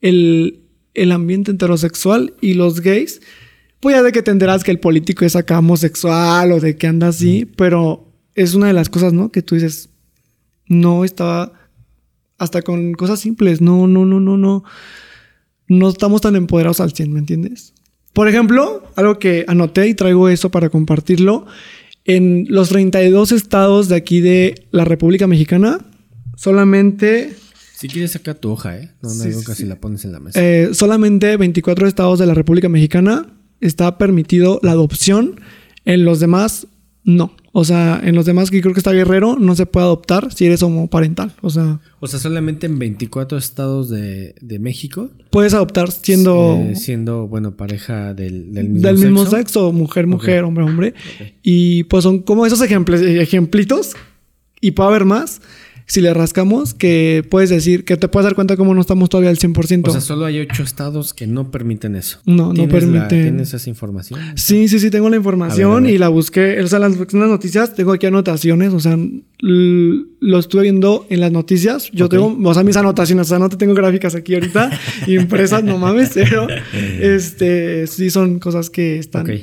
[0.00, 0.60] el,
[0.94, 3.20] el ambiente heterosexual y los gays.
[3.80, 7.08] Pues ya de que entenderás que el político es acá homosexual o de que anda
[7.08, 8.05] así, pero
[8.36, 9.32] es una de las cosas, ¿no?
[9.32, 9.88] Que tú dices,
[10.68, 11.52] no estaba
[12.38, 14.62] hasta con cosas simples, no, no, no, no, no,
[15.68, 17.72] no estamos tan empoderados al 100, ¿me entiendes?
[18.12, 21.46] Por ejemplo, algo que anoté y traigo eso para compartirlo,
[22.04, 25.78] en los 32 estados de aquí de la República Mexicana,
[26.36, 27.34] solamente
[27.74, 28.90] Si quieres saca tu hoja, ¿eh?
[29.02, 29.54] No, no Sí, sí.
[29.54, 30.38] si la pones en la mesa.
[30.42, 33.26] Eh, solamente 24 estados de la República Mexicana
[33.60, 35.40] está permitido la adopción.
[35.84, 36.68] En los demás,
[37.04, 37.34] no.
[37.58, 40.44] O sea, en los demás que creo que está Guerrero, no se puede adoptar si
[40.44, 41.32] eres homoparental.
[41.40, 46.76] O sea, o sea, solamente en 24 estados de, de México, puedes adoptar siendo eh,
[46.76, 49.36] siendo, bueno, pareja del, del mismo del mismo sexo.
[49.38, 50.94] sexo, mujer, mujer, hombre, hombre.
[51.42, 53.94] Y pues son como esos ejemplos, ejemplitos.
[54.60, 55.40] Y puede haber más.
[55.88, 59.30] Si le rascamos, que puedes decir, que te puedes dar cuenta cómo no estamos todavía
[59.30, 59.86] al 100%.
[59.86, 62.18] O sea, solo hay ocho estados que no permiten eso.
[62.26, 63.22] No, no ¿Tienes la- permiten.
[63.22, 64.18] ¿Tienes esa información?
[64.34, 65.94] Sí, sí, sí, tengo la información ver, ver.
[65.94, 66.60] y la busqué.
[66.60, 68.72] O sea, las, noticias tengo aquí anotaciones.
[68.72, 68.98] O sea,
[69.38, 71.88] lo estuve viendo en las noticias.
[71.92, 73.26] Yo tengo, o sea, mis anotaciones.
[73.26, 74.70] O sea, no te tengo gráficas aquí ahorita
[75.06, 76.48] impresas, no mames, pero
[77.00, 79.22] este, sí son cosas que están.
[79.30, 79.36] Ok.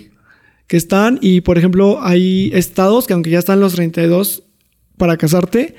[0.68, 1.20] Que están.
[1.22, 4.44] Y por ejemplo, hay estados que, aunque ya están los 32
[4.98, 5.76] para casarte,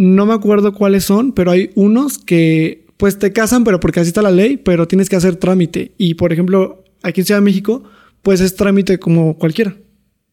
[0.00, 4.08] no me acuerdo cuáles son, pero hay unos que pues te casan, pero porque así
[4.08, 5.92] está la ley, pero tienes que hacer trámite.
[5.98, 7.82] Y por ejemplo, aquí en Ciudad de México,
[8.22, 9.76] pues es trámite como cualquiera.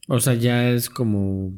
[0.07, 1.51] O sea, ya es como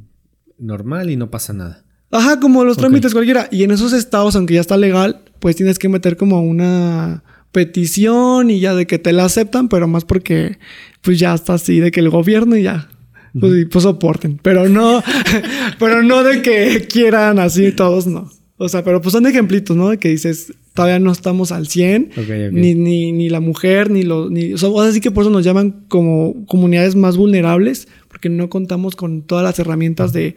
[0.58, 1.86] normal y no pasa nada.
[2.10, 3.48] Ajá, como los trámites cualquiera.
[3.52, 8.50] Y en esos estados, aunque ya está legal, pues tienes que meter como una petición
[8.50, 10.58] y ya de que te la aceptan, pero más porque
[11.02, 12.90] pues ya está así, de que el gobierno y ya.
[13.38, 15.04] Pues, pues soporten, pero no,
[15.80, 18.30] pero no de que quieran así todos, no.
[18.58, 19.90] O sea, pero pues son ejemplitos, ¿no?
[19.90, 22.28] De que dices, todavía no estamos al 100, Ok, ok.
[22.52, 24.30] Ni, ni, ni la mujer, ni los...
[24.30, 28.50] Ni, o sea, así que por eso nos llaman como comunidades más vulnerables, porque no
[28.50, 30.36] contamos con todas las herramientas de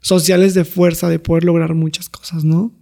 [0.00, 2.74] sociales de fuerza de poder lograr muchas cosas, ¿no?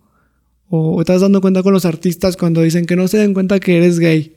[0.69, 3.77] O estás dando cuenta con los artistas cuando dicen que no se den cuenta que
[3.77, 4.35] eres gay.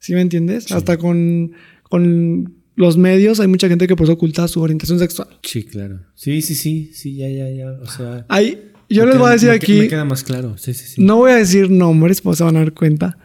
[0.00, 0.72] ¿Sí me entiendes?
[0.72, 1.52] Hasta con,
[1.82, 5.28] con los medios hay mucha gente que pues oculta su orientación sexual.
[5.42, 6.00] Sí, claro.
[6.14, 7.70] Sí, sí, sí, sí, ya, ya, ya.
[7.82, 8.24] O sea.
[8.28, 9.78] Hay, yo les voy queda- a decir me aquí...
[9.80, 10.56] Me queda más claro.
[10.56, 11.02] Sí, sí, sí.
[11.04, 13.18] No voy a decir nombres, pues se van a dar cuenta.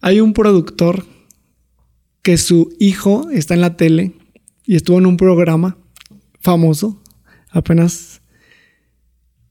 [0.00, 1.04] Hay un productor
[2.22, 4.12] que su hijo está en la tele
[4.66, 5.78] y estuvo en un programa
[6.40, 7.02] famoso.
[7.50, 8.20] Apenas.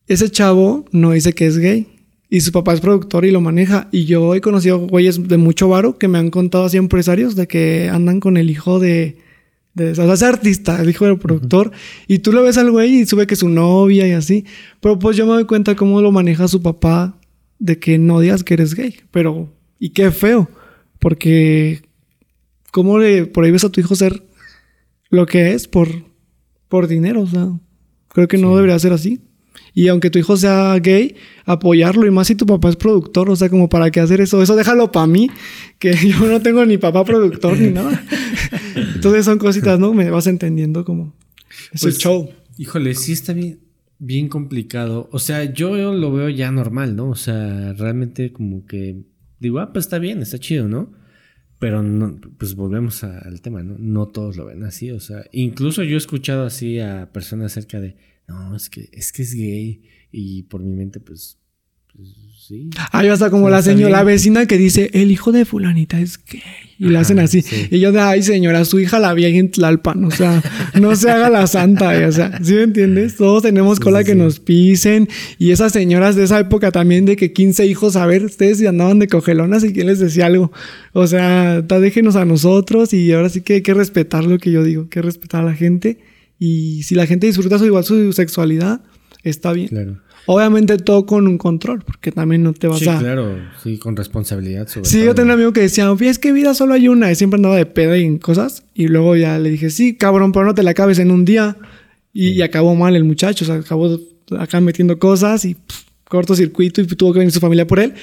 [0.07, 1.87] Ese chavo no dice que es gay.
[2.29, 3.87] Y su papá es productor y lo maneja.
[3.91, 7.47] Y yo he conocido güeyes de mucho varo que me han contado así empresarios de
[7.47, 9.17] que andan con el hijo de.
[9.77, 11.71] De o sea, es artista, el hijo del productor.
[12.07, 14.45] Y tú lo ves al güey y sube que es su novia y así.
[14.81, 17.17] Pero pues yo me doy cuenta cómo lo maneja su papá
[17.59, 18.95] de que no digas que eres gay.
[19.11, 19.53] Pero.
[19.79, 20.49] Y qué feo.
[20.99, 21.83] Porque.
[22.71, 24.23] ¿Cómo le prohíbes a tu hijo ser
[25.09, 25.87] lo que es por,
[26.67, 27.21] por dinero?
[27.21, 27.47] O sea,
[28.09, 29.21] creo que no debería ser así.
[29.73, 32.07] Y aunque tu hijo sea gay, apoyarlo.
[32.07, 33.29] Y más si tu papá es productor.
[33.29, 34.41] O sea, como para qué hacer eso.
[34.41, 35.29] Eso déjalo para mí.
[35.77, 38.03] Que yo no tengo ni papá productor ni nada.
[38.95, 39.93] Entonces son cositas, ¿no?
[39.93, 41.15] Me vas entendiendo como...
[41.73, 42.29] Es el Pues, show.
[42.57, 43.59] Híjole, sí está bien,
[43.99, 45.09] bien complicado.
[45.11, 47.09] O sea, yo lo veo ya normal, ¿no?
[47.09, 49.03] O sea, realmente como que
[49.39, 50.91] digo, ah, pues está bien, está chido, ¿no?
[51.59, 53.75] Pero no, pues volvemos a- al tema, ¿no?
[53.79, 57.79] No todos lo ven así, o sea, incluso yo he escuchado así a personas acerca
[57.79, 57.95] de,
[58.27, 59.81] no, es que es que es gay
[60.11, 61.39] y por mi mente, pues,
[61.95, 62.15] pues
[62.47, 62.69] sí.
[62.91, 66.19] Ah, yo hasta como la señora, la vecina que dice, el hijo de fulanita es
[66.31, 66.41] gay.
[66.79, 67.41] Y Ajá, hacen así.
[67.41, 67.67] sí.
[67.71, 70.03] Y yo de, ay señora, su hija la vi en Tlalpan.
[70.05, 70.43] O sea,
[70.79, 72.07] no se haga la santa.
[72.07, 73.15] O sea, ¿sí me entiendes?
[73.15, 75.07] Todos tenemos cola que nos pisen.
[75.39, 78.67] Y esas señoras de esa época también de que 15 hijos, a ver, ustedes si
[78.67, 80.51] andaban de cogelonas y quién les decía algo.
[80.93, 84.51] O sea, ta- déjenos a nosotros y ahora sí que hay que respetar lo que
[84.51, 85.97] yo digo, hay que respetar a la gente.
[86.37, 88.81] Y si la gente disfruta su, igual su sexualidad,
[89.23, 89.69] está bien.
[89.69, 89.97] Claro.
[90.27, 92.99] Obviamente todo con un control, porque también no te vas Sí, a...
[92.99, 95.15] claro, sí, con responsabilidad sobre Sí, yo todo.
[95.15, 97.55] tenía un amigo que decía, "Oye, es que vida solo hay una, y siempre andaba
[97.55, 98.63] de peda y en cosas.
[98.73, 101.57] Y luego ya le dije, sí, cabrón, pero no te la acabes en un día.
[102.13, 103.99] Y, y acabó mal el muchacho, o sea, acabó
[104.39, 107.93] acá metiendo cosas y pff, cortocircuito y tuvo que venir su familia por él.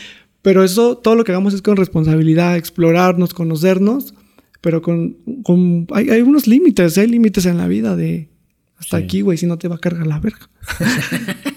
[0.41, 4.15] Pero eso, todo lo que hagamos es con responsabilidad, explorarnos, conocernos,
[4.61, 8.29] pero con, con hay, hay unos límites, hay límites en la vida de
[8.79, 9.05] hasta Sí.
[9.05, 10.49] aquí, güey, si no te va a cargar la verga.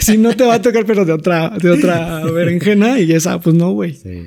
[0.04, 3.54] si no te va a tocar, pero de otra, de otra berenjena y esa, pues
[3.54, 3.94] no, güey.
[3.94, 4.26] Sí.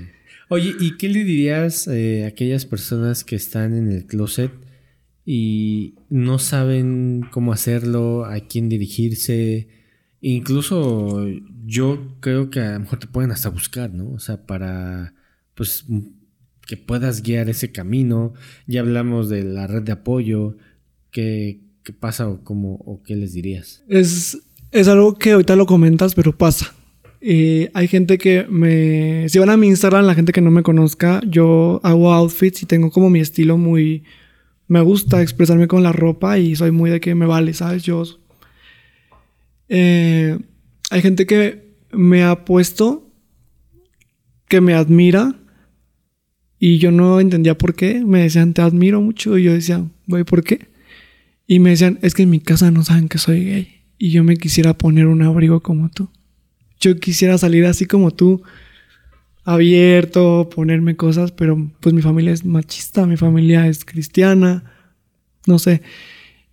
[0.49, 4.51] Oye, ¿y qué le dirías eh, a aquellas personas que están en el closet
[5.25, 9.67] y no saben cómo hacerlo, a quién dirigirse.
[10.21, 11.25] Incluso
[11.65, 14.11] yo creo que a lo mejor te pueden hasta buscar, ¿no?
[14.11, 15.13] O sea, para
[15.55, 15.85] pues
[16.67, 18.33] que puedas guiar ese camino.
[18.67, 20.57] Ya hablamos de la red de apoyo.
[21.11, 23.83] ¿Qué, qué pasa o, cómo, o qué les dirías?
[23.87, 24.37] Es,
[24.73, 26.73] es algo que ahorita lo comentas, pero pasa.
[27.21, 29.29] Hay gente que me...
[29.29, 32.65] Si van a mi Instagram, la gente que no me conozca, yo hago outfits y
[32.65, 34.03] tengo como mi estilo muy...
[34.67, 37.83] Me gusta expresarme con la ropa y soy muy de que me vale, ¿sabes?
[37.83, 38.03] Yo...
[39.69, 40.37] Eh,
[40.89, 43.09] hay gente que me ha puesto,
[44.47, 45.35] que me admira
[46.59, 48.03] y yo no entendía por qué.
[48.03, 49.37] Me decían, te admiro mucho.
[49.37, 50.67] Y yo decía, güey, ¿por qué?
[51.47, 53.82] Y me decían, es que en mi casa no saben que soy gay.
[53.97, 56.09] Y yo me quisiera poner un abrigo como tú.
[56.79, 58.43] Yo quisiera salir así como tú,
[59.45, 64.63] abierto, ponerme cosas, pero pues mi familia es machista, mi familia es cristiana,
[65.45, 65.81] no sé.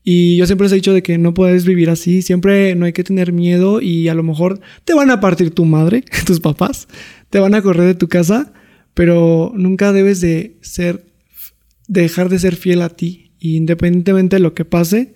[0.02, 2.92] Y yo siempre les he dicho de que no puedes vivir así, siempre no hay
[2.92, 6.88] que tener miedo y a lo mejor te van a partir tu madre, tus papás,
[7.28, 8.52] te van a correr de tu casa,
[8.94, 11.06] pero nunca debes de ser,
[11.86, 13.32] dejar de ser fiel a ti.
[13.38, 15.14] Y independientemente de lo que pase,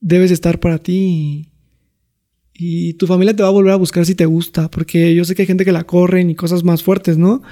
[0.00, 1.50] debes estar para ti
[2.54, 5.34] y, tu familia te va a volver a buscar si te gusta, porque yo sé
[5.34, 7.42] que hay gente que la corren y cosas más fuertes, ¿no?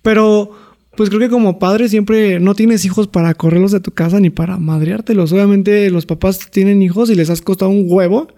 [0.00, 0.52] Pero
[0.96, 4.30] pues creo que como padre siempre no tienes hijos para correrlos de tu casa ni
[4.30, 5.32] para madreártelos.
[5.32, 8.28] Obviamente los papás tienen hijos y les has costado un huevo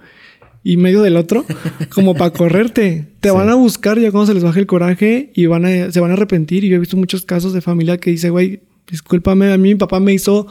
[0.65, 1.45] y medio del otro,
[1.95, 3.05] como para correrte.
[3.21, 6.01] Te van a buscar ya cuando se les baje el coraje y van a, se
[6.01, 6.65] van a arrepentir.
[6.65, 8.61] Y yo he visto muchos casos de familia que dice, güey,
[8.91, 10.47] discúlpame, a mí mi papá me hizo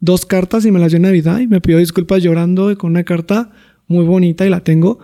[0.00, 3.04] dos cartas y me las dio en Navidad y me pidió disculpas llorando con una
[3.04, 3.50] carta
[3.86, 4.98] muy bonita y la tengo.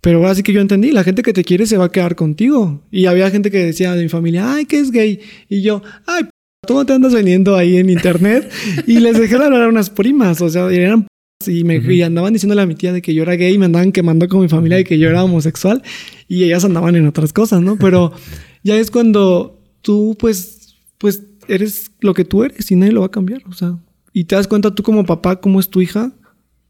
[0.00, 2.16] Pero ahora sí que yo entendí, la gente que te quiere se va a quedar
[2.16, 2.82] contigo.
[2.90, 5.20] Y había gente que decía de mi familia, ay, que es gay.
[5.48, 6.24] Y yo, ay,
[6.66, 8.50] ¿cómo te andas vendiendo ahí en internet?
[8.86, 11.06] y les dejé de hablar a unas primas, o sea, eran
[11.48, 13.92] y me andaban diciéndole a mi tía de que yo era gay y me andaban
[13.92, 15.82] quemando con mi familia de que yo era homosexual
[16.28, 17.76] y ellas andaban en otras cosas, ¿no?
[17.76, 18.12] Pero
[18.62, 23.06] ya es cuando tú pues pues eres lo que tú eres y nadie lo va
[23.06, 23.76] a cambiar, o sea,
[24.12, 26.12] y te das cuenta tú como papá cómo es tu hija,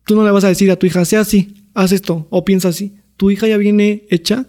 [0.04, 2.68] tú no le vas a decir a tu hija, sea así, haz esto o piensa
[2.68, 2.94] así.
[3.16, 4.46] Tu hija ya viene hecha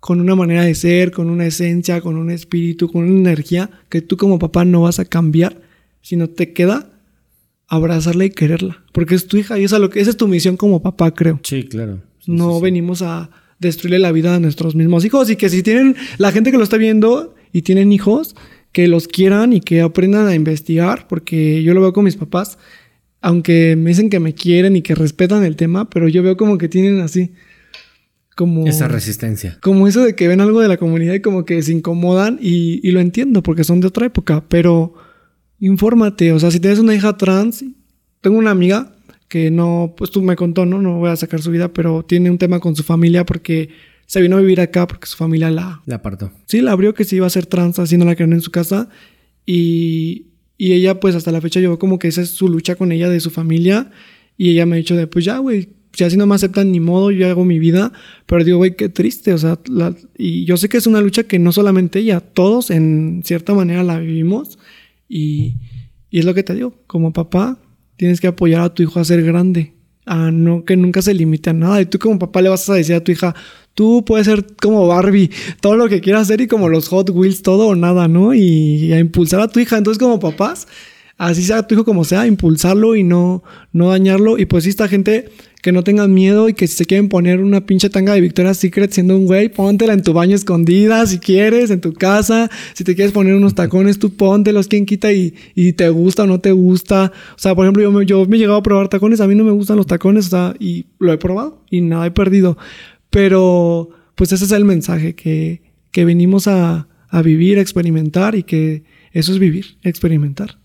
[0.00, 4.02] con una manera de ser, con una esencia, con un espíritu, con una energía que
[4.02, 5.60] tú como papá no vas a cambiar,
[6.00, 6.90] sino te queda
[7.68, 10.56] abrazarla y quererla, porque es tu hija y esa, lo que, esa es tu misión
[10.56, 11.40] como papá, creo.
[11.42, 12.02] Sí, claro.
[12.26, 16.32] no venimos a destruirle la vida a nuestros mismos hijos y que si tienen la
[16.32, 18.34] gente que lo está viendo y tienen hijos,
[18.72, 22.58] que los quieran y que aprendan a investigar, porque yo lo veo con mis papás,
[23.20, 26.58] aunque me dicen que me quieren y que respetan el tema, pero yo veo como
[26.58, 27.32] que tienen así
[28.34, 29.58] como esa resistencia.
[29.60, 32.80] Como eso de que ven algo de la comunidad y como que se incomodan y,
[32.86, 34.94] y lo entiendo porque son de otra época, pero
[35.60, 37.64] infórmate, o sea, si tienes una hija trans,
[38.20, 38.94] tengo una amiga
[39.28, 40.82] que no, pues tú me contó, ¿no?
[40.82, 43.70] No voy a sacar su vida, pero tiene un tema con su familia porque
[44.12, 45.80] se vino a vivir acá porque su familia la...
[45.86, 46.30] La apartó.
[46.44, 48.50] Sí, la abrió que se iba a ser trans, así no la querían en su
[48.50, 48.90] casa.
[49.46, 50.26] Y,
[50.58, 53.08] y ella, pues hasta la fecha, yo como que esa es su lucha con ella
[53.08, 53.90] de su familia.
[54.36, 56.78] Y ella me ha dicho de, pues ya, güey, si así no me aceptan ni
[56.78, 57.90] modo, yo hago mi vida.
[58.26, 59.58] Pero digo, güey, qué triste, o sea,
[60.18, 63.82] y yo sé que es una lucha que no solamente ella, todos en cierta manera
[63.82, 64.58] la vivimos.
[65.08, 65.54] Y,
[66.10, 67.58] es lo que te digo, como papá,
[67.96, 69.72] tienes que apoyar a tu hijo a ser grande,
[70.04, 71.80] a no que nunca se limite a nada.
[71.80, 73.34] Y tú como papá le vas a decir a tu hija,
[73.74, 75.30] tú puedes ser como Barbie,
[75.60, 78.34] todo lo que quieras hacer y como los Hot Wheels, todo o nada, ¿no?
[78.34, 79.78] Y, y a impulsar a tu hija.
[79.78, 80.66] Entonces como papás,
[81.18, 83.42] así sea tu hijo como sea, impulsarlo y no,
[83.72, 84.38] no dañarlo.
[84.38, 85.28] Y pues esta gente
[85.62, 88.58] que no tengan miedo y que si se quieren poner una pinche tanga de Victoria's
[88.58, 92.50] Secret siendo un güey, póntela en tu baño escondida si quieres, en tu casa.
[92.74, 96.26] Si te quieres poner unos tacones, tú póntelos, quien quita y, y te gusta o
[96.26, 97.12] no te gusta.
[97.36, 99.36] O sea, por ejemplo, yo me, yo me he llegado a probar tacones, a mí
[99.36, 102.58] no me gustan los tacones, o sea, y lo he probado y nada he perdido.
[103.12, 105.62] Pero, pues ese es el mensaje que,
[105.92, 108.82] que venimos a, a vivir, a experimentar y que
[109.12, 110.58] eso es vivir, experimentar.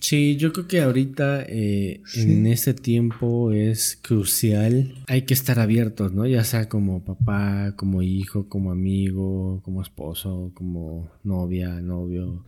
[0.00, 4.94] Sí, yo creo que ahorita eh, en este tiempo es crucial.
[5.08, 6.26] Hay que estar abiertos, ¿no?
[6.26, 12.44] Ya sea como papá, como hijo, como amigo, como esposo, como novia, novio.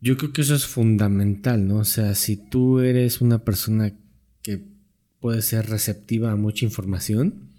[0.00, 1.78] Yo creo que eso es fundamental, ¿no?
[1.78, 3.92] O sea, si tú eres una persona
[4.42, 4.64] que
[5.20, 7.50] puede ser receptiva a mucha información,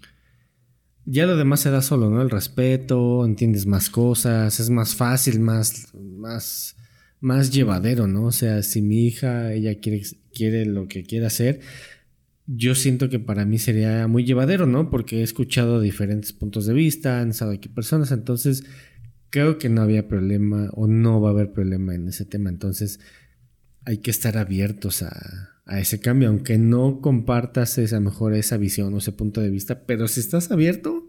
[1.10, 2.22] ya lo demás se da solo, ¿no?
[2.22, 6.76] El respeto, entiendes más cosas, es más fácil, más, más
[7.20, 8.24] más llevadero, ¿no?
[8.24, 11.60] O sea, si mi hija, ella quiere, quiere lo que quiere hacer,
[12.46, 14.90] yo siento que para mí sería muy llevadero, ¿no?
[14.90, 18.64] Porque he escuchado diferentes puntos de vista, han estado aquí personas, entonces
[19.28, 22.98] creo que no había problema o no va a haber problema en ese tema, entonces
[23.84, 28.92] hay que estar abiertos a, a ese cambio, aunque no compartas esa mejor esa visión
[28.92, 31.08] o ese punto de vista, pero si estás abierto,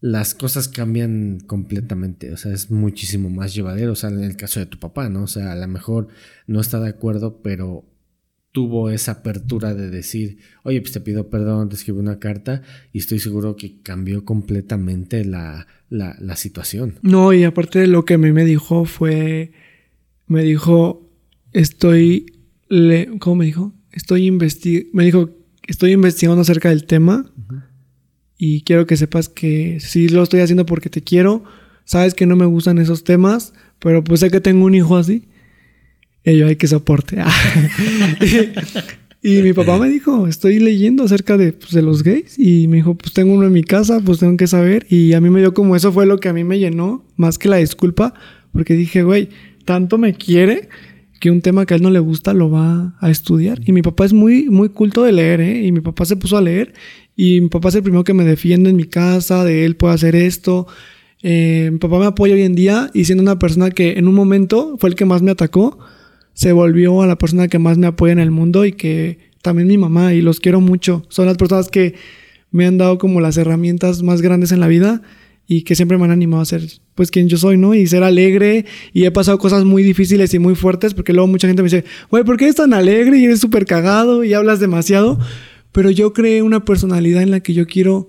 [0.00, 4.58] las cosas cambian completamente, o sea, es muchísimo más llevadero, o sea, en el caso
[4.58, 5.22] de tu papá, ¿no?
[5.22, 6.08] O sea, a lo mejor
[6.48, 7.84] no está de acuerdo, pero
[8.50, 12.98] tuvo esa apertura de decir, oye, pues te pido perdón, te escribo una carta y
[12.98, 16.98] estoy seguro que cambió completamente la, la, situación.
[17.02, 19.52] No, y aparte de lo que a mí me dijo fue,
[20.26, 21.08] me dijo,
[21.52, 22.26] estoy,
[22.68, 23.75] le, ¿cómo me dijo?
[23.96, 25.30] Estoy me dijo,
[25.66, 27.32] estoy investigando acerca del tema
[28.38, 31.44] y quiero que sepas que sí lo estoy haciendo porque te quiero.
[31.84, 35.24] Sabes que no me gustan esos temas, pero pues sé que tengo un hijo así.
[36.24, 37.16] Y yo, hay que soporte.
[39.22, 42.38] y, mi papá me dijo, estoy leyendo acerca de, pues, de, los gays.
[42.38, 44.86] Y me dijo, pues tengo uno en mi casa, pues tengo que saber.
[44.90, 47.38] Y a mí me dio como eso fue lo que a mí me llenó, más
[47.38, 48.12] que la disculpa,
[48.52, 49.30] porque dije, güey,
[49.64, 50.68] tanto me quiere
[51.20, 53.60] que un tema que a él no le gusta lo va a estudiar.
[53.64, 55.64] Y mi papá es muy, muy culto de leer, ¿eh?
[55.66, 56.74] Y mi papá se puso a leer
[57.16, 59.94] y mi papá es el primero que me defiende en mi casa, de él puede
[59.94, 60.66] hacer esto.
[61.22, 64.14] Eh, mi papá me apoya hoy en día y siendo una persona que en un
[64.14, 65.78] momento fue el que más me atacó,
[66.34, 69.68] se volvió a la persona que más me apoya en el mundo y que también
[69.68, 71.04] mi mamá y los quiero mucho.
[71.08, 71.94] Son las personas que
[72.50, 75.02] me han dado como las herramientas más grandes en la vida
[75.46, 76.62] y que siempre me han animado a ser
[76.94, 77.74] pues quien yo soy, ¿no?
[77.74, 81.46] Y ser alegre y he pasado cosas muy difíciles y muy fuertes porque luego mucha
[81.46, 84.60] gente me dice, güey, ¿por qué eres tan alegre y eres súper cagado y hablas
[84.60, 85.18] demasiado?
[85.76, 88.08] pero yo creé una personalidad en la que yo quiero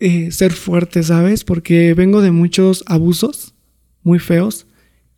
[0.00, 1.44] eh, ser fuerte, ¿sabes?
[1.44, 3.52] Porque vengo de muchos abusos
[4.02, 4.66] muy feos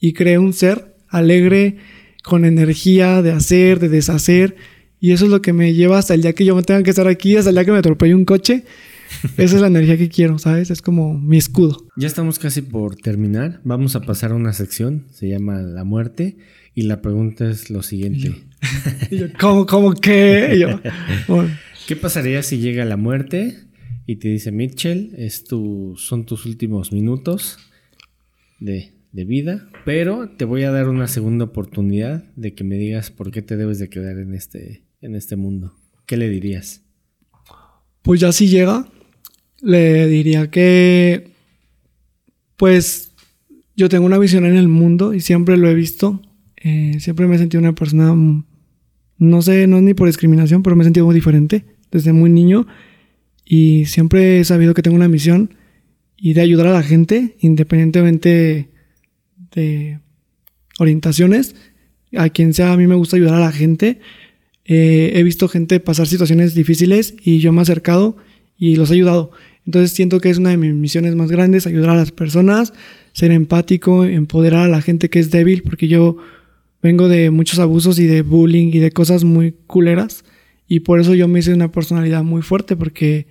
[0.00, 1.76] y creé un ser alegre,
[2.24, 4.56] con energía de hacer, de deshacer.
[4.98, 7.06] Y eso es lo que me lleva hasta el día que yo tenga que estar
[7.06, 8.64] aquí, hasta el día que me atropelle un coche.
[9.36, 10.70] Esa es la energía que quiero, ¿sabes?
[10.70, 11.86] Es como mi escudo.
[11.96, 13.60] Ya estamos casi por terminar.
[13.64, 16.36] Vamos a pasar a una sección, se llama La muerte.
[16.74, 18.34] Y la pregunta es lo siguiente.
[19.40, 20.66] ¿Cómo, cómo qué?
[21.86, 23.58] ¿Qué pasaría si llega la muerte
[24.06, 27.58] y te dice, Mitchell, es tu, son tus últimos minutos
[28.58, 33.10] de, de vida, pero te voy a dar una segunda oportunidad de que me digas
[33.12, 35.76] por qué te debes de quedar en este, en este mundo?
[36.06, 36.82] ¿Qué le dirías?
[38.02, 38.86] Pues ya si llega,
[39.64, 41.30] le diría que,
[42.56, 43.12] pues,
[43.76, 46.20] yo tengo una visión en el mundo y siempre lo he visto
[46.64, 48.44] eh, siempre me he sentido una persona, mm,
[49.18, 52.30] no sé, no es ni por discriminación, pero me he sentido muy diferente desde muy
[52.30, 52.66] niño
[53.44, 55.54] y siempre he sabido que tengo una misión
[56.16, 58.70] y de ayudar a la gente, independientemente
[59.54, 60.00] de
[60.78, 61.54] orientaciones.
[62.16, 64.00] A quien sea, a mí me gusta ayudar a la gente.
[64.64, 68.16] Eh, he visto gente pasar situaciones difíciles y yo me he acercado
[68.56, 69.32] y los he ayudado.
[69.66, 72.72] Entonces siento que es una de mis misiones más grandes, ayudar a las personas,
[73.12, 76.16] ser empático, empoderar a la gente que es débil, porque yo
[76.82, 80.24] vengo de muchos abusos y de bullying y de cosas muy culeras.
[80.68, 83.26] Y por eso yo me hice una personalidad muy fuerte porque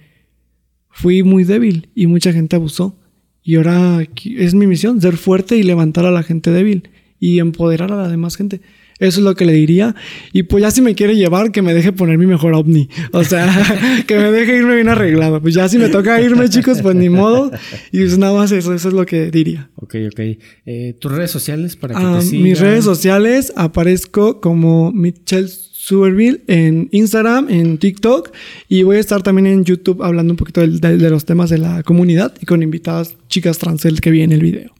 [0.89, 2.97] fui muy débil y mucha gente abusó.
[3.43, 6.89] Y ahora es mi misión, ser fuerte y levantar a la gente débil
[7.19, 8.61] y empoderar a la demás gente.
[9.03, 9.95] Eso es lo que le diría.
[10.31, 12.87] Y pues ya si me quiere llevar, que me deje poner mi mejor ovni.
[13.11, 13.47] O sea,
[14.07, 15.41] que me deje irme bien arreglado.
[15.41, 17.51] Pues ya si me toca irme, chicos, pues ni modo.
[17.91, 19.69] Y pues nada más eso, eso es lo que diría.
[19.75, 20.19] Ok, ok.
[20.65, 22.43] Eh, ¿Tus redes sociales para que te ah, sigan?
[22.43, 28.31] Mis redes sociales aparezco como Mitchell Suberville en Instagram, en TikTok
[28.69, 31.57] y voy a estar también en YouTube hablando un poquito de, de los temas de
[31.57, 34.73] la comunidad y con invitadas chicas trans que vi en el video.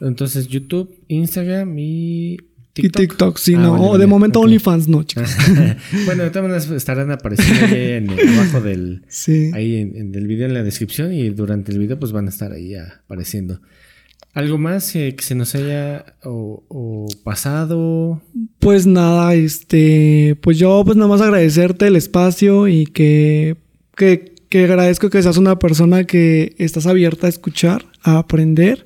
[0.00, 2.38] Entonces YouTube, Instagram y
[2.82, 3.02] TikTok.
[3.02, 3.96] Y TikTok, sí, ah, no.
[3.96, 5.34] de momento OnlyFans no, chicos.
[6.04, 9.02] bueno, de todas maneras estarán apareciendo ahí en, abajo del.
[9.08, 9.50] Sí.
[9.54, 12.52] Ahí en, el video en la descripción y durante el video pues van a estar
[12.52, 13.60] ahí apareciendo.
[14.34, 18.20] ¿Algo más que se nos haya o, pasado?
[18.58, 20.36] Pues nada, este.
[20.42, 23.56] Pues yo, pues nada más agradecerte el espacio y que,
[23.96, 28.85] que, que agradezco que seas una persona que estás abierta a escuchar, a aprender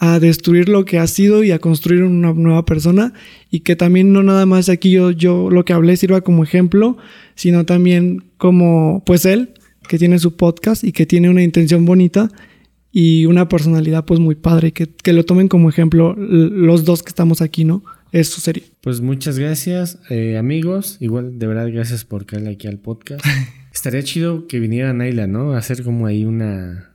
[0.00, 3.12] a destruir lo que ha sido y a construir una nueva persona
[3.50, 6.96] y que también no nada más aquí yo, yo lo que hablé sirva como ejemplo,
[7.34, 9.54] sino también como pues él,
[9.88, 12.30] que tiene su podcast y que tiene una intención bonita
[12.92, 17.08] y una personalidad pues muy padre, que, que lo tomen como ejemplo los dos que
[17.08, 17.82] estamos aquí, ¿no?
[18.12, 18.62] Eso sería.
[18.80, 20.96] Pues muchas gracias, eh, amigos.
[21.00, 23.24] Igual, de verdad, gracias por caer aquí al podcast.
[23.74, 25.52] Estaría chido que viniera Naila, ¿no?
[25.52, 26.87] A hacer como ahí una,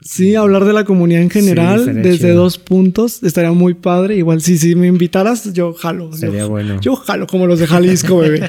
[0.00, 4.16] Sí, hablar de la comunidad en general desde dos puntos estaría muy padre.
[4.16, 6.10] Igual si, si me invitaras, yo jalo.
[6.14, 6.80] Sería bueno.
[6.80, 8.48] Yo jalo como los de Jalisco, bebé.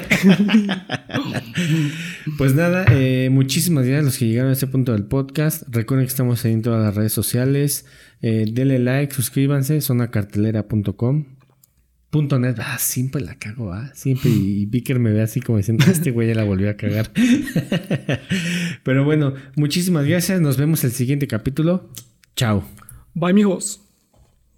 [2.38, 5.64] pues nada, eh, muchísimas gracias a los que llegaron a este punto del podcast.
[5.68, 7.84] Recuerden que estamos en todas las redes sociales.
[8.22, 11.35] Eh, denle like, suscríbanse, sonacartelera.com.
[12.16, 14.30] Punto net, ah, siempre la cago, ah, siempre.
[14.30, 17.10] Y Vicker me ve así como diciendo, este güey ya la volvió a cagar.
[18.84, 20.40] Pero bueno, muchísimas gracias.
[20.40, 21.90] Nos vemos el siguiente capítulo.
[22.34, 22.64] Chao.
[23.12, 23.85] Bye, amigos.